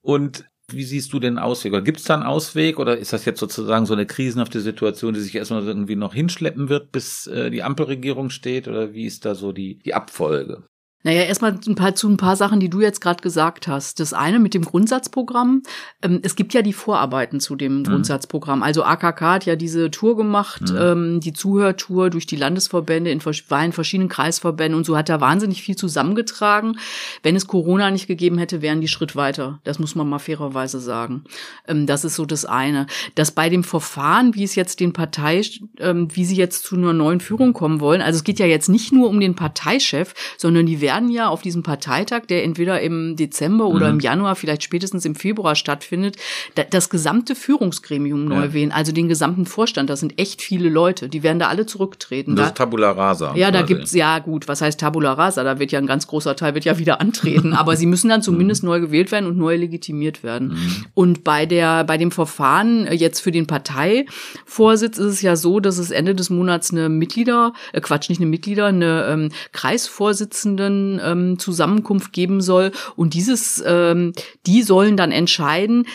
Und 0.00 0.46
wie 0.70 0.84
siehst 0.84 1.12
du 1.12 1.18
den 1.18 1.38
Ausweg? 1.38 1.72
Oder 1.72 1.82
gibt 1.82 1.98
es 1.98 2.04
da 2.04 2.14
einen 2.14 2.22
Ausweg? 2.24 2.78
Oder 2.78 2.98
ist 2.98 3.12
das 3.12 3.24
jetzt 3.24 3.40
sozusagen 3.40 3.86
so 3.86 3.94
eine 3.94 4.06
krisenhafte 4.06 4.60
Situation, 4.60 5.14
die 5.14 5.20
sich 5.20 5.34
erstmal 5.34 5.66
irgendwie 5.66 5.96
noch 5.96 6.14
hinschleppen 6.14 6.68
wird, 6.68 6.92
bis 6.92 7.26
äh, 7.26 7.50
die 7.50 7.62
Ampelregierung 7.62 8.30
steht? 8.30 8.68
Oder 8.68 8.92
wie 8.92 9.06
ist 9.06 9.24
da 9.24 9.34
so 9.34 9.52
die, 9.52 9.78
die 9.78 9.94
Abfolge? 9.94 10.64
Naja, 11.04 11.22
erstmal 11.22 11.56
ein 11.64 11.74
paar, 11.76 11.94
zu 11.94 12.08
ein 12.08 12.16
paar 12.16 12.34
Sachen, 12.34 12.58
die 12.58 12.68
du 12.68 12.80
jetzt 12.80 13.00
gerade 13.00 13.22
gesagt 13.22 13.68
hast. 13.68 14.00
Das 14.00 14.12
eine 14.12 14.40
mit 14.40 14.52
dem 14.52 14.64
Grundsatzprogramm. 14.64 15.62
Ähm, 16.02 16.18
es 16.24 16.34
gibt 16.34 16.54
ja 16.54 16.62
die 16.62 16.72
Vorarbeiten 16.72 17.38
zu 17.38 17.54
dem 17.54 17.84
Grundsatzprogramm. 17.84 18.64
Also 18.64 18.82
AKK 18.82 19.20
hat 19.20 19.46
ja 19.46 19.54
diese 19.54 19.92
Tour 19.92 20.16
gemacht, 20.16 20.62
ähm, 20.76 21.20
die 21.20 21.32
Zuhörtour 21.32 22.10
durch 22.10 22.26
die 22.26 22.34
Landesverbände, 22.34 23.12
in, 23.12 23.24
war 23.24 23.64
in 23.64 23.72
verschiedenen 23.72 24.08
Kreisverbänden 24.08 24.76
und 24.76 24.84
so 24.84 24.96
hat 24.96 25.08
er 25.08 25.20
wahnsinnig 25.20 25.62
viel 25.62 25.76
zusammengetragen. 25.76 26.78
Wenn 27.22 27.36
es 27.36 27.46
Corona 27.46 27.92
nicht 27.92 28.08
gegeben 28.08 28.38
hätte, 28.38 28.60
wären 28.60 28.80
die 28.80 28.88
Schritt 28.88 29.14
weiter. 29.14 29.60
Das 29.62 29.78
muss 29.78 29.94
man 29.94 30.08
mal 30.08 30.18
fairerweise 30.18 30.80
sagen. 30.80 31.22
Ähm, 31.68 31.86
das 31.86 32.04
ist 32.04 32.16
so 32.16 32.26
das 32.26 32.44
eine. 32.44 32.88
Dass 33.14 33.30
bei 33.30 33.48
dem 33.48 33.62
Verfahren, 33.62 34.34
wie 34.34 34.42
es 34.42 34.56
jetzt 34.56 34.80
den 34.80 34.92
Partei, 34.92 35.42
ähm, 35.78 36.08
wie 36.16 36.24
sie 36.24 36.36
jetzt 36.36 36.64
zu 36.64 36.74
einer 36.74 36.92
neuen 36.92 37.20
Führung 37.20 37.52
kommen 37.52 37.78
wollen, 37.78 38.02
also 38.02 38.16
es 38.16 38.24
geht 38.24 38.40
ja 38.40 38.46
jetzt 38.46 38.68
nicht 38.68 38.92
nur 38.92 39.08
um 39.08 39.20
den 39.20 39.36
Parteichef, 39.36 40.14
sondern 40.36 40.66
die 40.66 40.87
werden 40.88 41.10
ja 41.10 41.28
auf 41.28 41.42
diesem 41.42 41.62
Parteitag, 41.62 42.22
der 42.28 42.44
entweder 42.44 42.80
im 42.80 43.14
Dezember 43.16 43.66
oder 43.68 43.90
im 43.90 44.00
Januar, 44.00 44.36
vielleicht 44.36 44.62
spätestens 44.62 45.04
im 45.04 45.14
Februar 45.14 45.54
stattfindet, 45.54 46.16
da, 46.54 46.62
das 46.64 46.88
gesamte 46.88 47.34
Führungsgremium 47.34 48.24
neu 48.24 48.44
Ja. 48.46 48.52
wählen, 48.54 48.72
also 48.72 48.90
den 48.92 49.06
gesamten 49.08 49.44
Vorstand. 49.44 49.90
Das 49.90 50.00
sind 50.00 50.18
echt 50.18 50.40
viele 50.40 50.70
Leute, 50.70 51.10
die 51.10 51.22
werden 51.22 51.38
da 51.38 51.48
alle 51.48 51.66
zurücktreten. 51.66 52.34
Das 52.36 52.46
Da, 52.46 52.48
ist 52.48 52.56
Tabula 52.56 52.90
Rasa. 52.92 53.34
ja, 53.36 53.50
da 53.50 53.60
gibt's 53.62 53.92
ja 53.92 54.18
gut, 54.18 54.48
was 54.48 54.62
heißt 54.62 54.80
Tabula 54.80 55.12
Rasa? 55.12 55.44
Da 55.44 55.58
wird 55.58 55.72
ja 55.72 55.78
ein 55.78 55.86
ganz 55.86 56.06
großer 56.06 56.34
Teil 56.36 56.54
wird 56.54 56.64
ja 56.64 56.78
wieder 56.78 57.00
antreten, 57.02 57.52
aber 57.60 57.76
sie 57.76 57.84
müssen 57.86 58.08
dann 58.08 58.22
zumindest 58.22 58.64
neu 58.64 58.80
gewählt 58.80 59.12
werden 59.12 59.26
und 59.26 59.36
neu 59.36 59.56
legitimiert 59.56 60.22
werden. 60.22 60.56
Und 60.94 61.22
bei 61.22 61.44
der 61.44 61.84
bei 61.84 61.98
dem 61.98 62.10
Verfahren 62.10 62.86
äh, 62.86 62.94
jetzt 62.94 63.20
für 63.20 63.32
den 63.32 63.46
Parteivorsitz 63.46 64.96
ist 64.98 65.04
es 65.12 65.22
ja 65.22 65.36
so, 65.36 65.60
dass 65.60 65.76
es 65.78 65.90
Ende 65.90 66.14
des 66.14 66.30
Monats 66.30 66.70
eine 66.72 66.88
Mitglieder, 66.88 67.52
äh 67.74 67.80
Quatsch, 67.82 68.08
nicht 68.08 68.20
eine 68.20 68.30
Mitglieder, 68.30 68.66
eine 68.66 69.04
ähm, 69.10 69.28
Kreisvorsitzenden 69.52 70.77
ähm, 71.02 71.38
Zusammenkunft 71.38 72.12
geben 72.12 72.40
soll. 72.40 72.72
Und 72.96 73.14
dieses 73.14 73.62
ähm, 73.66 74.12
die 74.46 74.62
sollen 74.62 74.96
dann 74.96 75.12
entscheiden, 75.12 75.86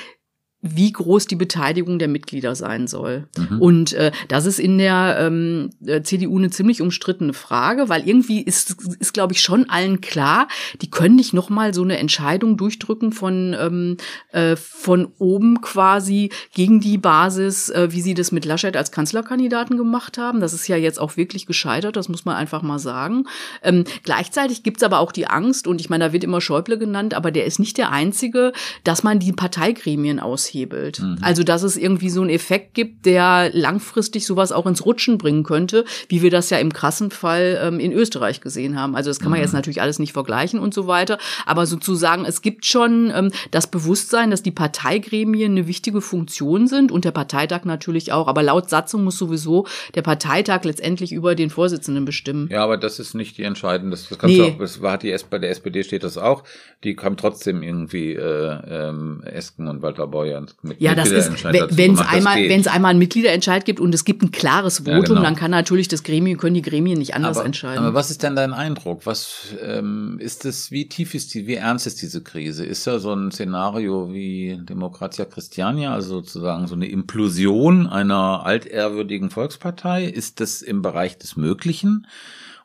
wie 0.65 0.93
groß 0.93 1.27
die 1.27 1.35
Beteiligung 1.35 1.99
der 1.99 2.07
Mitglieder 2.07 2.55
sein 2.55 2.87
soll. 2.87 3.27
Und 3.59 3.91
äh, 3.93 4.13
das 4.29 4.45
ist 4.45 4.59
in 4.59 4.77
der 4.77 5.17
ähm, 5.19 5.71
äh, 5.85 6.01
CDU 6.03 6.37
eine 6.37 6.51
ziemlich 6.51 6.81
umstrittene 6.81 7.33
Frage, 7.33 7.89
weil 7.89 8.07
irgendwie 8.07 8.41
ist, 8.41 8.77
ist 8.97 9.13
glaube 9.13 9.33
ich, 9.33 9.41
schon 9.41 9.69
allen 9.69 9.99
klar, 9.99 10.47
die 10.81 10.89
können 10.89 11.17
nicht 11.17 11.33
nochmal 11.33 11.73
so 11.73 11.83
eine 11.83 11.97
Entscheidung 11.97 12.55
durchdrücken 12.55 13.11
von, 13.11 13.53
ähm, 13.59 13.97
äh, 14.31 14.55
von 14.55 15.09
oben 15.19 15.59
quasi 15.59 16.29
gegen 16.53 16.79
die 16.79 16.97
Basis, 16.97 17.69
äh, 17.69 17.89
wie 17.91 18.01
sie 18.01 18.13
das 18.13 18.31
mit 18.31 18.45
Laschet 18.45 18.77
als 18.77 18.93
Kanzlerkandidaten 18.93 19.75
gemacht 19.75 20.17
haben. 20.17 20.39
Das 20.39 20.53
ist 20.53 20.69
ja 20.69 20.77
jetzt 20.77 20.99
auch 20.99 21.17
wirklich 21.17 21.45
gescheitert, 21.45 21.97
das 21.97 22.07
muss 22.07 22.23
man 22.23 22.37
einfach 22.37 22.61
mal 22.61 22.79
sagen. 22.79 23.25
Ähm, 23.63 23.83
gleichzeitig 24.03 24.63
gibt's 24.63 24.81
aber 24.81 24.99
auch 24.99 25.11
die 25.11 25.27
Angst, 25.27 25.67
und 25.67 25.81
ich 25.81 25.89
meine, 25.89 26.05
da 26.05 26.13
wird 26.13 26.23
immer 26.23 26.39
Schäuble 26.39 26.77
genannt, 26.77 27.13
aber 27.13 27.31
der 27.31 27.43
ist 27.43 27.59
nicht 27.59 27.77
der 27.77 27.91
Einzige, 27.91 28.53
dass 28.85 29.03
man 29.03 29.19
die 29.19 29.33
Parteigremien 29.33 30.21
aushebelt. 30.21 30.52
Aushebelt. 30.53 30.99
Mhm. 30.99 31.17
Also 31.21 31.43
dass 31.43 31.63
es 31.63 31.77
irgendwie 31.77 32.09
so 32.09 32.21
einen 32.21 32.29
Effekt 32.29 32.73
gibt, 32.73 33.05
der 33.05 33.49
langfristig 33.53 34.25
sowas 34.25 34.51
auch 34.51 34.65
ins 34.65 34.85
Rutschen 34.85 35.17
bringen 35.17 35.43
könnte, 35.43 35.85
wie 36.09 36.21
wir 36.21 36.31
das 36.31 36.49
ja 36.49 36.57
im 36.57 36.71
krassen 36.71 37.11
Fall 37.11 37.59
ähm, 37.61 37.79
in 37.79 37.91
Österreich 37.91 38.41
gesehen 38.41 38.79
haben. 38.79 38.95
Also 38.95 39.09
das 39.09 39.19
kann 39.19 39.31
man 39.31 39.39
mhm. 39.39 39.43
jetzt 39.43 39.53
natürlich 39.53 39.81
alles 39.81 39.99
nicht 39.99 40.13
vergleichen 40.13 40.59
und 40.59 40.73
so 40.73 40.87
weiter, 40.87 41.17
aber 41.45 41.65
sozusagen 41.65 42.25
es 42.25 42.41
gibt 42.41 42.65
schon 42.65 43.11
ähm, 43.15 43.31
das 43.51 43.67
Bewusstsein, 43.67 44.31
dass 44.31 44.43
die 44.43 44.51
Parteigremien 44.51 45.51
eine 45.51 45.67
wichtige 45.67 46.01
Funktion 46.01 46.67
sind 46.67 46.91
und 46.91 47.05
der 47.05 47.11
Parteitag 47.11 47.65
natürlich 47.65 48.11
auch. 48.11 48.27
Aber 48.27 48.43
laut 48.43 48.69
Satzung 48.69 49.03
muss 49.03 49.17
sowieso 49.17 49.65
der 49.95 50.01
Parteitag 50.01 50.63
letztendlich 50.63 51.11
über 51.11 51.35
den 51.35 51.49
Vorsitzenden 51.49 52.05
bestimmen. 52.05 52.49
Ja, 52.51 52.63
aber 52.63 52.77
das 52.77 52.99
ist 52.99 53.13
nicht 53.13 53.37
die 53.37 53.43
entscheidende. 53.43 53.91
Das, 53.91 54.09
das 54.09 54.17
kannst 54.17 54.35
nee. 54.35 54.41
du 54.41 54.53
auch, 54.53 54.59
das 54.59 54.81
war 54.81 54.97
die 54.97 55.13
bei 55.29 55.39
der 55.39 55.51
SPD 55.51 55.83
steht 55.83 56.03
das 56.03 56.17
auch. 56.17 56.43
Die 56.83 56.95
kam 56.95 57.15
trotzdem 57.17 57.63
irgendwie 57.63 58.13
äh, 58.13 58.89
ähm, 58.89 59.23
Esken 59.23 59.67
und 59.67 59.81
Walter 59.81 60.07
Beuer 60.07 60.42
mit 60.61 60.81
Ja, 60.81 60.95
das 60.95 61.09
ist, 61.09 61.43
wenn 61.43 61.93
es 61.93 61.99
einmal, 61.99 62.37
wenn 62.37 62.61
es 62.61 62.67
einmal 62.67 62.91
einen 62.91 62.99
Mitgliederentscheid 62.99 63.65
gibt 63.65 63.79
und 63.79 63.93
es 63.93 64.05
gibt 64.05 64.23
ein 64.23 64.31
klares 64.31 64.79
Votum, 64.79 64.93
ja, 64.93 65.01
genau. 65.01 65.21
dann 65.21 65.35
kann 65.35 65.51
natürlich 65.51 65.87
das 65.87 66.03
Gremium, 66.03 66.37
können 66.37 66.55
die 66.55 66.61
Gremien 66.61 66.97
nicht 66.97 67.15
anders 67.15 67.37
aber, 67.37 67.45
entscheiden. 67.45 67.83
Aber 67.83 67.93
was 67.93 68.11
ist 68.11 68.23
denn 68.23 68.35
dein 68.35 68.53
Eindruck? 68.53 69.05
Was 69.05 69.53
ähm, 69.61 70.17
ist 70.19 70.45
es, 70.45 70.71
wie 70.71 70.87
tief 70.87 71.13
ist 71.13 71.33
die, 71.33 71.47
wie 71.47 71.55
ernst 71.55 71.87
ist 71.87 72.01
diese 72.01 72.21
Krise? 72.21 72.65
Ist 72.65 72.87
da 72.87 72.99
so 72.99 73.13
ein 73.13 73.31
Szenario 73.31 74.13
wie 74.13 74.59
Demokratia 74.61 75.25
Christiania, 75.25 75.93
also 75.93 76.15
sozusagen 76.15 76.67
so 76.67 76.75
eine 76.75 76.87
Implosion 76.87 77.87
einer 77.87 78.45
altehrwürdigen 78.45 79.29
Volkspartei? 79.29 80.05
Ist 80.05 80.39
das 80.39 80.61
im 80.61 80.81
Bereich 80.81 81.17
des 81.17 81.35
Möglichen? 81.35 82.07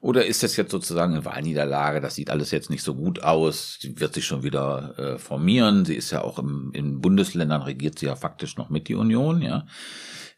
Oder 0.00 0.26
ist 0.26 0.42
das 0.42 0.56
jetzt 0.56 0.70
sozusagen 0.70 1.14
eine 1.14 1.24
Wahlniederlage? 1.24 2.00
Das 2.00 2.14
sieht 2.14 2.30
alles 2.30 2.50
jetzt 2.50 2.70
nicht 2.70 2.82
so 2.82 2.94
gut 2.94 3.22
aus. 3.22 3.78
Sie 3.80 3.98
wird 3.98 4.14
sich 4.14 4.24
schon 4.24 4.42
wieder 4.42 4.98
äh, 4.98 5.18
formieren. 5.18 5.84
Sie 5.84 5.94
ist 5.94 6.10
ja 6.10 6.22
auch 6.22 6.38
im, 6.38 6.70
in 6.72 7.00
Bundesländern 7.00 7.62
regiert 7.62 7.98
sie 7.98 8.06
ja 8.06 8.16
faktisch 8.16 8.56
noch 8.56 8.70
mit 8.70 8.88
die 8.88 8.94
Union, 8.94 9.42
ja. 9.42 9.66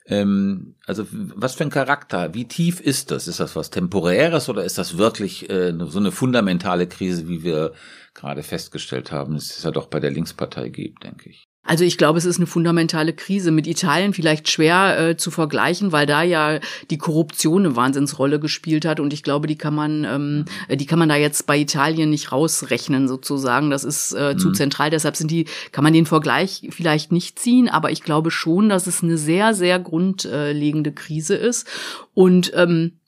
Ähm, 0.06 0.74
also 0.86 1.06
was 1.10 1.54
für 1.54 1.64
ein 1.64 1.70
Charakter? 1.70 2.34
Wie 2.34 2.48
tief 2.48 2.80
ist 2.80 3.10
das? 3.10 3.28
Ist 3.28 3.40
das 3.40 3.54
was 3.54 3.70
Temporäres 3.70 4.48
oder 4.48 4.64
ist 4.64 4.78
das 4.78 4.96
wirklich 4.96 5.50
äh, 5.50 5.74
so 5.78 5.98
eine 5.98 6.10
fundamentale 6.10 6.86
Krise, 6.86 7.28
wie 7.28 7.42
wir 7.42 7.72
gerade 8.14 8.42
festgestellt 8.42 9.12
haben, 9.12 9.36
es 9.36 9.56
ist 9.56 9.64
ja 9.64 9.70
doch 9.70 9.86
bei 9.86 10.00
der 10.00 10.10
Linkspartei 10.10 10.68
gibt, 10.68 11.04
denke 11.04 11.30
ich. 11.30 11.49
Also 11.62 11.84
ich 11.84 11.98
glaube, 11.98 12.18
es 12.18 12.24
ist 12.24 12.38
eine 12.38 12.46
fundamentale 12.46 13.12
Krise. 13.12 13.50
Mit 13.50 13.66
Italien 13.66 14.14
vielleicht 14.14 14.50
schwer 14.50 15.10
äh, 15.10 15.16
zu 15.16 15.30
vergleichen, 15.30 15.92
weil 15.92 16.06
da 16.06 16.22
ja 16.22 16.58
die 16.90 16.96
Korruption 16.98 17.66
eine 17.66 17.76
Wahnsinnsrolle 17.76 18.40
gespielt 18.40 18.86
hat. 18.86 18.98
Und 18.98 19.12
ich 19.12 19.22
glaube, 19.22 19.46
die 19.46 19.58
kann 19.58 19.74
man, 19.74 20.04
ähm, 20.04 20.44
die 20.74 20.86
kann 20.86 20.98
man 20.98 21.10
da 21.10 21.16
jetzt 21.16 21.46
bei 21.46 21.58
Italien 21.58 22.10
nicht 22.10 22.32
rausrechnen 22.32 23.08
sozusagen. 23.08 23.70
Das 23.70 23.84
ist 23.84 24.12
äh, 24.12 24.32
mhm. 24.34 24.38
zu 24.38 24.52
zentral. 24.52 24.90
Deshalb 24.90 25.16
sind 25.16 25.30
die, 25.30 25.46
kann 25.70 25.84
man 25.84 25.92
den 25.92 26.06
Vergleich 26.06 26.66
vielleicht 26.70 27.12
nicht 27.12 27.38
ziehen. 27.38 27.68
Aber 27.68 27.90
ich 27.90 28.02
glaube 28.02 28.30
schon, 28.30 28.70
dass 28.70 28.86
es 28.86 29.02
eine 29.02 29.18
sehr, 29.18 29.54
sehr 29.54 29.78
grundlegende 29.78 30.92
Krise 30.92 31.34
ist. 31.34 31.68
Und 32.14 32.52
ähm, 32.56 32.99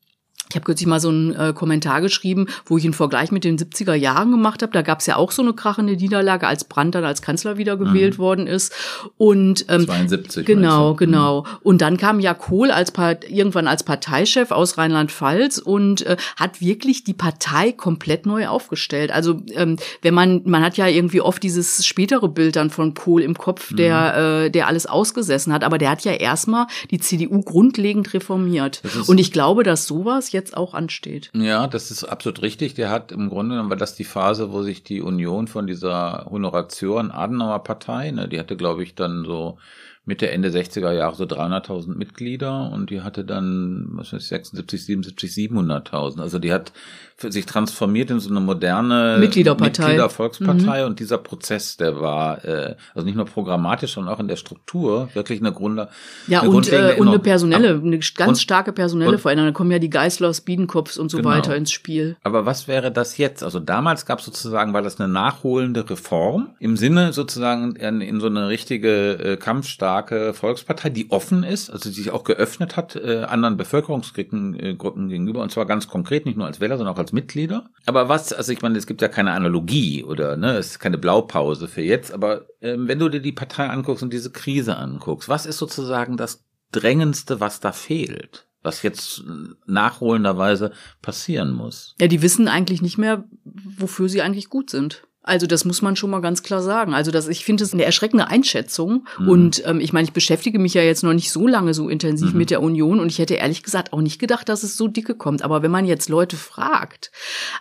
ich 0.52 0.56
habe 0.56 0.66
kürzlich 0.66 0.86
mal 0.86 1.00
so 1.00 1.08
einen 1.08 1.34
äh, 1.34 1.54
Kommentar 1.54 2.02
geschrieben, 2.02 2.46
wo 2.66 2.76
ich 2.76 2.84
einen 2.84 2.92
Vergleich 2.92 3.32
mit 3.32 3.42
den 3.42 3.56
70er 3.56 3.94
Jahren 3.94 4.30
gemacht 4.30 4.62
habe. 4.62 4.70
Da 4.72 4.82
gab 4.82 5.00
es 5.00 5.06
ja 5.06 5.16
auch 5.16 5.30
so 5.30 5.40
eine 5.40 5.54
krachende 5.54 5.96
Niederlage, 5.96 6.46
als 6.46 6.64
Brandt 6.64 6.94
dann 6.94 7.04
als 7.04 7.22
Kanzler 7.22 7.56
wiedergewählt 7.56 8.18
mhm. 8.18 8.22
worden 8.22 8.46
ist. 8.46 8.74
Und 9.16 9.64
ähm, 9.70 9.86
72. 9.86 10.44
Genau, 10.44 10.92
genau. 10.94 11.40
Mhm. 11.40 11.46
Und 11.62 11.80
dann 11.80 11.96
kam 11.96 12.20
ja 12.20 12.34
Kohl 12.34 12.70
als 12.70 12.90
Part 12.90 13.30
irgendwann 13.30 13.66
als 13.66 13.82
Parteichef 13.82 14.50
aus 14.50 14.76
Rheinland-Pfalz 14.76 15.56
und 15.56 16.04
äh, 16.04 16.18
hat 16.36 16.60
wirklich 16.60 17.02
die 17.02 17.14
Partei 17.14 17.72
komplett 17.72 18.26
neu 18.26 18.48
aufgestellt. 18.48 19.10
Also 19.10 19.40
ähm, 19.54 19.78
wenn 20.02 20.12
man 20.12 20.42
man 20.44 20.62
hat 20.62 20.76
ja 20.76 20.86
irgendwie 20.86 21.22
oft 21.22 21.42
dieses 21.42 21.86
spätere 21.86 22.28
Bild 22.28 22.56
dann 22.56 22.68
von 22.68 22.92
Kohl 22.92 23.22
im 23.22 23.38
Kopf, 23.38 23.74
der 23.74 24.12
mhm. 24.12 24.46
äh, 24.46 24.50
der 24.50 24.66
alles 24.66 24.84
ausgesessen 24.84 25.50
hat, 25.50 25.64
aber 25.64 25.78
der 25.78 25.88
hat 25.88 26.04
ja 26.04 26.12
erstmal 26.12 26.66
die 26.90 26.98
CDU 26.98 27.40
grundlegend 27.40 28.12
reformiert. 28.12 28.82
Und 29.06 29.18
ich 29.18 29.32
glaube, 29.32 29.62
dass 29.62 29.86
sowas 29.86 30.32
jetzt 30.32 30.41
jetzt 30.42 30.56
auch 30.56 30.74
ansteht. 30.74 31.30
Ja, 31.34 31.66
das 31.66 31.90
ist 31.90 32.04
absolut 32.04 32.42
richtig. 32.42 32.74
Der 32.74 32.90
hat 32.90 33.12
im 33.12 33.28
Grunde 33.28 33.54
genommen 33.54 33.70
war 33.70 33.76
das 33.76 33.94
die 33.94 34.04
Phase, 34.04 34.52
wo 34.52 34.62
sich 34.62 34.82
die 34.82 35.00
Union 35.00 35.46
von 35.46 35.66
dieser 35.66 36.26
Honoration 36.30 37.10
Adenauer 37.10 37.62
Partei, 37.62 38.10
ne, 38.10 38.28
die 38.28 38.38
hatte 38.38 38.56
glaube 38.56 38.82
ich 38.82 38.94
dann 38.94 39.24
so 39.24 39.58
Mitte, 40.04 40.28
Ende 40.28 40.48
60er 40.48 40.90
Jahre 40.92 41.14
so 41.14 41.24
300.000 41.24 41.96
Mitglieder 41.96 42.70
und 42.72 42.90
die 42.90 43.02
hatte 43.02 43.24
dann, 43.24 43.86
was 43.92 44.12
weiß 44.12 44.22
ich, 44.22 44.28
76, 44.28 44.84
77, 44.86 45.30
700.000. 45.30 46.20
Also 46.20 46.40
die 46.40 46.52
hat 46.52 46.72
sich 47.18 47.46
transformiert 47.46 48.10
in 48.10 48.18
so 48.18 48.28
eine 48.28 48.40
moderne 48.40 49.18
Mitgliederpartei. 49.20 49.82
Mitgliedervolkspartei 49.82 50.80
mhm. 50.80 50.86
und 50.88 50.98
dieser 50.98 51.18
Prozess, 51.18 51.76
der 51.76 52.00
war 52.00 52.44
äh, 52.44 52.74
also 52.96 53.06
nicht 53.06 53.14
nur 53.14 53.26
programmatisch, 53.26 53.92
sondern 53.92 54.12
auch 54.12 54.18
in 54.18 54.26
der 54.26 54.34
Struktur 54.34 55.08
wirklich 55.14 55.38
eine 55.38 55.52
Grunde. 55.52 55.88
Ja, 56.26 56.40
eine 56.40 56.50
und, 56.50 56.72
äh, 56.72 56.96
und 56.98 57.06
eine 57.06 57.20
personelle, 57.20 57.80
eine 57.80 58.00
ganz 58.00 58.28
und, 58.28 58.38
starke 58.38 58.72
personelle 58.72 59.12
und, 59.12 59.20
Veränderung. 59.20 59.52
Da 59.52 59.56
kommen 59.56 59.70
ja 59.70 59.78
die 59.78 59.90
Geißlers, 59.90 60.40
Biedenkopfs 60.40 60.98
und 60.98 61.12
so 61.12 61.18
genau. 61.18 61.30
weiter 61.30 61.54
ins 61.54 61.70
Spiel. 61.70 62.16
Aber 62.24 62.44
was 62.44 62.66
wäre 62.66 62.90
das 62.90 63.18
jetzt? 63.18 63.44
Also 63.44 63.60
damals 63.60 64.04
gab 64.04 64.18
es 64.18 64.24
sozusagen, 64.24 64.72
war 64.72 64.82
das 64.82 64.98
eine 64.98 65.12
nachholende 65.12 65.88
Reform 65.88 66.56
im 66.58 66.76
Sinne 66.76 67.12
sozusagen 67.12 67.76
in, 67.76 68.00
in 68.00 68.18
so 68.18 68.26
eine 68.26 68.48
richtige 68.48 69.12
äh, 69.12 69.36
Kampfstarke 69.36 69.91
starke 69.92 70.32
Volkspartei, 70.32 70.88
die 70.88 71.10
offen 71.10 71.42
ist, 71.42 71.68
also 71.68 71.90
die 71.90 71.94
sich 71.94 72.10
auch 72.10 72.24
geöffnet 72.24 72.76
hat 72.76 72.96
äh, 72.96 73.24
anderen 73.24 73.58
Bevölkerungsgruppen 73.58 74.54
äh, 74.58 74.74
gegenüber, 74.74 75.42
und 75.42 75.52
zwar 75.52 75.66
ganz 75.66 75.86
konkret, 75.86 76.24
nicht 76.24 76.38
nur 76.38 76.46
als 76.46 76.60
Wähler, 76.60 76.78
sondern 76.78 76.94
auch 76.94 76.98
als 76.98 77.12
Mitglieder. 77.12 77.68
Aber 77.84 78.08
was, 78.08 78.32
also 78.32 78.52
ich 78.52 78.62
meine, 78.62 78.78
es 78.78 78.86
gibt 78.86 79.02
ja 79.02 79.08
keine 79.08 79.32
Analogie 79.32 80.02
oder 80.02 80.38
ne, 80.38 80.56
es 80.56 80.68
ist 80.68 80.78
keine 80.78 80.96
Blaupause 80.96 81.68
für 81.68 81.82
jetzt, 81.82 82.10
aber 82.12 82.46
äh, 82.60 82.74
wenn 82.78 82.98
du 82.98 83.10
dir 83.10 83.20
die 83.20 83.32
Partei 83.32 83.68
anguckst 83.68 84.02
und 84.02 84.14
diese 84.14 84.30
Krise 84.30 84.76
anguckst, 84.76 85.28
was 85.28 85.44
ist 85.44 85.58
sozusagen 85.58 86.16
das 86.16 86.44
Drängendste, 86.72 87.40
was 87.40 87.60
da 87.60 87.72
fehlt? 87.72 88.46
was 88.64 88.82
jetzt 88.82 89.24
nachholenderweise 89.66 90.70
passieren 91.02 91.52
muss. 91.52 91.96
Ja, 92.00 92.06
die 92.06 92.22
wissen 92.22 92.46
eigentlich 92.46 92.80
nicht 92.80 92.96
mehr, 92.96 93.24
wofür 93.44 94.08
sie 94.08 94.22
eigentlich 94.22 94.50
gut 94.50 94.70
sind. 94.70 95.02
Also 95.24 95.46
das 95.46 95.64
muss 95.64 95.82
man 95.82 95.94
schon 95.94 96.10
mal 96.10 96.20
ganz 96.20 96.42
klar 96.42 96.62
sagen. 96.62 96.94
Also 96.94 97.10
das, 97.10 97.28
ich 97.28 97.44
finde 97.44 97.62
es 97.62 97.72
eine 97.72 97.84
erschreckende 97.84 98.26
Einschätzung. 98.26 99.06
Mhm. 99.18 99.28
Und 99.28 99.62
ähm, 99.66 99.80
ich 99.80 99.92
meine, 99.92 100.04
ich 100.04 100.12
beschäftige 100.12 100.58
mich 100.58 100.74
ja 100.74 100.82
jetzt 100.82 101.04
noch 101.04 101.12
nicht 101.12 101.30
so 101.30 101.46
lange 101.46 101.74
so 101.74 101.88
intensiv 101.88 102.32
mhm. 102.32 102.38
mit 102.38 102.50
der 102.50 102.62
Union 102.62 102.98
und 102.98 103.08
ich 103.08 103.18
hätte 103.18 103.34
ehrlich 103.34 103.62
gesagt 103.62 103.92
auch 103.92 104.00
nicht 104.00 104.18
gedacht, 104.18 104.48
dass 104.48 104.64
es 104.64 104.76
so 104.76 104.88
dicke 104.88 105.14
kommt. 105.14 105.42
Aber 105.42 105.62
wenn 105.62 105.70
man 105.70 105.84
jetzt 105.84 106.08
Leute 106.08 106.36
fragt, 106.36 107.12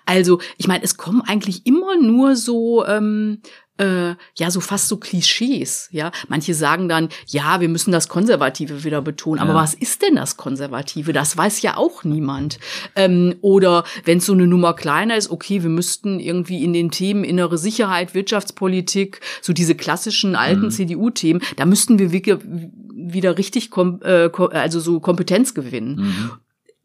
also 0.05 0.39
ich 0.57 0.67
meine, 0.67 0.83
es 0.83 0.97
kommen 0.97 1.21
eigentlich 1.21 1.65
immer 1.67 1.97
nur 1.97 2.35
so 2.35 2.85
ähm, 2.85 3.41
äh, 3.81 4.15
ja 4.35 4.51
so 4.51 4.61
fast 4.61 4.87
so 4.87 4.97
Klischees. 4.97 5.89
Ja, 5.91 6.11
manche 6.27 6.53
sagen 6.53 6.87
dann, 6.87 7.09
ja, 7.27 7.59
wir 7.59 7.69
müssen 7.69 7.91
das 7.91 8.07
Konservative 8.07 8.83
wieder 8.83 9.01
betonen. 9.01 9.39
Aber 9.39 9.53
ja. 9.53 9.55
was 9.55 9.73
ist 9.73 10.01
denn 10.01 10.15
das 10.15 10.37
Konservative? 10.37 11.13
Das 11.13 11.35
weiß 11.35 11.61
ja 11.61 11.77
auch 11.77 12.03
niemand. 12.03 12.59
Ähm, 12.95 13.35
oder 13.41 13.83
wenn 14.05 14.19
es 14.19 14.25
so 14.25 14.33
eine 14.33 14.47
Nummer 14.47 14.73
kleiner 14.73 15.17
ist, 15.17 15.31
okay, 15.31 15.63
wir 15.63 15.69
müssten 15.69 16.19
irgendwie 16.19 16.63
in 16.63 16.73
den 16.73 16.91
Themen 16.91 17.23
innere 17.23 17.57
Sicherheit, 17.57 18.13
Wirtschaftspolitik, 18.13 19.21
so 19.41 19.53
diese 19.53 19.75
klassischen 19.75 20.35
alten 20.35 20.65
mhm. 20.65 20.71
CDU-Themen, 20.71 21.41
da 21.55 21.65
müssten 21.65 21.97
wir 21.97 22.11
wieder 22.11 23.37
richtig, 23.37 23.71
äh, 23.75 24.29
also 24.51 24.79
so 24.79 24.99
Kompetenz 24.99 25.53
gewinnen. 25.53 25.95
Mhm. 25.95 26.31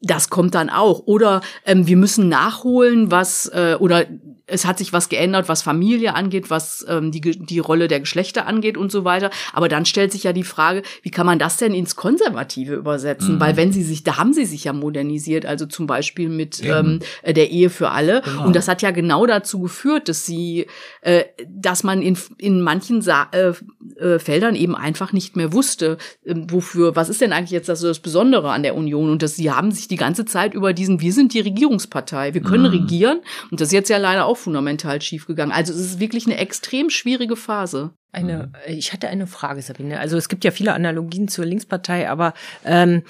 Das 0.01 0.31
kommt 0.31 0.55
dann 0.55 0.69
auch. 0.69 1.07
Oder 1.07 1.41
ähm, 1.65 1.87
wir 1.87 1.97
müssen 1.97 2.29
nachholen, 2.29 3.11
was 3.11 3.47
äh, 3.47 3.77
oder 3.79 4.07
es 4.47 4.65
hat 4.65 4.79
sich 4.79 4.93
was 4.93 5.09
geändert, 5.09 5.49
was 5.49 5.63
Familie 5.63 6.15
angeht, 6.15 6.51
was 6.51 6.87
ähm, 6.89 7.11
die, 7.11 7.21
die 7.21 7.59
Rolle 7.59 7.89
der 7.89 8.01
Geschlechter 8.01 8.47
angeht 8.47 8.77
und 8.77 8.93
so 8.93 9.05
weiter. 9.05 9.31
Aber 9.53 9.69
dann 9.69 9.85
stellt 9.85 10.13
sich 10.13 10.23
ja 10.23 10.33
die 10.33 10.45
Frage, 10.45 10.83
wie 11.03 11.11
kann 11.11 11.27
man 11.27 11.39
das 11.39 11.57
denn 11.57 11.75
ins 11.75 11.97
Konservative 11.97 12.75
übersetzen? 12.75 13.37
Mhm. 13.37 13.41
Weil 13.41 13.57
wenn 13.57 13.73
sie 13.73 13.83
sich, 13.83 14.05
da 14.05 14.19
haben 14.19 14.33
sie 14.33 14.45
sich 14.45 14.65
ja 14.65 14.73
modernisiert, 14.73 15.47
also 15.47 15.67
zum 15.67 15.87
Beispiel 15.87 16.29
mit 16.29 16.63
ähm, 16.65 17.01
der 17.25 17.51
Ehe 17.51 17.71
für 17.71 17.91
alle. 17.91 18.23
Genau. 18.23 18.47
Und 18.47 18.57
das 18.57 18.69
hat 18.69 18.83
ja 18.83 18.93
genau 18.93 19.27
dazu 19.27 19.61
geführt, 19.61 20.09
dass 20.09 20.25
sie, 20.25 20.67
äh, 21.01 21.25
dass 21.49 21.83
man 21.83 22.01
in, 22.01 22.17
in 22.39 22.61
manchen 22.61 23.03
Sa 23.03 23.29
äh, 23.33 23.53
äh, 23.99 24.19
Feldern 24.21 24.55
eben 24.55 24.77
einfach 24.77 25.13
nicht 25.13 25.37
mehr 25.37 25.53
wusste, 25.53 25.99
äh, 26.25 26.35
wofür, 26.49 26.95
was 26.95 27.09
ist 27.09 27.21
denn 27.21 27.33
eigentlich 27.33 27.51
jetzt 27.51 27.69
das, 27.69 27.81
das 27.81 27.99
Besondere 27.99 28.53
an 28.53 28.63
der 28.63 28.77
Union? 28.77 29.11
Und 29.11 29.23
dass 29.23 29.35
sie 29.35 29.51
haben 29.51 29.73
sich 29.73 29.86
die 29.91 29.97
ganze 29.97 30.25
Zeit 30.25 30.55
über 30.55 30.73
diesen, 30.73 31.01
wir 31.01 31.13
sind 31.13 31.35
die 31.35 31.41
Regierungspartei, 31.41 32.35
wir 32.35 32.43
können 32.43 32.65
mhm. 32.65 32.81
regieren. 32.81 33.21
Und 33.51 33.61
das 33.61 33.69
ist 33.69 33.73
jetzt 33.73 33.91
ja 33.91 33.99
leider 33.99 34.27
auch 34.27 34.37
fundamental 34.37 35.01
schiefgegangen. 35.01 35.55
Also 35.55 35.73
es 35.73 35.81
ist 35.81 36.01
wirklich 36.01 36.27
eine 36.27 36.39
extrem 36.39 36.91
schwierige 36.91 37.37
Phase. 37.37 37.91
Eine, 38.13 38.53
ich 38.67 38.93
hatte 38.93 39.09
eine 39.09 39.27
Frage, 39.27 39.61
Sabine. 39.61 40.01
Also 40.01 40.17
es 40.17 40.29
gibt 40.29 40.45
ja 40.45 40.51
viele 40.51 40.73
Analogien 40.73 41.29
zur 41.29 41.45
Linkspartei, 41.45 42.09
aber 42.09 42.33
ähm, 42.65 43.03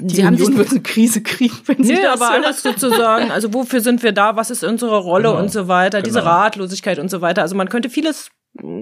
die 0.00 0.14
Sie 0.14 0.22
Union 0.22 0.48
haben 0.48 0.56
wird 0.56 0.70
eine 0.70 0.80
Krise 0.80 1.22
kriegen, 1.22 1.56
wenn 1.66 1.84
Sie 1.84 1.92
nee, 1.92 2.02
das 2.02 2.20
aber 2.20 2.30
alles 2.30 2.62
sozusagen. 2.62 3.30
Also 3.30 3.52
wofür 3.52 3.80
sind 3.80 4.02
wir 4.02 4.12
da? 4.12 4.36
Was 4.36 4.50
ist 4.50 4.64
unsere 4.64 4.98
Rolle 4.98 5.28
genau. 5.28 5.40
und 5.40 5.50
so 5.50 5.68
weiter? 5.68 5.98
Genau. 5.98 6.06
Diese 6.06 6.24
Ratlosigkeit 6.24 6.98
und 6.98 7.10
so 7.10 7.20
weiter. 7.20 7.42
Also 7.42 7.54
man 7.54 7.68
könnte 7.68 7.90
vieles 7.90 8.30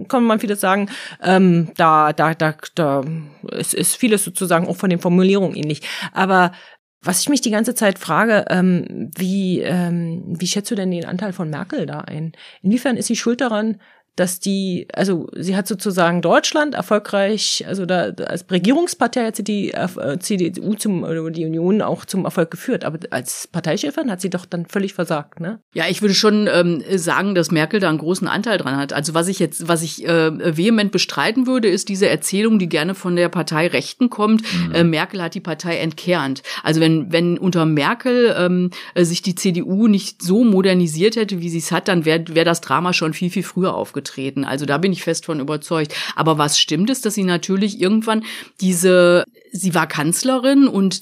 kann 0.08 0.24
man 0.24 0.40
vieles 0.40 0.60
sagen, 0.60 0.88
ähm, 1.22 1.70
da, 1.76 2.12
da, 2.14 2.34
da, 2.34 2.54
da 2.74 3.04
es 3.52 3.74
ist 3.74 3.96
vieles 3.96 4.24
sozusagen 4.24 4.66
auch 4.66 4.76
von 4.76 4.90
den 4.90 4.98
Formulierungen 4.98 5.56
ähnlich. 5.56 5.82
Aber 6.12 6.52
was 7.00 7.20
ich 7.20 7.28
mich 7.28 7.40
die 7.40 7.50
ganze 7.50 7.74
Zeit 7.74 7.98
frage, 7.98 8.44
ähm, 8.50 9.10
wie, 9.16 9.60
ähm, 9.60 10.34
wie 10.38 10.46
schätzt 10.46 10.70
du 10.70 10.74
denn 10.74 10.90
den 10.90 11.04
Anteil 11.04 11.32
von 11.32 11.48
Merkel 11.48 11.86
da 11.86 12.00
ein? 12.00 12.32
Inwiefern 12.62 12.96
ist 12.96 13.06
sie 13.06 13.16
schuld 13.16 13.40
daran, 13.40 13.80
dass 14.18 14.40
die, 14.40 14.88
also 14.92 15.28
sie 15.36 15.56
hat 15.56 15.68
sozusagen 15.68 16.22
Deutschland 16.22 16.74
erfolgreich, 16.74 17.64
also 17.68 17.86
da 17.86 18.10
als 18.26 18.44
Regierungspartei 18.50 19.26
hat 19.26 19.36
sie 19.36 19.44
die 19.44 19.72
äh, 19.72 20.18
CDU 20.18 20.74
zum 20.74 21.04
oder 21.04 21.30
die 21.30 21.44
Union 21.44 21.82
auch 21.82 22.04
zum 22.04 22.24
Erfolg 22.24 22.50
geführt, 22.50 22.84
aber 22.84 22.98
als 23.10 23.46
Parteichefin 23.46 24.10
hat 24.10 24.20
sie 24.20 24.30
doch 24.30 24.44
dann 24.44 24.66
völlig 24.66 24.94
versagt, 24.94 25.40
ne? 25.40 25.60
Ja, 25.72 25.84
ich 25.88 26.02
würde 26.02 26.14
schon 26.14 26.48
ähm, 26.52 26.82
sagen, 26.96 27.34
dass 27.34 27.52
Merkel 27.52 27.78
da 27.78 27.88
einen 27.88 27.98
großen 27.98 28.26
Anteil 28.26 28.58
dran 28.58 28.76
hat. 28.76 28.92
Also 28.92 29.14
was 29.14 29.28
ich 29.28 29.38
jetzt, 29.38 29.68
was 29.68 29.82
ich 29.82 30.06
äh, 30.06 30.56
vehement 30.56 30.90
bestreiten 30.90 31.46
würde, 31.46 31.68
ist 31.68 31.88
diese 31.88 32.08
Erzählung, 32.08 32.58
die 32.58 32.68
gerne 32.68 32.94
von 32.94 33.14
der 33.14 33.28
Partei 33.28 33.68
Rechten 33.68 34.10
kommt. 34.10 34.42
Mhm. 34.42 34.74
Äh, 34.74 34.84
Merkel 34.84 35.22
hat 35.22 35.34
die 35.34 35.40
Partei 35.40 35.78
entkernt. 35.78 36.42
Also 36.64 36.80
wenn 36.80 37.12
wenn 37.12 37.38
unter 37.38 37.66
Merkel 37.66 38.34
ähm, 38.36 38.70
sich 38.96 39.22
die 39.22 39.36
CDU 39.36 39.86
nicht 39.86 40.22
so 40.22 40.42
modernisiert 40.42 41.14
hätte, 41.14 41.40
wie 41.40 41.50
sie 41.50 41.58
es 41.58 41.70
hat, 41.70 41.86
dann 41.86 42.04
wäre 42.04 42.24
wär 42.28 42.44
das 42.44 42.60
Drama 42.60 42.92
schon 42.92 43.14
viel 43.14 43.30
viel 43.30 43.44
früher 43.44 43.74
aufgetreten 43.74 44.07
aufgetreten. 44.08 44.44
Also 44.44 44.66
da 44.66 44.78
bin 44.78 44.92
ich 44.92 45.02
fest 45.02 45.26
von 45.26 45.40
überzeugt. 45.40 45.94
Aber 46.16 46.38
was 46.38 46.58
stimmt 46.58 46.90
ist, 46.90 47.04
dass 47.04 47.14
sie 47.14 47.24
natürlich 47.24 47.80
irgendwann 47.80 48.24
diese, 48.60 49.24
sie 49.52 49.74
war 49.74 49.86
Kanzlerin 49.86 50.68
und 50.68 51.00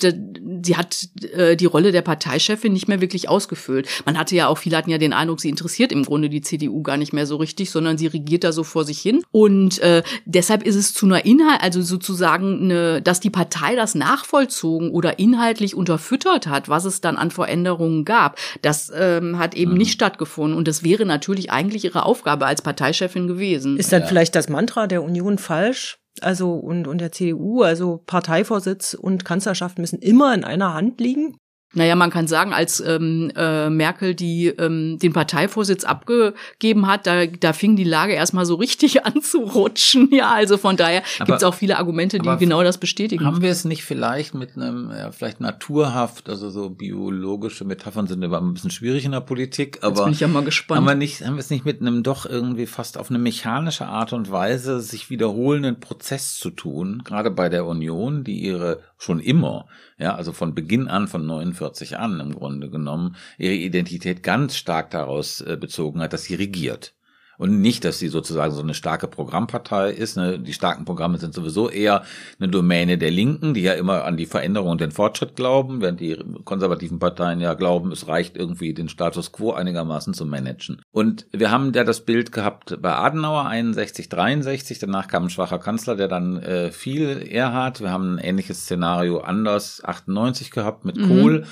sie 0.65 0.77
hat 0.77 1.09
äh, 1.35 1.57
die 1.57 1.67
Rolle 1.67 1.93
der 1.93 2.03
Parteichefin 2.03 2.73
nicht 2.73 2.89
mehr 2.89 3.01
wirklich 3.01 3.29
ausgefüllt. 3.29 3.89
Man 4.05 4.19
hatte 4.19 4.35
ja 4.37 4.49
auch, 4.49 4.59
viele 4.59 4.77
hatten 4.77 4.91
ja 4.91 4.99
den 4.99 5.13
Eindruck, 5.13 5.41
sie 5.41 5.49
interessiert 5.49 5.93
im 5.93 6.05
Grunde 6.05 6.29
die 6.29 6.41
CDU 6.41 6.83
gar 6.83 6.97
nicht 6.97 7.13
mehr 7.13 7.27
so 7.27 7.37
richtig, 7.37 7.71
sondern 7.71 7.99
sie 7.99 8.07
regiert 8.07 8.45
da 8.45 8.53
so 8.53 8.65
vor 8.65 8.85
sich 8.85 9.01
hin. 9.01 9.23
Und 9.31 9.79
äh, 9.81 10.03
deshalb 10.25 10.63
ist 10.63 10.77
es 10.77 10.93
zu 10.95 11.07
einer 11.07 11.25
Inhalt, 11.25 11.63
also 11.63 11.83
sozusagen, 11.83 12.65
eine, 12.65 13.03
dass 13.03 13.21
die 13.21 13.31
Partei 13.31 13.77
das 13.77 13.95
nachvollzogen 13.95 14.91
oder 14.91 15.19
inhaltlich 15.19 15.75
unterfüttert 15.75 16.47
hat, 16.47 16.69
was 16.69 16.85
es 16.85 17.01
dann 17.01 17.17
an 17.17 17.31
Veränderungen 17.31 18.05
gab, 18.05 18.39
das 18.63 18.93
ähm, 18.95 19.39
hat 19.39 19.55
eben 19.55 19.73
mhm. 19.73 19.79
nicht 19.79 19.93
stattgefunden. 19.93 20.57
Und 20.57 20.69
das 20.69 20.83
wäre 20.83 21.05
natürlich 21.05 21.51
eigentlich 21.51 21.85
ihre 21.85 22.05
Aufgabe 22.05 22.47
als 22.47 22.63
Parteichefin 22.63 23.27
gewesen. 23.27 23.77
Ist 23.77 23.93
dann 23.93 24.03
ja. 24.03 24.09
vielleicht 24.09 24.35
das 24.35 24.49
Mantra 24.49 24.87
der 24.87 25.03
Union 25.03 25.39
falsch? 25.39 25.99
Also 26.21 26.55
und, 26.55 26.87
und 26.87 26.99
der 26.99 27.13
CDU, 27.13 27.63
also 27.63 28.03
Parteivorsitz 28.07 28.95
und 28.95 29.25
Kanzlerschaft 29.25 29.79
müssen 29.79 29.99
immer 29.99 30.35
in 30.35 30.45
einer 30.45 30.75
Hand 30.75 31.01
liegen? 31.01 31.37
Naja, 31.73 31.95
man 31.95 32.11
kann 32.11 32.27
sagen, 32.27 32.53
als 32.53 32.81
ähm, 32.81 33.31
äh, 33.37 33.69
Merkel 33.69 34.15
die 34.15 34.47
ähm, 34.47 34.99
den 34.99 35.13
Parteivorsitz 35.13 35.85
abgegeben 35.85 36.87
hat, 36.87 37.07
da, 37.07 37.27
da 37.27 37.53
fing 37.53 37.77
die 37.77 37.85
Lage 37.85 38.13
erstmal 38.15 38.47
so 38.47 38.55
richtig 38.55 39.05
an 39.05 39.21
zu 39.21 39.41
rutschen. 39.41 40.09
Ja, 40.11 40.33
also 40.33 40.57
von 40.57 40.77
daher 40.77 41.03
gibt 41.19 41.39
es 41.39 41.45
auch 41.45 41.55
viele 41.55 41.79
Argumente, 41.79 42.19
die 42.19 42.37
genau 42.39 42.63
das 42.63 42.79
bestätigen. 42.79 43.25
Haben 43.25 43.43
wir 43.43 43.51
es 43.51 43.65
nicht 43.65 43.85
vielleicht 43.85 44.35
mit 44.35 44.57
einem, 44.57 44.91
ja, 44.91 45.11
vielleicht 45.13 45.41
naturhaft, 45.41 46.29
also 46.29 46.51
so 46.51 46.71
biologische 46.71 47.65
Metaphern 47.65 48.07
sind 48.07 48.25
aber 48.25 48.41
ein 48.41 48.55
bisschen 48.55 48.71
schwierig 48.71 49.05
in 49.05 49.13
der 49.13 49.21
Politik, 49.21 49.79
aber 49.83 49.97
Jetzt 49.97 50.05
bin 50.05 50.13
ich 50.15 50.21
ja 50.21 50.29
mal 50.29 50.45
gespannt. 50.45 50.79
Haben 50.79 50.87
wir, 50.87 50.95
nicht, 50.95 51.27
haben 51.27 51.35
wir 51.35 51.41
es 51.41 51.51
nicht 51.51 51.65
mit 51.65 51.81
einem 51.81 52.03
doch 52.03 52.27
irgendwie 52.27 52.67
fast 52.67 52.97
auf 52.97 53.11
eine 53.11 53.19
mechanische 53.19 53.87
Art 53.87 54.13
und 54.13 54.31
Weise 54.31 54.81
sich 54.81 55.11
wiederholenden 55.11 55.81
Prozess 55.81 56.37
zu 56.37 56.51
tun, 56.51 57.03
gerade 57.05 57.31
bei 57.31 57.49
der 57.49 57.67
Union, 57.67 58.25
die 58.25 58.41
ihre 58.41 58.81
schon 58.99 59.21
immer, 59.21 59.67
ja, 59.99 60.15
also 60.15 60.33
von 60.33 60.55
Beginn 60.55 60.89
an, 60.89 61.09
von 61.09 61.27
49 61.27 61.99
an 61.99 62.21
im 62.21 62.35
Grunde 62.35 62.71
genommen, 62.71 63.17
ihre 63.39 63.55
Identität 63.55 64.23
ganz 64.23 64.57
stark 64.57 64.91
daraus 64.91 65.41
äh, 65.41 65.57
bezogen 65.57 66.01
hat, 66.01 66.13
dass 66.13 66.25
sie 66.25 66.35
regiert. 66.35 66.95
Und 67.39 67.61
nicht, 67.61 67.85
dass 67.85 67.99
sie 67.99 68.09
sozusagen 68.09 68.53
so 68.53 68.63
eine 68.63 68.75
starke 68.75 69.09
Programmpartei 69.09 69.91
ist. 69.91 70.17
Ne? 70.17 70.39
Die 70.39 70.53
starken 70.53 70.85
Programme 70.85 71.19
sind 71.19 71.35
sowieso 71.35 71.69
eher 71.69 72.03
eine 72.39 72.49
Domäne 72.49 72.99
der 72.99 73.11
Linken, 73.11 73.55
die 73.55 73.63
ja 73.63 73.75
immer 73.75 74.05
an 74.05 74.17
die 74.17 74.27
Veränderung 74.27 74.71
und 74.71 74.81
den 74.81 74.91
Fortschritt 74.91 75.37
glauben, 75.37 75.81
während 75.81 76.01
die 76.01 76.17
konservativen 76.45 76.99
Parteien 76.99 77.41
ja 77.41 77.55
glauben, 77.55 77.93
es 77.93 78.09
reicht 78.09 78.37
irgendwie, 78.37 78.75
den 78.75 78.89
Status 78.89 79.33
quo 79.33 79.53
einigermaßen 79.53 80.15
zu 80.15 80.25
managen. 80.25 80.81
Und 80.93 81.27
wir 81.33 81.51
haben 81.51 81.73
ja 81.73 81.85
das 81.85 82.05
Bild 82.05 82.33
gehabt 82.33 82.81
bei 82.81 82.95
Adenauer 82.95 83.47
61, 83.47 84.09
63, 84.09 84.79
danach 84.79 85.09
kam 85.09 85.25
ein 85.25 85.31
schwacher 85.31 85.59
Kanzler, 85.59 85.97
der 85.97 86.09
dann 86.09 86.39
äh, 86.39 86.71
viel 86.73 87.27
Erhard. 87.31 87.81
Wir 87.81 87.91
haben 87.91 88.17
ein 88.17 88.19
ähnliches 88.19 88.63
Szenario 88.63 89.21
anders 89.21 89.83
98 89.85 90.51
gehabt 90.51 90.85
mit 90.85 90.97
mhm. 90.97 91.09
Kohl 91.09 91.47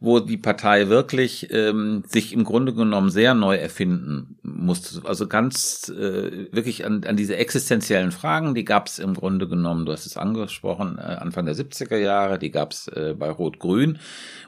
wo 0.00 0.20
die 0.20 0.36
Partei 0.36 0.88
wirklich 0.88 1.52
ähm, 1.52 2.04
sich 2.06 2.32
im 2.32 2.44
Grunde 2.44 2.72
genommen 2.72 3.10
sehr 3.10 3.34
neu 3.34 3.56
erfinden 3.56 4.38
musste. 4.42 5.04
Also 5.04 5.26
ganz 5.26 5.88
äh, 5.88 6.52
wirklich 6.52 6.84
an, 6.84 7.02
an 7.04 7.16
diese 7.16 7.36
existenziellen 7.36 8.12
Fragen, 8.12 8.54
die 8.54 8.64
gab 8.64 8.86
es 8.86 9.00
im 9.00 9.14
Grunde 9.14 9.48
genommen, 9.48 9.86
du 9.86 9.92
hast 9.92 10.06
es 10.06 10.16
angesprochen, 10.16 10.98
äh, 10.98 11.02
Anfang 11.02 11.46
der 11.46 11.56
70er 11.56 11.96
Jahre, 11.96 12.38
die 12.38 12.52
gab 12.52 12.72
es 12.72 12.86
äh, 12.88 13.14
bei 13.18 13.28
Rot-Grün. 13.28 13.98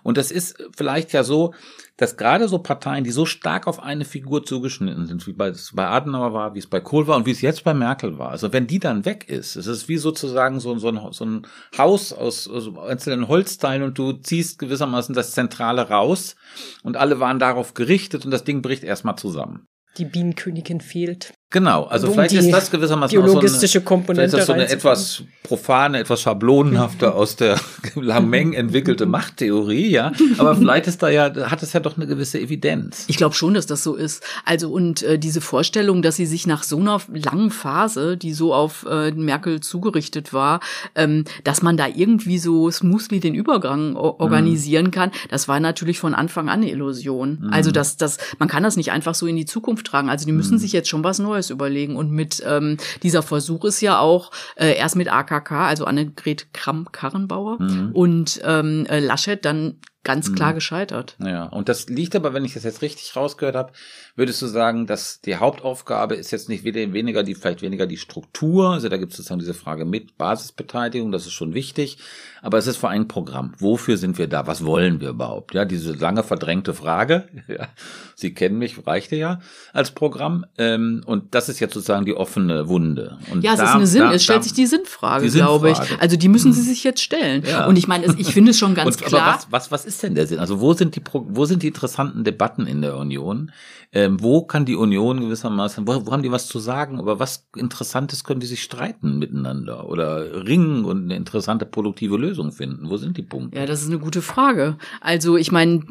Und 0.05 0.19
das 0.19 0.31
ist 0.31 0.57
vielleicht 0.77 1.13
ja 1.13 1.25
so, 1.25 1.53
dass 2.01 2.17
gerade 2.17 2.49
so 2.49 2.59
Parteien, 2.59 3.05
die 3.05 3.11
so 3.11 3.27
stark 3.27 3.67
auf 3.67 3.79
eine 3.79 4.07
Figur 4.07 4.43
zugeschnitten 4.43 5.07
sind, 5.07 5.27
wie 5.27 5.35
bei, 5.35 5.53
bei 5.75 5.87
Adenauer 5.87 6.33
war, 6.33 6.55
wie 6.55 6.59
es 6.59 6.67
bei 6.67 6.81
Kohl 6.81 7.07
war 7.07 7.19
und 7.19 7.27
wie 7.27 7.31
es 7.31 7.43
jetzt 7.43 7.63
bei 7.63 7.75
Merkel 7.75 8.19
war, 8.19 8.31
also 8.31 8.55
wenn 8.55 8.67
die 8.67 8.79
dann 8.79 9.05
weg 9.05 9.29
ist, 9.29 9.55
es 9.55 9.67
ist 9.67 9.87
wie 9.87 9.99
sozusagen 9.99 10.61
so, 10.61 10.79
so, 10.79 10.89
ein, 10.89 11.13
so 11.13 11.27
ein 11.27 11.47
Haus 11.77 12.15
aus, 12.15 12.49
aus 12.49 12.75
einzelnen 12.79 13.29
Holzteilen 13.29 13.83
und 13.83 13.99
du 13.99 14.15
ziehst 14.15 14.59
gewissermaßen 14.59 15.15
das 15.15 15.33
Zentrale 15.33 15.91
raus 15.91 16.37
und 16.83 16.97
alle 16.97 17.21
waren 17.21 17.39
darauf 17.39 17.75
gerichtet 17.75 18.25
und 18.25 18.31
das 18.31 18.45
Ding 18.45 18.63
bricht 18.63 18.83
erstmal 18.83 19.17
zusammen. 19.17 19.67
Die 19.99 20.07
Bienenkönigin 20.07 20.81
fehlt. 20.81 21.35
Genau, 21.53 21.83
also 21.85 22.07
um 22.07 22.15
vielleicht 22.15 22.33
ist 22.35 22.53
das 22.53 22.71
gewissermaßen 22.71 23.21
biologistische 23.21 23.73
so 23.73 23.79
eine, 23.81 23.85
Komponente. 23.85 24.25
Ist 24.25 24.35
das 24.35 24.47
so 24.47 24.53
eine 24.53 24.69
etwas 24.69 25.25
profane, 25.43 25.99
etwas 25.99 26.21
schablonenhafte 26.21 27.13
aus 27.15 27.35
der 27.35 27.59
Lameng 27.97 28.53
entwickelte 28.53 29.05
Machttheorie, 29.05 29.89
ja. 29.91 30.13
Aber 30.39 30.55
vielleicht 30.55 30.87
ist 30.87 31.03
da 31.03 31.09
ja, 31.09 31.51
hat 31.51 31.65
es 31.65 31.73
ja 31.73 31.81
doch 31.81 31.97
eine 31.97 32.07
gewisse 32.07 32.39
Evidenz. 32.39 33.05
Ich 33.09 33.17
glaube 33.17 33.35
schon, 33.35 33.55
dass 33.55 33.67
das 33.67 33.83
so 33.83 33.97
ist. 33.97 34.23
Also 34.45 34.71
und 34.71 35.03
äh, 35.03 35.19
diese 35.19 35.41
Vorstellung, 35.41 36.03
dass 36.03 36.15
sie 36.15 36.27
sich 36.27 36.47
nach 36.47 36.63
so 36.63 36.79
einer 36.79 37.01
langen 37.13 37.51
Phase, 37.51 38.17
die 38.17 38.33
so 38.33 38.55
auf 38.55 38.87
äh, 38.89 39.11
Merkel 39.11 39.59
zugerichtet 39.59 40.33
war, 40.33 40.61
ähm, 40.95 41.25
dass 41.43 41.63
man 41.63 41.77
da 41.77 41.89
irgendwie 41.89 42.39
so 42.39 42.71
smoothly 42.71 43.19
den 43.19 43.35
Übergang 43.35 43.97
organisieren 43.97 44.87
mhm. 44.87 44.91
kann, 44.93 45.11
das 45.31 45.49
war 45.49 45.59
natürlich 45.59 45.99
von 45.99 46.15
Anfang 46.15 46.49
an 46.49 46.61
eine 46.61 46.71
Illusion. 46.71 47.41
Mhm. 47.43 47.53
Also 47.53 47.73
dass 47.73 47.97
das, 47.97 48.19
man 48.39 48.49
kann 48.49 48.63
das 48.63 48.77
nicht 48.77 48.93
einfach 48.93 49.17
so 49.17 49.27
in 49.27 49.35
die 49.35 49.47
Zukunft 49.47 49.89
tragen. 49.89 50.09
Also 50.09 50.27
die 50.27 50.33
müssen 50.33 50.55
mhm. 50.55 50.59
sich 50.59 50.73
jetzt 50.73 50.89
schon 50.89 51.03
was 51.03 51.19
Neues 51.19 51.40
Neues 51.41 51.51
überlegen. 51.51 51.97
Und 51.97 52.11
mit 52.11 52.43
ähm, 52.47 52.77
dieser 53.03 53.23
Versuch 53.23 53.65
ist 53.65 53.81
ja 53.81 53.99
auch 53.99 54.31
äh, 54.57 54.77
erst 54.77 54.97
mit 54.97 55.11
AKK, 55.11 55.53
also 55.53 55.85
Annegret 55.87 56.53
Kramp-Karrenbauer 56.53 57.61
mhm. 57.61 57.91
und 57.93 58.41
ähm, 58.45 58.87
äh, 58.87 59.01
Laschet 59.01 59.45
dann 59.45 59.77
ganz 60.03 60.33
klar 60.33 60.51
mhm. 60.51 60.55
gescheitert. 60.55 61.17
Ja, 61.19 61.45
und 61.45 61.69
das 61.69 61.89
liegt 61.89 62.17
aber, 62.17 62.33
wenn 62.33 62.45
ich 62.45 62.55
das 62.55 62.65
jetzt 62.65 62.81
richtig 62.81 63.15
rausgehört 63.17 63.55
habe, 63.55 63.73
würdest 64.17 64.41
du 64.41 64.47
sagen, 64.47 64.87
dass 64.87 65.21
die 65.21 65.37
Hauptaufgabe 65.37 66.15
ist 66.15 66.31
jetzt 66.31 66.49
nicht 66.49 66.65
weniger 66.65 67.23
die, 67.23 67.35
vielleicht 67.35 67.61
weniger 67.61 67.87
die 67.87 67.99
Struktur, 67.99 68.71
also 68.71 68.89
da 68.89 68.97
gibt 68.97 69.13
es 69.13 69.19
sozusagen 69.19 69.41
diese 69.41 69.53
Frage 69.53 69.85
mit 69.85 70.17
Basisbeteiligung, 70.17 71.13
das 71.13 71.27
ist 71.27 71.33
schon 71.33 71.53
wichtig, 71.53 71.99
aber 72.41 72.57
es 72.57 72.67
ist 72.67 72.79
vor 72.79 72.89
allem 72.89 73.09
Programm. 73.09 73.53
Wofür 73.59 73.99
sind 73.99 74.17
wir 74.17 74.27
da? 74.27 74.47
Was 74.47 74.65
wollen 74.65 75.01
wir 75.01 75.11
überhaupt? 75.11 75.55
Ja, 75.55 75.67
diese 75.67 75.93
lange 75.93 76.23
verdrängte 76.23 76.73
Frage, 76.73 77.29
ja, 77.49 77.69
Sie 78.15 78.33
kennen 78.33 78.59
mich, 78.59 78.87
reichte 78.87 79.17
ja 79.17 79.41
als 79.73 79.91
Programm, 79.91 80.47
ähm, 80.57 81.03
und 81.05 81.35
das 81.35 81.51
ist 81.51 81.61
jetzt 81.61 81.75
sozusagen 81.75 82.07
die 82.07 82.15
offene 82.15 82.69
Wunde. 82.69 83.19
Und 83.31 83.45
ja, 83.45 83.53
es 83.53 83.59
da, 83.59 83.65
ist 83.65 83.71
eine 83.75 83.87
Sinn, 83.87 84.01
da, 84.01 84.13
es 84.15 84.25
stellt 84.25 84.39
da, 84.39 84.43
sich 84.45 84.55
die 84.55 84.67
Sinnfrage, 84.67 85.27
die 85.29 85.33
glaube 85.33 85.71
ich. 85.71 85.79
Also 86.01 86.17
die 86.17 86.29
müssen 86.29 86.55
Sie 86.55 86.61
hm. 86.61 86.69
sich 86.69 86.85
jetzt 86.85 87.03
stellen. 87.03 87.45
Ja. 87.47 87.67
Und 87.67 87.77
ich 87.77 87.87
meine, 87.87 88.15
ich 88.17 88.33
finde 88.33 88.53
es 88.53 88.59
schon 88.59 88.75
ganz 88.75 88.97
und, 88.97 89.05
klar. 89.05 89.35
was, 89.51 89.51
was, 89.51 89.71
was 89.71 89.90
ist 89.91 90.03
denn 90.03 90.15
der 90.15 90.27
Sinn? 90.27 90.39
Also 90.39 90.61
wo 90.61 90.73
sind 90.73 90.97
die, 90.97 91.03
wo 91.13 91.45
sind 91.45 91.63
die 91.63 91.69
interessanten 91.69 92.25
Debatten 92.25 92.67
in 92.67 92.81
der 92.81 92.97
Union? 92.97 93.53
Ähm, 93.93 94.23
wo 94.23 94.43
kann 94.43 94.65
die 94.65 94.77
Union 94.77 95.21
gewissermaßen, 95.21 95.87
wo, 95.87 96.07
wo 96.07 96.13
haben 96.13 96.23
die 96.23 96.31
was 96.31 96.47
zu 96.47 96.61
sagen? 96.61 97.01
Aber 97.01 97.19
was 97.19 97.49
Interessantes 97.57 98.23
können 98.23 98.39
die 98.39 98.47
sich 98.47 98.63
streiten 98.63 99.19
miteinander 99.19 99.89
oder 99.89 100.47
ringen 100.47 100.85
und 100.85 101.05
eine 101.05 101.17
interessante 101.17 101.67
produktive 101.67 102.17
Lösung 102.17 102.53
finden? 102.53 102.89
Wo 102.89 102.97
sind 102.97 103.17
die 103.17 103.23
Punkte? 103.23 103.59
Ja, 103.59 103.67
das 103.67 103.83
ist 103.83 103.89
eine 103.89 103.99
gute 103.99 104.23
Frage. 104.23 104.79
Also 105.01 105.37
ich 105.37 105.51
meine, 105.51 105.83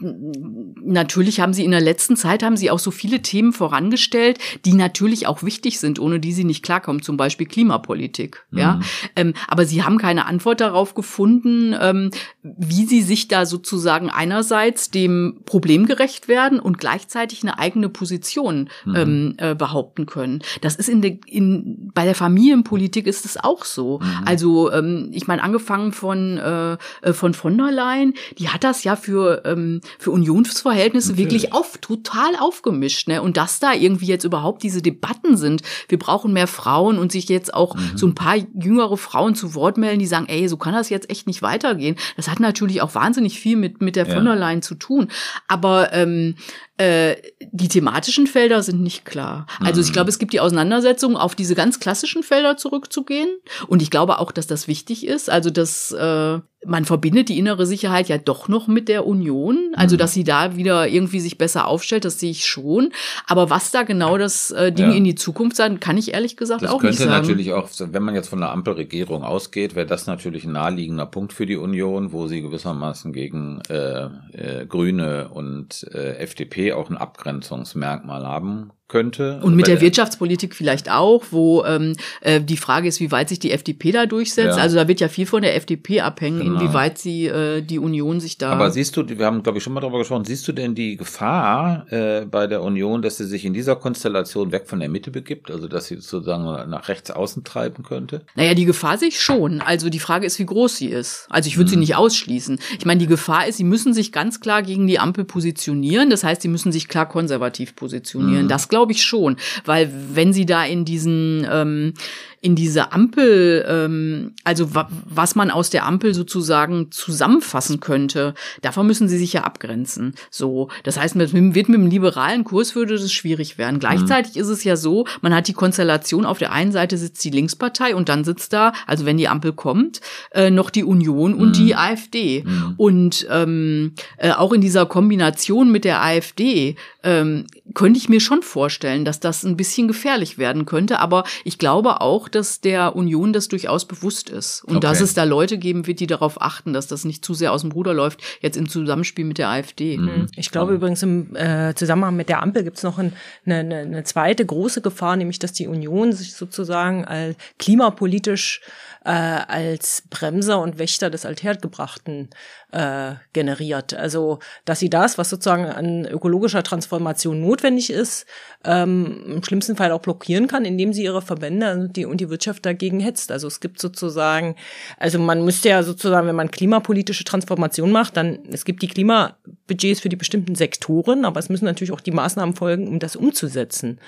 natürlich 0.81 1.41
haben 1.41 1.53
sie 1.53 1.65
in 1.65 1.71
der 1.71 1.81
letzten 1.81 2.15
Zeit 2.15 2.41
haben 2.41 2.55
sie 2.55 2.71
auch 2.71 2.79
so 2.79 2.91
viele 2.91 3.21
Themen 3.21 3.51
vorangestellt, 3.51 4.39
die 4.63 4.75
natürlich 4.75 5.27
auch 5.27 5.43
wichtig 5.43 5.79
sind, 5.79 5.99
ohne 5.99 6.21
die 6.21 6.31
sie 6.31 6.45
nicht 6.45 6.63
klarkommen. 6.63 7.01
Zum 7.01 7.17
Beispiel 7.17 7.47
Klimapolitik. 7.47 8.45
Mhm. 8.51 8.57
Ja, 8.57 8.79
ähm, 9.17 9.33
aber 9.49 9.65
sie 9.65 9.83
haben 9.83 9.97
keine 9.97 10.25
Antwort 10.25 10.61
darauf 10.61 10.95
gefunden, 10.95 11.75
ähm, 11.79 12.11
wie 12.43 12.85
sie 12.85 13.01
sich 13.01 13.27
da 13.27 13.45
sozusagen 13.45 13.88
einerseits 13.89 14.91
dem 14.91 15.41
Problem 15.45 15.85
gerecht 15.85 16.27
werden 16.27 16.59
und 16.59 16.77
gleichzeitig 16.77 17.43
eine 17.43 17.59
eigene 17.59 17.89
Position 17.89 18.69
mhm. 18.85 18.95
ähm, 18.95 19.33
äh, 19.37 19.55
behaupten 19.55 20.05
können. 20.05 20.41
Das 20.61 20.75
ist 20.75 20.89
in, 20.89 21.01
de, 21.01 21.19
in 21.25 21.91
bei 21.93 22.05
der 22.05 22.15
Familienpolitik 22.15 23.07
ist 23.07 23.25
es 23.25 23.37
auch 23.37 23.65
so. 23.65 23.99
Mhm. 23.99 24.23
Also 24.25 24.71
ähm, 24.71 25.09
ich 25.11 25.27
meine 25.27 25.43
angefangen 25.43 25.91
von 25.91 26.37
äh, 26.37 26.77
äh, 27.01 27.13
von 27.13 27.33
von 27.33 27.57
der 27.57 27.71
Leyen, 27.71 28.13
die 28.37 28.49
hat 28.49 28.63
das 28.63 28.83
ja 28.83 28.95
für 28.95 29.43
ähm, 29.45 29.81
für 29.97 30.11
Unionsverhältnisse 30.11 31.11
Natürlich. 31.11 31.31
wirklich 31.31 31.53
auf 31.53 31.77
total 31.79 32.35
aufgemischt, 32.39 33.07
ne? 33.07 33.21
Und 33.21 33.37
dass 33.37 33.59
da 33.59 33.73
irgendwie 33.73 34.07
jetzt 34.07 34.23
überhaupt 34.23 34.63
diese 34.63 34.81
Debatten 34.81 35.37
sind, 35.37 35.61
wir 35.87 35.99
brauchen 35.99 36.33
mehr 36.33 36.47
Frauen 36.47 36.97
und 36.97 37.11
sich 37.11 37.29
jetzt 37.29 37.53
auch 37.53 37.75
mhm. 37.75 37.91
so 37.95 38.07
ein 38.07 38.15
paar 38.15 38.35
jüngere 38.37 38.97
Frauen 38.97 39.35
zu 39.35 39.55
Wort 39.55 39.77
melden, 39.77 39.99
die 39.99 40.05
sagen, 40.05 40.27
ey, 40.27 40.47
so 40.47 40.57
kann 40.57 40.73
das 40.73 40.89
jetzt 40.89 41.09
echt 41.09 41.27
nicht 41.27 41.41
weitergehen. 41.41 41.95
Das 42.15 42.29
hat 42.29 42.39
natürlich 42.39 42.81
auch 42.81 42.95
wahnsinnig 42.95 43.39
viel 43.39 43.57
mit 43.57 43.78
mit 43.81 43.95
der 43.95 44.05
von 44.05 44.25
der 44.25 44.35
Leyen 44.35 44.61
zu 44.61 44.75
tun. 44.75 45.09
Aber 45.47 45.93
ähm, 45.93 46.35
Äh, 46.79 47.17
die 47.51 47.67
thematischen 47.67 48.25
Felder 48.25 48.63
sind 48.63 48.81
nicht 48.81 49.03
klar. 49.05 49.45
Also 49.59 49.81
ich 49.81 49.89
Mhm. 49.89 49.93
glaube, 49.93 50.09
es 50.09 50.17
gibt 50.19 50.31
die 50.33 50.39
Auseinandersetzung, 50.39 51.17
auf 51.17 51.35
diese 51.35 51.53
ganz 51.55 51.79
klassischen 51.79 52.23
Felder 52.23 52.55
zurückzugehen. 52.57 53.29
Und 53.67 53.81
ich 53.81 53.91
glaube 53.91 54.19
auch, 54.19 54.31
dass 54.31 54.47
das 54.47 54.67
wichtig 54.67 55.05
ist. 55.05 55.29
Also 55.29 55.49
dass 55.49 55.91
äh, 55.91 56.39
man 56.65 56.83
verbindet 56.83 57.29
die 57.29 57.37
innere 57.39 57.65
Sicherheit 57.65 58.09
ja 58.09 58.17
doch 58.17 58.49
noch 58.49 58.67
mit 58.67 58.87
der 58.89 59.05
Union. 59.07 59.71
Also 59.75 59.95
Mhm. 59.95 59.99
dass 59.99 60.13
sie 60.13 60.23
da 60.23 60.55
wieder 60.57 60.87
irgendwie 60.87 61.19
sich 61.19 61.37
besser 61.37 61.67
aufstellt, 61.67 62.05
das 62.05 62.19
sehe 62.19 62.31
ich 62.31 62.45
schon. 62.45 62.91
Aber 63.27 63.49
was 63.49 63.71
da 63.71 63.83
genau 63.83 64.17
das 64.17 64.51
äh, 64.51 64.71
Ding 64.71 64.89
Ja. 64.91 64.95
in 64.95 65.03
die 65.05 65.15
Zukunft 65.15 65.55
sein, 65.57 65.79
kann 65.79 65.97
ich 65.97 66.13
ehrlich 66.13 66.37
gesagt 66.37 66.61
Das 66.61 66.69
auch 66.71 66.81
nicht 66.81 66.97
könnte 66.97 67.09
sagen. 67.11 67.27
natürlich 67.27 67.51
auch, 67.53 67.69
wenn 67.79 68.03
man 68.03 68.15
jetzt 68.15 68.27
von 68.29 68.39
der 68.39 68.51
Ampelregierung 68.51 69.23
ausgeht, 69.23 69.75
wäre 69.75 69.85
das 69.87 70.07
natürlich 70.07 70.43
ein 70.45 70.51
naheliegender 70.53 71.05
Punkt 71.05 71.33
für 71.33 71.45
die 71.45 71.55
Union, 71.57 72.11
wo 72.13 72.27
sie 72.27 72.41
gewissermaßen 72.41 73.11
gegen 73.13 73.61
äh, 73.69 74.05
äh, 74.33 74.65
Grüne 74.65 75.29
und 75.29 75.85
äh, 75.93 76.15
FDP 76.17 76.68
auch 76.73 76.89
ein 76.89 76.97
Abgrenzungsmerkmal 76.97 78.25
haben 78.25 78.71
könnte. 78.89 79.39
Und 79.41 79.55
mit 79.55 79.67
der 79.67 79.79
Wirtschaftspolitik 79.81 80.55
vielleicht 80.55 80.91
auch, 80.91 81.23
wo 81.31 81.63
ähm, 81.63 81.95
äh, 82.21 82.41
die 82.41 82.57
Frage 82.57 82.87
ist, 82.87 82.99
wie 82.99 83.11
weit 83.11 83.29
sich 83.29 83.39
die 83.39 83.51
FDP 83.51 83.91
da 83.91 84.05
durchsetzt. 84.05 84.57
Ja. 84.57 84.63
Also 84.63 84.75
da 84.75 84.87
wird 84.87 84.99
ja 84.99 85.07
viel 85.07 85.25
von 85.25 85.41
der 85.41 85.55
FDP 85.55 86.01
abhängen, 86.01 86.39
Genau. 86.39 86.59
inwieweit 86.59 86.97
sie 86.97 87.27
äh, 87.27 87.61
die 87.61 87.79
Union 87.79 88.19
sich 88.19 88.37
da. 88.37 88.51
Aber 88.51 88.71
siehst 88.71 88.97
du, 88.97 89.07
wir 89.07 89.25
haben, 89.25 89.43
glaube 89.43 89.59
ich, 89.59 89.63
schon 89.63 89.73
mal 89.73 89.79
darüber 89.81 89.99
gesprochen, 89.99 90.25
siehst 90.25 90.47
du 90.47 90.51
denn 90.51 90.75
die 90.75 90.97
Gefahr 90.97 91.85
äh, 91.91 92.25
bei 92.25 92.47
der 92.47 92.61
Union, 92.63 93.01
dass 93.01 93.17
sie 93.17 93.25
sich 93.25 93.45
in 93.45 93.53
dieser 93.53 93.75
Konstellation 93.75 94.51
weg 94.51 94.63
von 94.67 94.79
der 94.79 94.89
Mitte 94.89 95.11
begibt, 95.11 95.51
also 95.51 95.67
dass 95.67 95.85
sie 95.87 95.95
sozusagen 95.95 96.43
nach 96.69 96.87
rechts 96.87 97.11
außen 97.11 97.43
treiben 97.43 97.83
könnte? 97.83 98.25
Naja, 98.35 98.53
die 98.55 98.65
Gefahr 98.65 98.97
sehe 98.97 99.09
ich 99.09 99.21
schon. 99.21 99.61
Also 99.61 99.89
die 99.89 99.99
Frage 99.99 100.25
ist, 100.25 100.39
wie 100.39 100.45
groß 100.45 100.75
sie 100.77 100.87
ist. 100.87 101.27
Also 101.29 101.47
ich 101.47 101.57
würde 101.57 101.69
sie 101.69 101.77
nicht 101.77 101.95
ausschließen. 101.95 102.59
Ich 102.79 102.85
meine, 102.85 102.99
die 102.99 103.07
Gefahr 103.07 103.47
ist, 103.47 103.57
sie 103.57 103.63
müssen 103.63 103.93
sich 103.93 104.11
ganz 104.11 104.39
klar 104.39 104.63
gegen 104.63 104.87
die 104.87 104.97
Ampel 104.97 105.25
positionieren. 105.25 106.09
Das 106.09 106.23
heißt, 106.23 106.41
sie 106.41 106.47
müssen 106.47 106.71
sich 106.71 106.87
klar 106.87 107.07
konservativ 107.07 107.75
positionieren. 107.75 108.47
Das 108.47 108.67
glaube 108.67 108.78
ich 108.87 109.03
schon. 109.03 109.37
Weil 109.65 109.91
wenn 110.13 110.33
sie 110.33 110.45
da 110.45 110.63
in 110.63 110.85
diesen, 110.85 111.47
ähm, 111.51 111.93
in 112.41 112.55
diese 112.55 112.91
Ampel, 112.91 113.65
ähm, 113.67 114.33
also 114.43 114.73
wa 114.73 114.89
was 115.05 115.35
man 115.35 115.51
aus 115.51 115.69
der 115.69 115.85
Ampel 115.85 116.13
sozusagen 116.13 116.91
zusammenfassen 116.91 117.79
könnte, 117.79 118.33
davon 118.61 118.87
müssen 118.87 119.09
sie 119.09 119.17
sich 119.17 119.33
ja 119.33 119.43
abgrenzen. 119.43 120.13
So, 120.31 120.69
das 120.83 120.97
heißt, 120.97 121.15
mit, 121.15 121.33
wird 121.33 121.69
mit 121.69 121.79
einem 121.79 121.87
liberalen 121.87 122.43
Kurs 122.43 122.75
würde 122.75 122.97
das 122.97 123.11
schwierig 123.11 123.57
werden. 123.57 123.79
Gleichzeitig 123.79 124.37
ist 124.37 124.47
es 124.47 124.63
ja 124.63 124.75
so, 124.75 125.05
man 125.21 125.33
hat 125.33 125.47
die 125.47 125.53
Konstellation, 125.53 126.25
auf 126.25 126.37
der 126.37 126.51
einen 126.51 126.71
Seite 126.71 126.97
sitzt 126.97 127.23
die 127.23 127.29
Linkspartei 127.29 127.95
und 127.95 128.07
dann 128.07 128.23
sitzt 128.23 128.53
da, 128.53 128.71
also 128.87 129.05
wenn 129.05 129.17
die 129.17 129.27
Ampel 129.27 129.53
kommt, 129.53 129.99
äh, 130.31 130.49
noch 130.49 130.69
die 130.69 130.83
Union 130.83 131.33
und 131.33 131.57
die 131.57 131.75
AfD. 131.75 132.45
Und 132.77 133.27
ähm, 133.29 133.93
äh, 134.17 134.31
auch 134.31 134.53
in 134.53 134.61
dieser 134.61 134.85
Kombination 134.85 135.71
mit 135.71 135.83
der 135.83 136.01
AfD 136.01 136.75
ähm, 137.03 137.47
könnte 137.73 137.97
ich 137.97 138.09
mir 138.09 138.19
schon 138.19 138.41
vorstellen, 138.41 139.05
dass 139.05 139.19
das 139.19 139.43
ein 139.43 139.57
bisschen 139.57 139.87
gefährlich 139.87 140.37
werden 140.37 140.65
könnte. 140.65 140.99
Aber 140.99 141.23
ich 141.43 141.57
glaube 141.57 142.01
auch, 142.01 142.28
dass 142.35 142.61
der 142.61 142.95
Union 142.95 143.33
das 143.33 143.47
durchaus 143.47 143.85
bewusst 143.85 144.29
ist. 144.29 144.63
Und 144.63 144.77
Okay. 144.77 144.87
dass 144.87 145.01
es 145.01 145.13
da 145.13 145.23
Leute 145.23 145.57
geben 145.57 145.87
wird, 145.87 145.99
die 145.99 146.07
darauf 146.07 146.41
achten, 146.41 146.73
dass 146.73 146.87
das 146.87 147.05
nicht 147.05 147.23
zu 147.25 147.33
sehr 147.33 147.51
aus 147.51 147.61
dem 147.61 147.71
Ruder 147.71 147.93
läuft, 147.93 148.21
jetzt 148.41 148.57
im 148.57 148.69
Zusammenspiel 148.69 149.25
mit 149.25 149.37
der 149.37 149.49
AfD. 149.49 149.97
Mhm. 149.97 150.27
Ich 150.35 150.51
glaube 150.51 150.73
übrigens 150.73 151.03
im 151.03 151.35
äh, 151.35 151.73
Zusammenhang 151.75 152.15
mit 152.15 152.29
der 152.29 152.41
Ampel 152.41 152.63
gibt 152.63 152.77
es 152.77 152.83
noch 152.83 152.97
ein, 152.97 153.13
eine, 153.45 153.59
eine, 153.59 153.77
eine 153.79 154.03
zweite 154.03 154.45
große 154.45 154.81
Gefahr, 154.81 155.15
nämlich 155.15 155.39
dass 155.39 155.53
die 155.53 155.67
Union 155.67 156.13
sich 156.13 156.33
sozusagen 156.33 157.05
als 157.05 157.35
klimapolitisch 157.57 158.61
äh, 159.05 159.09
als 159.11 160.03
Bremser 160.09 160.59
und 160.61 160.77
Wächter 160.77 161.09
des 161.09 161.25
Althergebrachten 161.25 162.29
äh, 162.71 163.13
generiert. 163.33 163.93
Also 163.93 164.39
dass 164.65 164.79
sie 164.79 164.89
das, 164.89 165.17
was 165.17 165.29
sozusagen 165.29 165.65
an 165.65 166.05
ökologischer 166.05 166.63
Transformation 166.63 167.41
notwendig 167.41 167.89
ist, 167.89 168.25
ähm, 168.63 169.23
im 169.25 169.43
schlimmsten 169.43 169.75
Fall 169.75 169.91
auch 169.91 170.01
blockieren 170.01 170.47
kann, 170.47 170.65
indem 170.65 170.93
sie 170.93 171.03
ihre 171.03 171.21
Verbände 171.21 171.73
und 171.73 171.95
die, 171.95 172.05
und 172.05 172.21
die 172.21 172.29
Wirtschaft 172.29 172.65
dagegen 172.65 172.99
hetzt. 172.99 173.31
Also 173.31 173.47
es 173.47 173.59
gibt 173.59 173.79
sozusagen, 173.79 174.55
also 174.97 175.19
man 175.19 175.43
müsste 175.43 175.69
ja 175.69 175.83
sozusagen, 175.83 176.27
wenn 176.27 176.35
man 176.35 176.51
klimapolitische 176.51 177.23
Transformation 177.23 177.91
macht, 177.91 178.17
dann 178.17 178.39
es 178.51 178.65
gibt 178.65 178.81
die 178.81 178.87
Klimabudgets 178.87 180.01
für 180.01 180.09
die 180.09 180.15
bestimmten 180.15 180.55
Sektoren, 180.55 181.25
aber 181.25 181.39
es 181.39 181.49
müssen 181.49 181.65
natürlich 181.65 181.91
auch 181.91 182.01
die 182.01 182.11
Maßnahmen 182.11 182.55
folgen, 182.55 182.87
um 182.87 182.99
das 182.99 183.15
umzusetzen. 183.15 183.99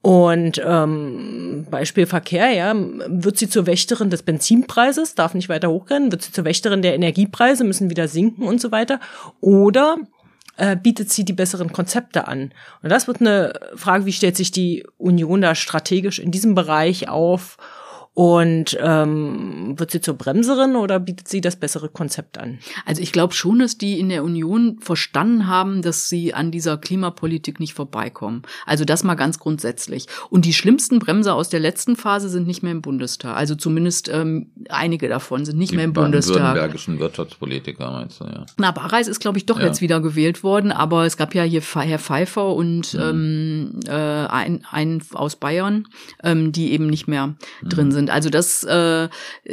Und 0.00 0.62
ähm, 0.64 1.66
Beispiel 1.70 2.06
Verkehr, 2.06 2.50
ja, 2.52 2.72
wird 2.74 3.36
sie 3.36 3.48
zur 3.48 3.66
Wächterin 3.66 4.10
des 4.10 4.22
Benzinpreises, 4.22 5.16
darf 5.16 5.34
nicht 5.34 5.48
weiter 5.48 5.70
hochgehen, 5.70 6.12
wird 6.12 6.22
sie 6.22 6.30
zur 6.30 6.44
Wächterin 6.44 6.82
der 6.82 6.94
Energiepreise, 6.94 7.64
müssen 7.64 7.90
wieder 7.90 8.06
sinken 8.06 8.44
und 8.44 8.60
so 8.60 8.70
weiter. 8.70 9.00
Oder 9.40 9.96
äh, 10.56 10.76
bietet 10.76 11.10
sie 11.10 11.24
die 11.24 11.32
besseren 11.32 11.72
Konzepte 11.72 12.28
an? 12.28 12.52
Und 12.82 12.90
das 12.90 13.08
wird 13.08 13.20
eine 13.20 13.52
Frage, 13.74 14.06
wie 14.06 14.12
stellt 14.12 14.36
sich 14.36 14.52
die 14.52 14.86
Union 14.98 15.40
da 15.40 15.56
strategisch 15.56 16.20
in 16.20 16.30
diesem 16.30 16.54
Bereich 16.54 17.08
auf? 17.08 17.56
Und 18.18 18.76
ähm, 18.80 19.78
wird 19.78 19.92
sie 19.92 20.00
zur 20.00 20.14
Bremserin 20.14 20.74
oder 20.74 20.98
bietet 20.98 21.28
sie 21.28 21.40
das 21.40 21.54
bessere 21.54 21.88
Konzept 21.88 22.36
an? 22.36 22.58
Also 22.84 23.00
ich 23.00 23.12
glaube 23.12 23.32
schon, 23.32 23.60
dass 23.60 23.78
die 23.78 24.00
in 24.00 24.08
der 24.08 24.24
Union 24.24 24.78
verstanden 24.80 25.46
haben, 25.46 25.82
dass 25.82 26.08
sie 26.08 26.34
an 26.34 26.50
dieser 26.50 26.78
Klimapolitik 26.78 27.60
nicht 27.60 27.74
vorbeikommen. 27.74 28.42
Also 28.66 28.84
das 28.84 29.04
mal 29.04 29.14
ganz 29.14 29.38
grundsätzlich. 29.38 30.06
Und 30.30 30.46
die 30.46 30.52
schlimmsten 30.52 30.98
Bremser 30.98 31.36
aus 31.36 31.48
der 31.48 31.60
letzten 31.60 31.94
Phase 31.94 32.28
sind 32.28 32.48
nicht 32.48 32.60
mehr 32.64 32.72
im 32.72 32.82
Bundestag. 32.82 33.36
Also 33.36 33.54
zumindest 33.54 34.08
ähm, 34.08 34.50
einige 34.68 35.08
davon 35.08 35.44
sind 35.44 35.56
nicht 35.56 35.70
Die 35.70 35.76
mehr 35.76 35.84
im 35.84 35.92
Bundestag. 35.92 36.38
württembergischen 36.56 36.98
Wirtschaftspolitiker, 36.98 37.88
meinst 37.88 38.18
du, 38.20 38.24
ja. 38.24 38.46
Na, 38.56 38.72
Barreis 38.72 39.06
ist, 39.06 39.20
glaube 39.20 39.38
ich, 39.38 39.46
doch 39.46 39.60
Ja. 39.60 39.66
jetzt 39.66 39.80
wieder 39.80 40.00
gewählt 40.00 40.42
worden, 40.42 40.72
aber 40.72 41.06
es 41.06 41.16
gab 41.18 41.36
ja 41.36 41.44
hier 41.44 41.60
Herr 41.62 42.00
Pfeiffer 42.00 42.52
und 42.52 42.94
Mhm. 42.94 43.00
ähm, 43.00 43.80
äh, 43.86 43.92
ein, 43.92 44.64
ein 44.72 45.02
aus 45.12 45.36
Bayern, 45.36 45.86
ähm, 46.24 46.50
die 46.50 46.72
eben 46.72 46.88
nicht 46.88 47.06
mehr 47.06 47.28
Mhm. 47.28 47.68
drin 47.68 47.92
sind. 47.92 48.07
Also 48.10 48.30
das, 48.30 48.64
äh, 48.64 49.08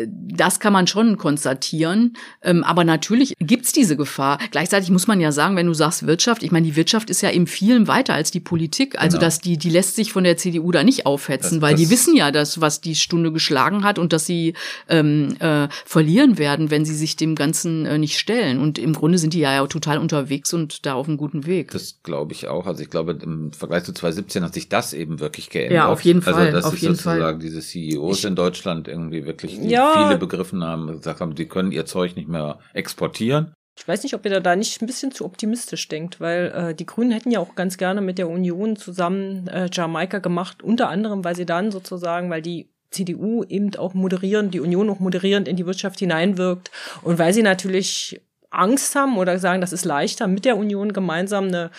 das 0.08 0.60
kann 0.60 0.74
man 0.74 0.88
schon 0.88 1.18
konstatieren. 1.18 2.14
Ähm, 2.41 2.64
aber 2.64 2.84
natürlich 2.84 3.34
gibt's 3.39 3.72
diese 3.74 3.95
Gefahr. 3.97 4.39
Gleichzeitig 4.51 4.89
muss 4.89 5.08
man 5.08 5.20
ja 5.22 5.32
sagen, 5.32 5.56
wenn 5.56 5.68
du 5.68 5.74
sagst 5.74 6.08
Wirtschaft, 6.08 6.43
ich 6.43 6.51
meine, 6.51 6.66
die 6.66 6.76
Wirtschaft 6.76 7.10
ist 7.10 7.22
ja 7.22 7.30
im 7.30 7.47
vielen 7.47 7.88
weiter 7.88 8.14
als 8.14 8.32
die 8.32 8.39
Politik. 8.39 8.99
Also 8.99 9.18
Genau. 9.18 9.26
dass 9.28 9.39
die, 9.39 9.58
die 9.58 9.70
lässt 9.70 9.95
sich 9.95 10.12
von 10.12 10.24
der 10.24 10.38
CDU 10.38 10.72
da 10.72 10.84
nicht 10.84 11.06
aufhetzen, 11.06 11.60
Das- 11.60 11.62
weil 11.62 11.76
die 11.76 11.84
das- 11.84 11.91
wissen 11.91 12.16
ja, 12.16 12.32
dass 12.32 12.62
was 12.62 12.82
die 12.82 12.95
Stunde 12.95 13.32
geschlagen 13.32 13.84
hat 13.84 13.99
und 13.99 14.14
dass 14.14 14.26
sie 14.26 14.53
ähm, 14.89 15.36
äh, 15.39 15.68
verlieren 15.86 16.38
werden, 16.38 16.72
wenn 16.72 16.86
sie 16.86 16.95
sich 16.95 17.16
dem 17.16 17.36
Ganzen 17.36 17.86
äh, 17.86 17.97
nicht 17.97 18.18
stellen. 18.18 18.60
Und 18.60 18.78
im 18.78 18.93
Grunde 18.93 19.18
sind 19.18 19.34
die 19.34 19.39
ja, 19.39 19.53
ja 19.53 19.66
total 19.68 19.97
unterwegs 19.97 20.53
und 20.53 20.86
da 20.86 20.93
auf 20.93 21.08
einem 21.08 21.18
guten 21.18 21.45
Weg. 21.45 21.72
Das 21.72 21.99
glaube 22.03 22.34
ich 22.34 22.47
auch. 22.47 22.66
Also 22.68 22.84
ich 22.84 22.89
glaube, 22.89 23.18
im 23.22 23.51
Vergleich 23.53 23.84
zu 23.84 23.93
2017 23.93 24.43
hat 24.43 24.53
sich 24.53 24.70
das 24.70 24.93
eben 24.93 25.20
wirklich 25.20 25.49
geändert. 25.49 25.76
Ja, 25.76 25.88
auf 25.88 26.01
jeden 26.01 26.20
Also 26.26 26.32
Fall, 26.39 26.51
dass 26.51 26.66
auf 26.66 26.74
sich 26.74 26.82
jeden 26.84 26.95
sozusagen 26.95 27.39
diese 27.39 27.62
CEOs 27.62 28.24
in 28.24 28.36
Deutschland 28.36 28.45
irgendwie 28.88 29.26
wirklich 29.26 29.58
Ja. 29.58 29.91
viele 29.93 30.18
begriffen 30.18 30.64
haben, 30.64 30.88
gesagt 30.88 31.22
haben, 31.22 31.36
die 31.36 31.48
können 31.48 31.72
ihr 31.72 31.86
Zeug 31.86 32.16
nicht 32.16 32.28
mehr 32.28 32.60
exportieren. 32.74 33.54
Ich 33.78 33.88
weiß 33.88 34.04
nicht, 34.04 34.14
ob 34.14 34.26
ihr 34.26 34.39
da 34.39 34.56
nicht 34.56 34.82
ein 34.82 34.86
bisschen 34.88 35.12
zu 35.12 35.26
optimistisch 35.26 35.88
denkt, 35.89 36.22
weil 36.22 36.52
äh, 36.56 36.76
die 36.76 36.86
Grünen 36.86 37.12
hätten 37.12 37.32
ja 37.32 37.39
auch 37.39 37.56
ganz 37.56 37.78
gerne 37.78 38.00
mit 38.02 38.18
der 38.18 38.30
Union 38.30 38.78
zusammen 38.78 39.48
äh, 39.48 39.70
Jamaika 39.72 40.20
gemacht, 40.20 40.64
unter 40.64 40.88
anderem, 40.89 41.24
weil 41.26 41.36
sie 41.36 41.46
dann 41.46 41.72
sozusagen, 41.72 42.30
weil 42.30 42.41
die 42.41 42.70
CDU 42.91 43.43
eben 43.43 43.76
auch 43.76 43.93
moderierend, 43.93 44.54
die 44.54 44.62
Union 44.62 44.89
auch 44.89 45.00
moderierend 45.00 45.50
in 45.50 45.58
die 45.58 45.66
Wirtschaft 45.66 46.00
hineinwirkt 46.00 46.72
und 47.02 47.20
weil 47.20 47.34
sie 47.34 47.43
natürlich 47.43 48.22
Angst 48.50 48.96
haben 48.96 49.18
oder 49.18 49.38
sagen, 49.39 49.60
das 49.60 49.74
ist 49.74 49.84
leichter, 49.84 50.28
mit 50.28 50.46
der 50.46 50.56
Union 50.56 50.93
gemeinsam 50.93 51.48
eine 51.48 51.72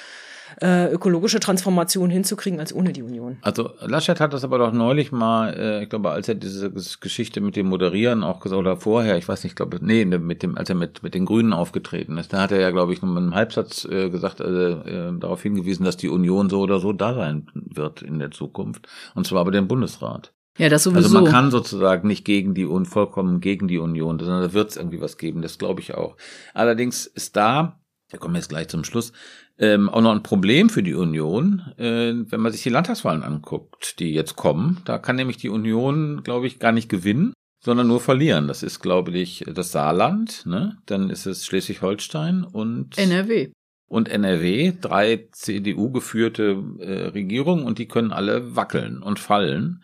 äh, 0.61 0.90
ökologische 0.92 1.40
Transformation 1.40 2.11
hinzukriegen 2.11 2.61
als 2.61 2.74
ohne 2.74 2.92
die 2.92 3.02
Union. 3.02 3.36
Also 3.42 3.70
Laschet 3.80 4.20
hat 4.20 4.32
das 4.32 4.44
aber 4.44 4.59
doch 4.59 4.72
neulich 4.72 5.12
mal, 5.12 5.52
äh, 5.54 5.82
ich 5.82 5.88
glaube, 5.88 6.11
als 6.11 6.28
er 6.28 6.34
diese 6.34 6.68
Ges- 6.68 7.00
Geschichte 7.00 7.40
mit 7.40 7.57
dem 7.57 7.66
Moderieren 7.66 8.22
auch 8.24 8.40
gesagt 8.40 8.59
oder 8.59 8.76
vorher, 8.76 9.18
ich 9.18 9.28
weiß 9.28 9.44
nicht, 9.44 9.52
ich 9.52 9.57
glaube, 9.57 9.78
nee, 9.82 10.04
ne, 10.04 10.18
mit 10.18 10.42
dem, 10.42 10.57
als 10.57 10.68
er 10.68 10.76
mit 10.76 11.02
mit 11.02 11.14
den 11.14 11.26
Grünen 11.26 11.52
aufgetreten 11.52 12.16
ist, 12.18 12.32
da 12.32 12.42
hat 12.42 12.52
er 12.52 12.61
ja, 12.61 12.70
glaube 12.70 12.92
ich, 12.92 13.02
nur 13.02 13.12
mit 13.12 13.22
einem 13.22 13.34
Halbsatz 13.34 13.84
äh, 13.84 14.09
gesagt, 14.11 14.40
äh, 14.40 14.44
äh, 14.72 15.18
darauf 15.18 15.42
hingewiesen, 15.42 15.84
dass 15.84 15.96
die 15.96 16.09
Union 16.09 16.48
so 16.48 16.61
oder 16.61 16.78
so 16.80 16.92
da 16.92 17.14
sein 17.14 17.46
wird 17.54 18.02
in 18.02 18.18
der 18.18 18.30
Zukunft, 18.30 18.86
und 19.14 19.26
zwar 19.26 19.44
bei 19.44 19.50
dem 19.50 19.68
Bundesrat. 19.68 20.32
Ja, 20.59 20.70
das 20.70 20.84
sowieso. 20.84 21.04
Also 21.09 21.20
man 21.20 21.30
kann 21.30 21.50
sozusagen 21.50 22.09
nicht 22.09 22.24
gegen 22.24 22.54
die 22.54 22.64
und 22.64 22.86
vollkommen 22.86 23.40
gegen 23.40 23.68
die 23.68 23.76
Union, 23.76 24.18
sondern 24.18 24.40
da 24.40 24.52
wird 24.54 24.70
es 24.70 24.78
irgendwie 24.78 25.02
was 25.02 25.18
geben, 25.18 25.42
das 25.42 25.59
glaube 25.59 25.82
ich 25.82 25.92
auch. 25.94 26.16
Allerdings 26.54 27.04
ist 27.04 27.36
da, 27.36 27.78
wir 28.11 28.18
kommen 28.18 28.36
jetzt 28.36 28.48
gleich 28.48 28.68
zum 28.68 28.84
Schluss, 28.84 29.12
ähm, 29.59 29.88
auch 29.88 30.00
noch 30.00 30.12
ein 30.12 30.22
Problem 30.22 30.68
für 30.68 30.82
die 30.82 30.94
Union, 30.94 31.61
äh, 31.76 32.14
wenn 32.30 32.40
man 32.40 32.52
sich 32.52 32.62
die 32.62 32.70
Landtagswahlen 32.70 33.22
anguckt, 33.22 33.98
die 33.98 34.12
jetzt 34.12 34.36
kommen. 34.36 34.80
Da 34.84 34.98
kann 34.98 35.16
nämlich 35.16 35.38
die 35.38 35.48
Union, 35.48 36.22
glaube 36.22 36.46
ich, 36.46 36.59
gar 36.59 36.72
nicht 36.72 36.88
gewinnen, 36.88 37.32
sondern 37.64 37.88
nur 37.88 38.00
verlieren. 38.00 38.46
Das 38.48 38.62
ist, 38.62 38.80
glaube 38.80 39.11
ich, 39.18 39.44
das 39.52 39.72
Saarland, 39.72 40.46
ne? 40.46 40.78
Dann 40.86 41.11
ist 41.11 41.26
es 41.26 41.44
Schleswig-Holstein 41.46 42.44
und 42.44 42.96
NRW. 42.96 43.50
und 43.88 44.09
NRW, 44.09 44.72
drei 44.80 45.28
CDU-geführte 45.32 46.62
äh, 46.78 47.09
Regierungen 47.09 47.64
und 47.64 47.78
die 47.78 47.88
können 47.88 48.12
alle 48.12 48.54
wackeln 48.54 49.02
und 49.02 49.18
fallen. 49.18 49.82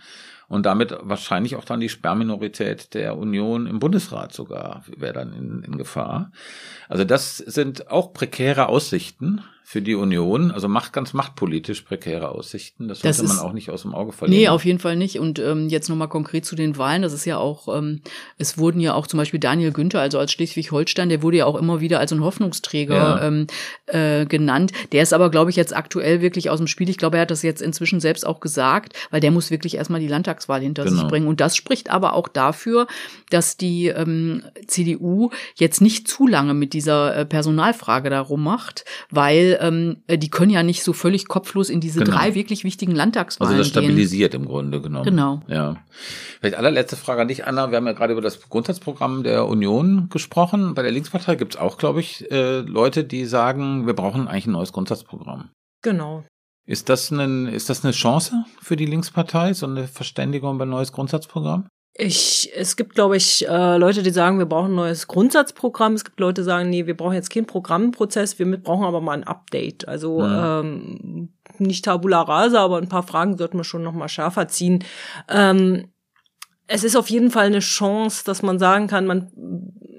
Und 0.52 0.66
damit 0.66 0.94
wahrscheinlich 1.00 1.56
auch 1.56 1.64
dann 1.64 1.80
die 1.80 1.88
Sperrminorität 1.88 2.92
der 2.92 3.16
Union 3.16 3.66
im 3.66 3.78
Bundesrat 3.78 4.34
sogar 4.34 4.84
wäre 4.94 5.14
dann 5.14 5.32
in, 5.32 5.62
in 5.62 5.78
Gefahr. 5.78 6.30
Also 6.90 7.04
das 7.04 7.38
sind 7.38 7.90
auch 7.90 8.12
prekäre 8.12 8.68
Aussichten 8.68 9.40
für 9.64 9.80
die 9.80 9.94
Union, 9.94 10.50
also 10.50 10.68
macht 10.68 10.92
ganz 10.92 11.12
machtpolitisch 11.12 11.82
prekäre 11.82 12.28
Aussichten. 12.30 12.88
Das 12.88 13.00
sollte 13.00 13.18
Das 13.18 13.26
man 13.28 13.36
ist- 13.36 13.42
auch 13.42 13.52
nicht 13.52 13.70
aus 13.70 13.82
dem 13.82 13.94
Auge 13.94 14.12
verlieren. 14.12 14.40
Nee, 14.42 14.48
auf 14.48 14.64
jeden 14.64 14.78
Fall 14.78 14.96
nicht. 14.96 15.18
Und 15.18 15.38
ähm, 15.38 15.68
jetzt 15.68 15.88
nochmal 15.88 16.08
konkret 16.08 16.44
zu 16.44 16.56
den 16.56 16.76
Wahlen. 16.76 17.02
Das 17.02 17.12
ist 17.12 17.24
ja 17.24 17.38
auch, 17.38 17.74
ähm, 17.74 18.00
es 18.38 18.58
wurden 18.58 18.80
ja 18.80 18.94
auch 18.94 19.06
zum 19.06 19.18
Beispiel 19.18 19.40
Daniel 19.40 19.72
Günther, 19.72 20.00
also 20.00 20.18
als 20.18 20.32
Schleswig-Holstein, 20.32 21.08
der 21.08 21.22
wurde 21.22 21.38
ja 21.38 21.46
auch 21.46 21.56
immer 21.56 21.80
wieder 21.80 22.00
als 22.00 22.12
ein 22.12 22.22
Hoffnungsträger 22.22 22.94
Ja. 22.94 23.22
ähm, 23.26 23.46
äh, 23.86 24.26
genannt. 24.26 24.72
Der 24.92 25.02
ist 25.02 25.12
aber, 25.14 25.30
glaube 25.30 25.50
ich, 25.50 25.56
jetzt 25.56 25.74
aktuell 25.74 26.20
wirklich 26.20 26.50
aus 26.50 26.58
dem 26.58 26.66
Spiel. 26.66 26.88
Ich 26.90 26.98
glaube, 26.98 27.16
er 27.16 27.22
hat 27.22 27.30
das 27.30 27.42
jetzt 27.42 27.62
inzwischen 27.62 28.00
selbst 28.00 28.26
auch 28.26 28.40
gesagt, 28.40 28.94
weil 29.10 29.20
der 29.20 29.30
muss 29.30 29.50
wirklich 29.50 29.76
erstmal 29.76 30.00
die 30.00 30.08
Landtagswahl 30.08 30.60
hinter 30.60 30.84
Genau. 30.84 30.96
sich 31.00 31.08
bringen. 31.08 31.28
Und 31.28 31.40
das 31.40 31.56
spricht 31.56 31.88
aber 31.90 32.14
auch 32.14 32.28
dafür, 32.28 32.86
dass 33.30 33.56
die 33.56 33.86
ähm, 33.86 34.42
CDU 34.66 35.30
jetzt 35.54 35.80
nicht 35.80 36.08
zu 36.08 36.26
lange 36.26 36.52
mit 36.54 36.72
dieser 36.72 37.16
äh, 37.16 37.24
Personalfrage 37.24 38.10
darum 38.10 38.42
macht, 38.42 38.84
weil 39.10 39.51
ähm, 39.60 40.02
die 40.08 40.30
können 40.30 40.50
ja 40.50 40.62
nicht 40.62 40.82
so 40.82 40.92
völlig 40.92 41.28
kopflos 41.28 41.68
in 41.70 41.80
diese 41.80 42.00
Genau. 42.00 42.16
drei 42.16 42.34
wirklich 42.34 42.64
wichtigen 42.64 42.92
Landtagswahlen 42.94 43.52
Also 43.54 43.62
das 43.62 43.72
gehen. 43.72 43.82
stabilisiert 43.84 44.34
im 44.34 44.46
Grunde 44.46 44.80
genommen. 44.80 45.04
Genau. 45.04 45.40
Ja. 45.48 45.76
Vielleicht 46.40 46.56
allerletzte 46.56 46.96
Frage 46.96 47.22
an 47.22 47.28
dich, 47.28 47.46
Anna. 47.46 47.70
Wir 47.70 47.76
haben 47.76 47.86
ja 47.86 47.92
gerade 47.92 48.12
über 48.12 48.22
das 48.22 48.40
Grundsatzprogramm 48.48 49.22
der 49.22 49.46
Union 49.46 50.08
gesprochen. 50.10 50.74
Bei 50.74 50.82
der 50.82 50.92
Linkspartei 50.92 51.34
gibt 51.36 51.54
es 51.54 51.60
auch, 51.60 51.78
glaube 51.78 52.00
ich, 52.00 52.30
äh, 52.30 52.60
Leute, 52.60 53.04
die 53.04 53.24
sagen, 53.26 53.86
wir 53.86 53.94
brauchen 53.94 54.28
eigentlich 54.28 54.46
ein 54.46 54.52
neues 54.52 54.72
Grundsatzprogramm. 54.72 55.50
Genau. 55.82 56.24
Ist 56.64 56.88
das, 56.88 57.10
ein, 57.10 57.48
ist 57.48 57.68
das 57.70 57.84
eine 57.84 57.92
Chance 57.92 58.44
für 58.60 58.76
die 58.76 58.86
Linkspartei, 58.86 59.52
so 59.52 59.66
eine 59.66 59.88
Verständigung 59.88 60.54
über 60.54 60.64
ein 60.64 60.70
neues 60.70 60.92
Grundsatzprogramm? 60.92 61.66
Ich, 61.94 62.50
es 62.56 62.76
gibt, 62.76 62.94
glaube 62.94 63.18
ich, 63.18 63.46
äh, 63.46 63.76
Leute, 63.76 64.02
die 64.02 64.10
sagen, 64.10 64.38
wir 64.38 64.46
brauchen 64.46 64.72
ein 64.72 64.76
neues 64.76 65.08
Grundsatzprogramm. 65.08 65.92
Es 65.92 66.04
gibt 66.04 66.18
Leute, 66.20 66.40
die 66.40 66.46
sagen, 66.46 66.70
nee, 66.70 66.86
wir 66.86 66.96
brauchen 66.96 67.14
jetzt 67.14 67.30
keinen 67.30 67.46
Programmprozess, 67.46 68.38
wir 68.38 68.56
brauchen 68.56 68.84
aber 68.84 69.02
mal 69.02 69.12
ein 69.12 69.24
Update. 69.24 69.86
Also 69.86 70.20
Ja. 70.20 70.60
ähm, 70.60 71.34
nicht 71.58 71.84
Tabula 71.84 72.22
rasa, 72.22 72.60
aber 72.60 72.78
ein 72.78 72.88
paar 72.88 73.02
Fragen 73.02 73.36
sollten 73.36 73.58
wir 73.58 73.64
schon 73.64 73.82
noch 73.82 73.92
mal 73.92 74.08
schärfer 74.08 74.48
ziehen. 74.48 74.84
Ähm, 75.28 75.92
es 76.66 76.82
ist 76.82 76.96
auf 76.96 77.10
jeden 77.10 77.30
Fall 77.30 77.46
eine 77.46 77.58
Chance, 77.58 78.24
dass 78.24 78.42
man 78.42 78.58
sagen 78.58 78.86
kann, 78.86 79.04
man 79.04 79.30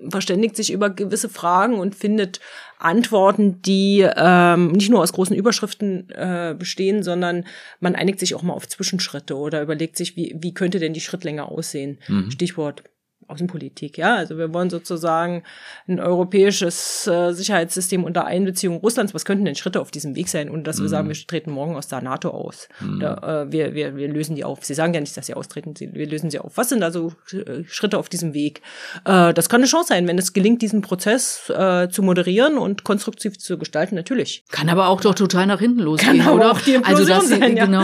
verständigt 0.09 0.55
sich 0.55 0.71
über 0.71 0.89
gewisse 0.89 1.29
Fragen 1.29 1.79
und 1.79 1.93
findet 1.95 2.39
Antworten, 2.83 3.61
die 3.61 4.07
ähm, 4.15 4.71
nicht 4.71 4.89
nur 4.89 5.01
aus 5.01 5.13
großen 5.13 5.35
Überschriften 5.35 6.09
äh, 6.09 6.55
bestehen, 6.57 7.03
sondern 7.03 7.45
man 7.79 7.95
einigt 7.95 8.19
sich 8.19 8.35
auch 8.35 8.43
mal 8.43 8.53
auf 8.53 8.67
Zwischenschritte 8.67 9.35
oder 9.37 9.61
überlegt 9.61 9.97
sich, 9.97 10.15
wie, 10.15 10.35
wie 10.39 10.53
könnte 10.53 10.79
denn 10.79 10.93
die 10.93 11.01
Schrittlänge 11.01 11.45
aussehen. 11.45 11.99
Mhm. 12.07 12.31
Stichwort 12.31 12.83
Außenpolitik, 13.27 13.97
ja. 13.97 14.15
Also 14.15 14.37
wir 14.37 14.53
wollen 14.53 14.69
sozusagen 14.69 15.43
ein 15.87 15.99
europäisches 15.99 17.07
äh, 17.07 17.33
Sicherheitssystem 17.33 18.03
unter 18.03 18.25
Einbeziehung 18.25 18.77
Russlands. 18.77 19.13
Was 19.13 19.25
könnten 19.25 19.45
denn 19.45 19.55
Schritte 19.55 19.81
auf 19.81 19.91
diesem 19.91 20.15
Weg 20.15 20.29
sein, 20.29 20.49
ohne 20.49 20.63
dass 20.63 20.81
wir 20.81 20.89
sagen, 20.89 21.07
wir 21.07 21.15
treten 21.15 21.51
morgen 21.51 21.75
aus 21.75 21.87
der 21.87 22.01
NATO 22.01 22.29
aus? 22.29 22.69
Oder, 22.97 23.45
äh, 23.47 23.51
wir, 23.51 23.73
wir, 23.73 23.95
wir 23.95 24.07
lösen 24.07 24.35
die 24.35 24.43
auf. 24.43 24.63
Sie 24.63 24.73
sagen 24.73 24.93
ja 24.93 24.99
nicht, 24.99 25.15
dass 25.15 25.27
sie 25.27 25.33
austreten, 25.33 25.75
sie, 25.75 25.93
wir 25.93 26.07
lösen 26.07 26.29
sie 26.29 26.39
auf. 26.39 26.57
Was 26.57 26.69
sind 26.69 26.83
also 26.83 27.13
äh, 27.31 27.63
Schritte 27.67 27.97
auf 27.97 28.09
diesem 28.09 28.33
Weg? 28.33 28.61
Äh, 29.05 29.33
das 29.33 29.49
kann 29.49 29.61
eine 29.61 29.67
Chance 29.67 29.89
sein, 29.89 30.07
wenn 30.07 30.17
es 30.17 30.33
gelingt, 30.33 30.61
diesen 30.61 30.81
Prozess 30.81 31.49
äh, 31.49 31.89
zu 31.89 32.03
moderieren 32.03 32.57
und 32.57 32.83
konstruktiv 32.83 33.37
zu 33.37 33.57
gestalten, 33.57 33.95
natürlich. 33.95 34.43
Kann 34.51 34.69
aber 34.69 34.87
auch 34.87 35.01
doch 35.01 35.15
total 35.15 35.47
nach 35.47 35.59
hinten 35.59 35.79
losgehen, 35.79 36.21
aber 36.21 36.35
oder? 36.35 36.51
auch 36.51 36.61
die 36.61 36.77
also 36.83 37.05
das 37.05 37.29
sein, 37.29 37.57
ja. 37.57 37.65
genau. 37.65 37.83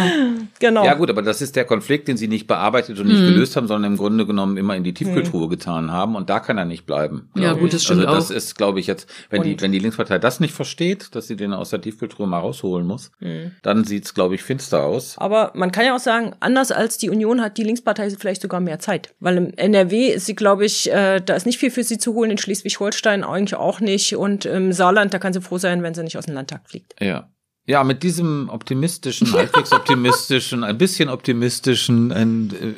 Genau. 0.59 0.85
Ja 0.85 0.93
gut, 0.95 1.09
aber 1.09 1.21
das 1.21 1.41
ist 1.41 1.55
der 1.55 1.65
Konflikt, 1.65 2.07
den 2.07 2.17
sie 2.17 2.27
nicht 2.27 2.47
bearbeitet 2.47 2.99
und 2.99 3.07
nicht 3.07 3.19
gelöst 3.19 3.55
haben, 3.55 3.67
sondern 3.67 3.93
im 3.93 3.97
Grunde 3.97 4.25
genommen 4.25 4.57
immer 4.57 4.75
in 4.75 4.83
die 4.83 4.93
Tiefkühltruhe 5.39 5.49
getan 5.49 5.91
haben 5.91 6.15
und 6.15 6.29
da 6.29 6.39
kann 6.39 6.57
er 6.57 6.65
nicht 6.65 6.85
bleiben. 6.85 7.29
Ja, 7.35 7.53
gut, 7.53 7.73
das 7.73 7.83
stimmt 7.83 8.01
Also 8.05 8.13
das 8.15 8.31
auch. 8.31 8.35
ist, 8.35 8.57
glaube 8.57 8.79
ich, 8.79 8.87
jetzt, 8.87 9.09
wenn 9.29 9.43
die, 9.43 9.53
Und- 9.53 9.61
wenn 9.61 9.71
die 9.71 9.79
Linkspartei 9.79 10.19
das 10.19 10.39
nicht 10.39 10.53
versteht, 10.53 11.15
dass 11.15 11.27
sie 11.27 11.35
den 11.35 11.53
aus 11.53 11.69
der 11.69 11.81
Tiefkühltruhe 11.81 12.27
mal 12.27 12.39
rausholen 12.39 12.85
muss, 12.85 13.11
Mhm. 13.19 13.51
dann 13.63 13.83
sieht's, 13.83 14.13
glaube 14.13 14.35
ich, 14.35 14.43
finster 14.43 14.83
aus. 14.83 15.15
Aber 15.17 15.51
man 15.55 15.71
kann 15.71 15.85
ja 15.85 15.95
auch 15.95 15.99
sagen, 15.99 16.33
anders 16.39 16.71
als 16.71 16.97
die 16.97 17.09
Union 17.09 17.41
hat 17.41 17.57
die 17.57 17.63
Linkspartei 17.63 18.09
vielleicht 18.11 18.41
sogar 18.41 18.59
mehr 18.59 18.79
Zeit. 18.79 19.13
Weil 19.19 19.37
im 19.37 19.53
NRW 19.55 20.07
ist 20.09 20.25
sie, 20.25 20.35
glaube 20.35 20.65
ich, 20.65 20.91
äh, 20.91 21.21
da 21.21 21.35
ist 21.35 21.45
nicht 21.45 21.57
viel 21.59 21.71
für 21.71 21.83
sie 21.83 21.97
zu 21.97 22.13
holen, 22.13 22.31
in 22.31 22.37
Schleswig-Holstein 22.37 23.23
eigentlich 23.23 23.55
auch 23.55 23.79
nicht. 23.79 24.15
Und 24.15 24.45
im 24.45 24.73
Saarland, 24.73 25.13
da 25.13 25.19
kann 25.19 25.33
sie 25.33 25.41
froh 25.41 25.57
sein, 25.57 25.83
wenn 25.83 25.93
sie 25.93 26.03
nicht 26.03 26.17
aus 26.17 26.25
dem 26.25 26.35
Landtag 26.35 26.61
fliegt. 26.69 26.95
Ja. 27.01 27.29
Ja, 27.69 27.83
mit 27.83 28.01
diesem 28.01 28.49
optimistischen, 28.49 29.31
halbwegs 29.31 29.71
optimistischen, 29.71 30.63
ein 30.63 30.79
bisschen 30.79 31.07
optimistischen, 31.07 32.11
ein, 32.11 32.49
äh, 32.49 32.73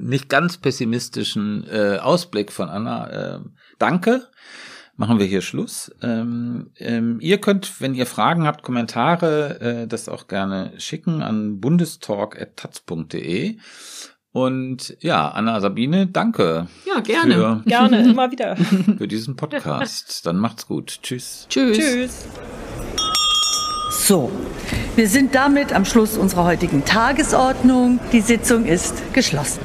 nicht 0.00 0.28
ganz 0.28 0.56
pessimistischen 0.56 1.64
äh, 1.70 1.98
Ausblick 1.98 2.50
von 2.50 2.68
Anna. 2.68 3.36
Äh, 3.36 3.38
danke. 3.78 4.26
Machen 4.96 5.20
wir 5.20 5.26
hier 5.26 5.42
Schluss. 5.42 5.92
Ähm, 6.02 6.72
ähm, 6.78 7.20
ihr 7.20 7.38
könnt, 7.38 7.80
wenn 7.80 7.94
ihr 7.94 8.04
Fragen 8.04 8.44
habt, 8.44 8.64
Kommentare, 8.64 9.60
äh, 9.60 9.86
das 9.86 10.08
auch 10.08 10.26
gerne 10.26 10.72
schicken 10.76 11.22
an 11.22 11.60
bundestalk.taz.de. 11.60 13.58
Und 14.32 14.96
ja, 14.98 15.28
Anna 15.28 15.60
Sabine, 15.60 16.08
danke 16.08 16.66
Ja, 16.84 16.98
gerne. 16.98 17.34
für, 17.34 17.62
Gerne, 17.66 18.10
immer 18.10 18.32
wieder. 18.32 18.56
für 18.98 19.06
diesen 19.06 19.36
Podcast. 19.36 20.26
Dann 20.26 20.38
macht's 20.38 20.66
gut. 20.66 20.98
Tschüss. 21.00 21.46
Tschüss. 21.48 21.78
Tschüss. 21.78 22.26
So, 24.04 24.32
wir 24.96 25.06
sind 25.06 25.32
damit 25.36 25.72
am 25.72 25.84
Schluss 25.84 26.18
unserer 26.18 26.42
heutigen 26.42 26.84
Tagesordnung. 26.84 28.00
Die 28.10 28.20
Sitzung 28.20 28.64
ist 28.64 29.12
geschlossen. 29.12 29.60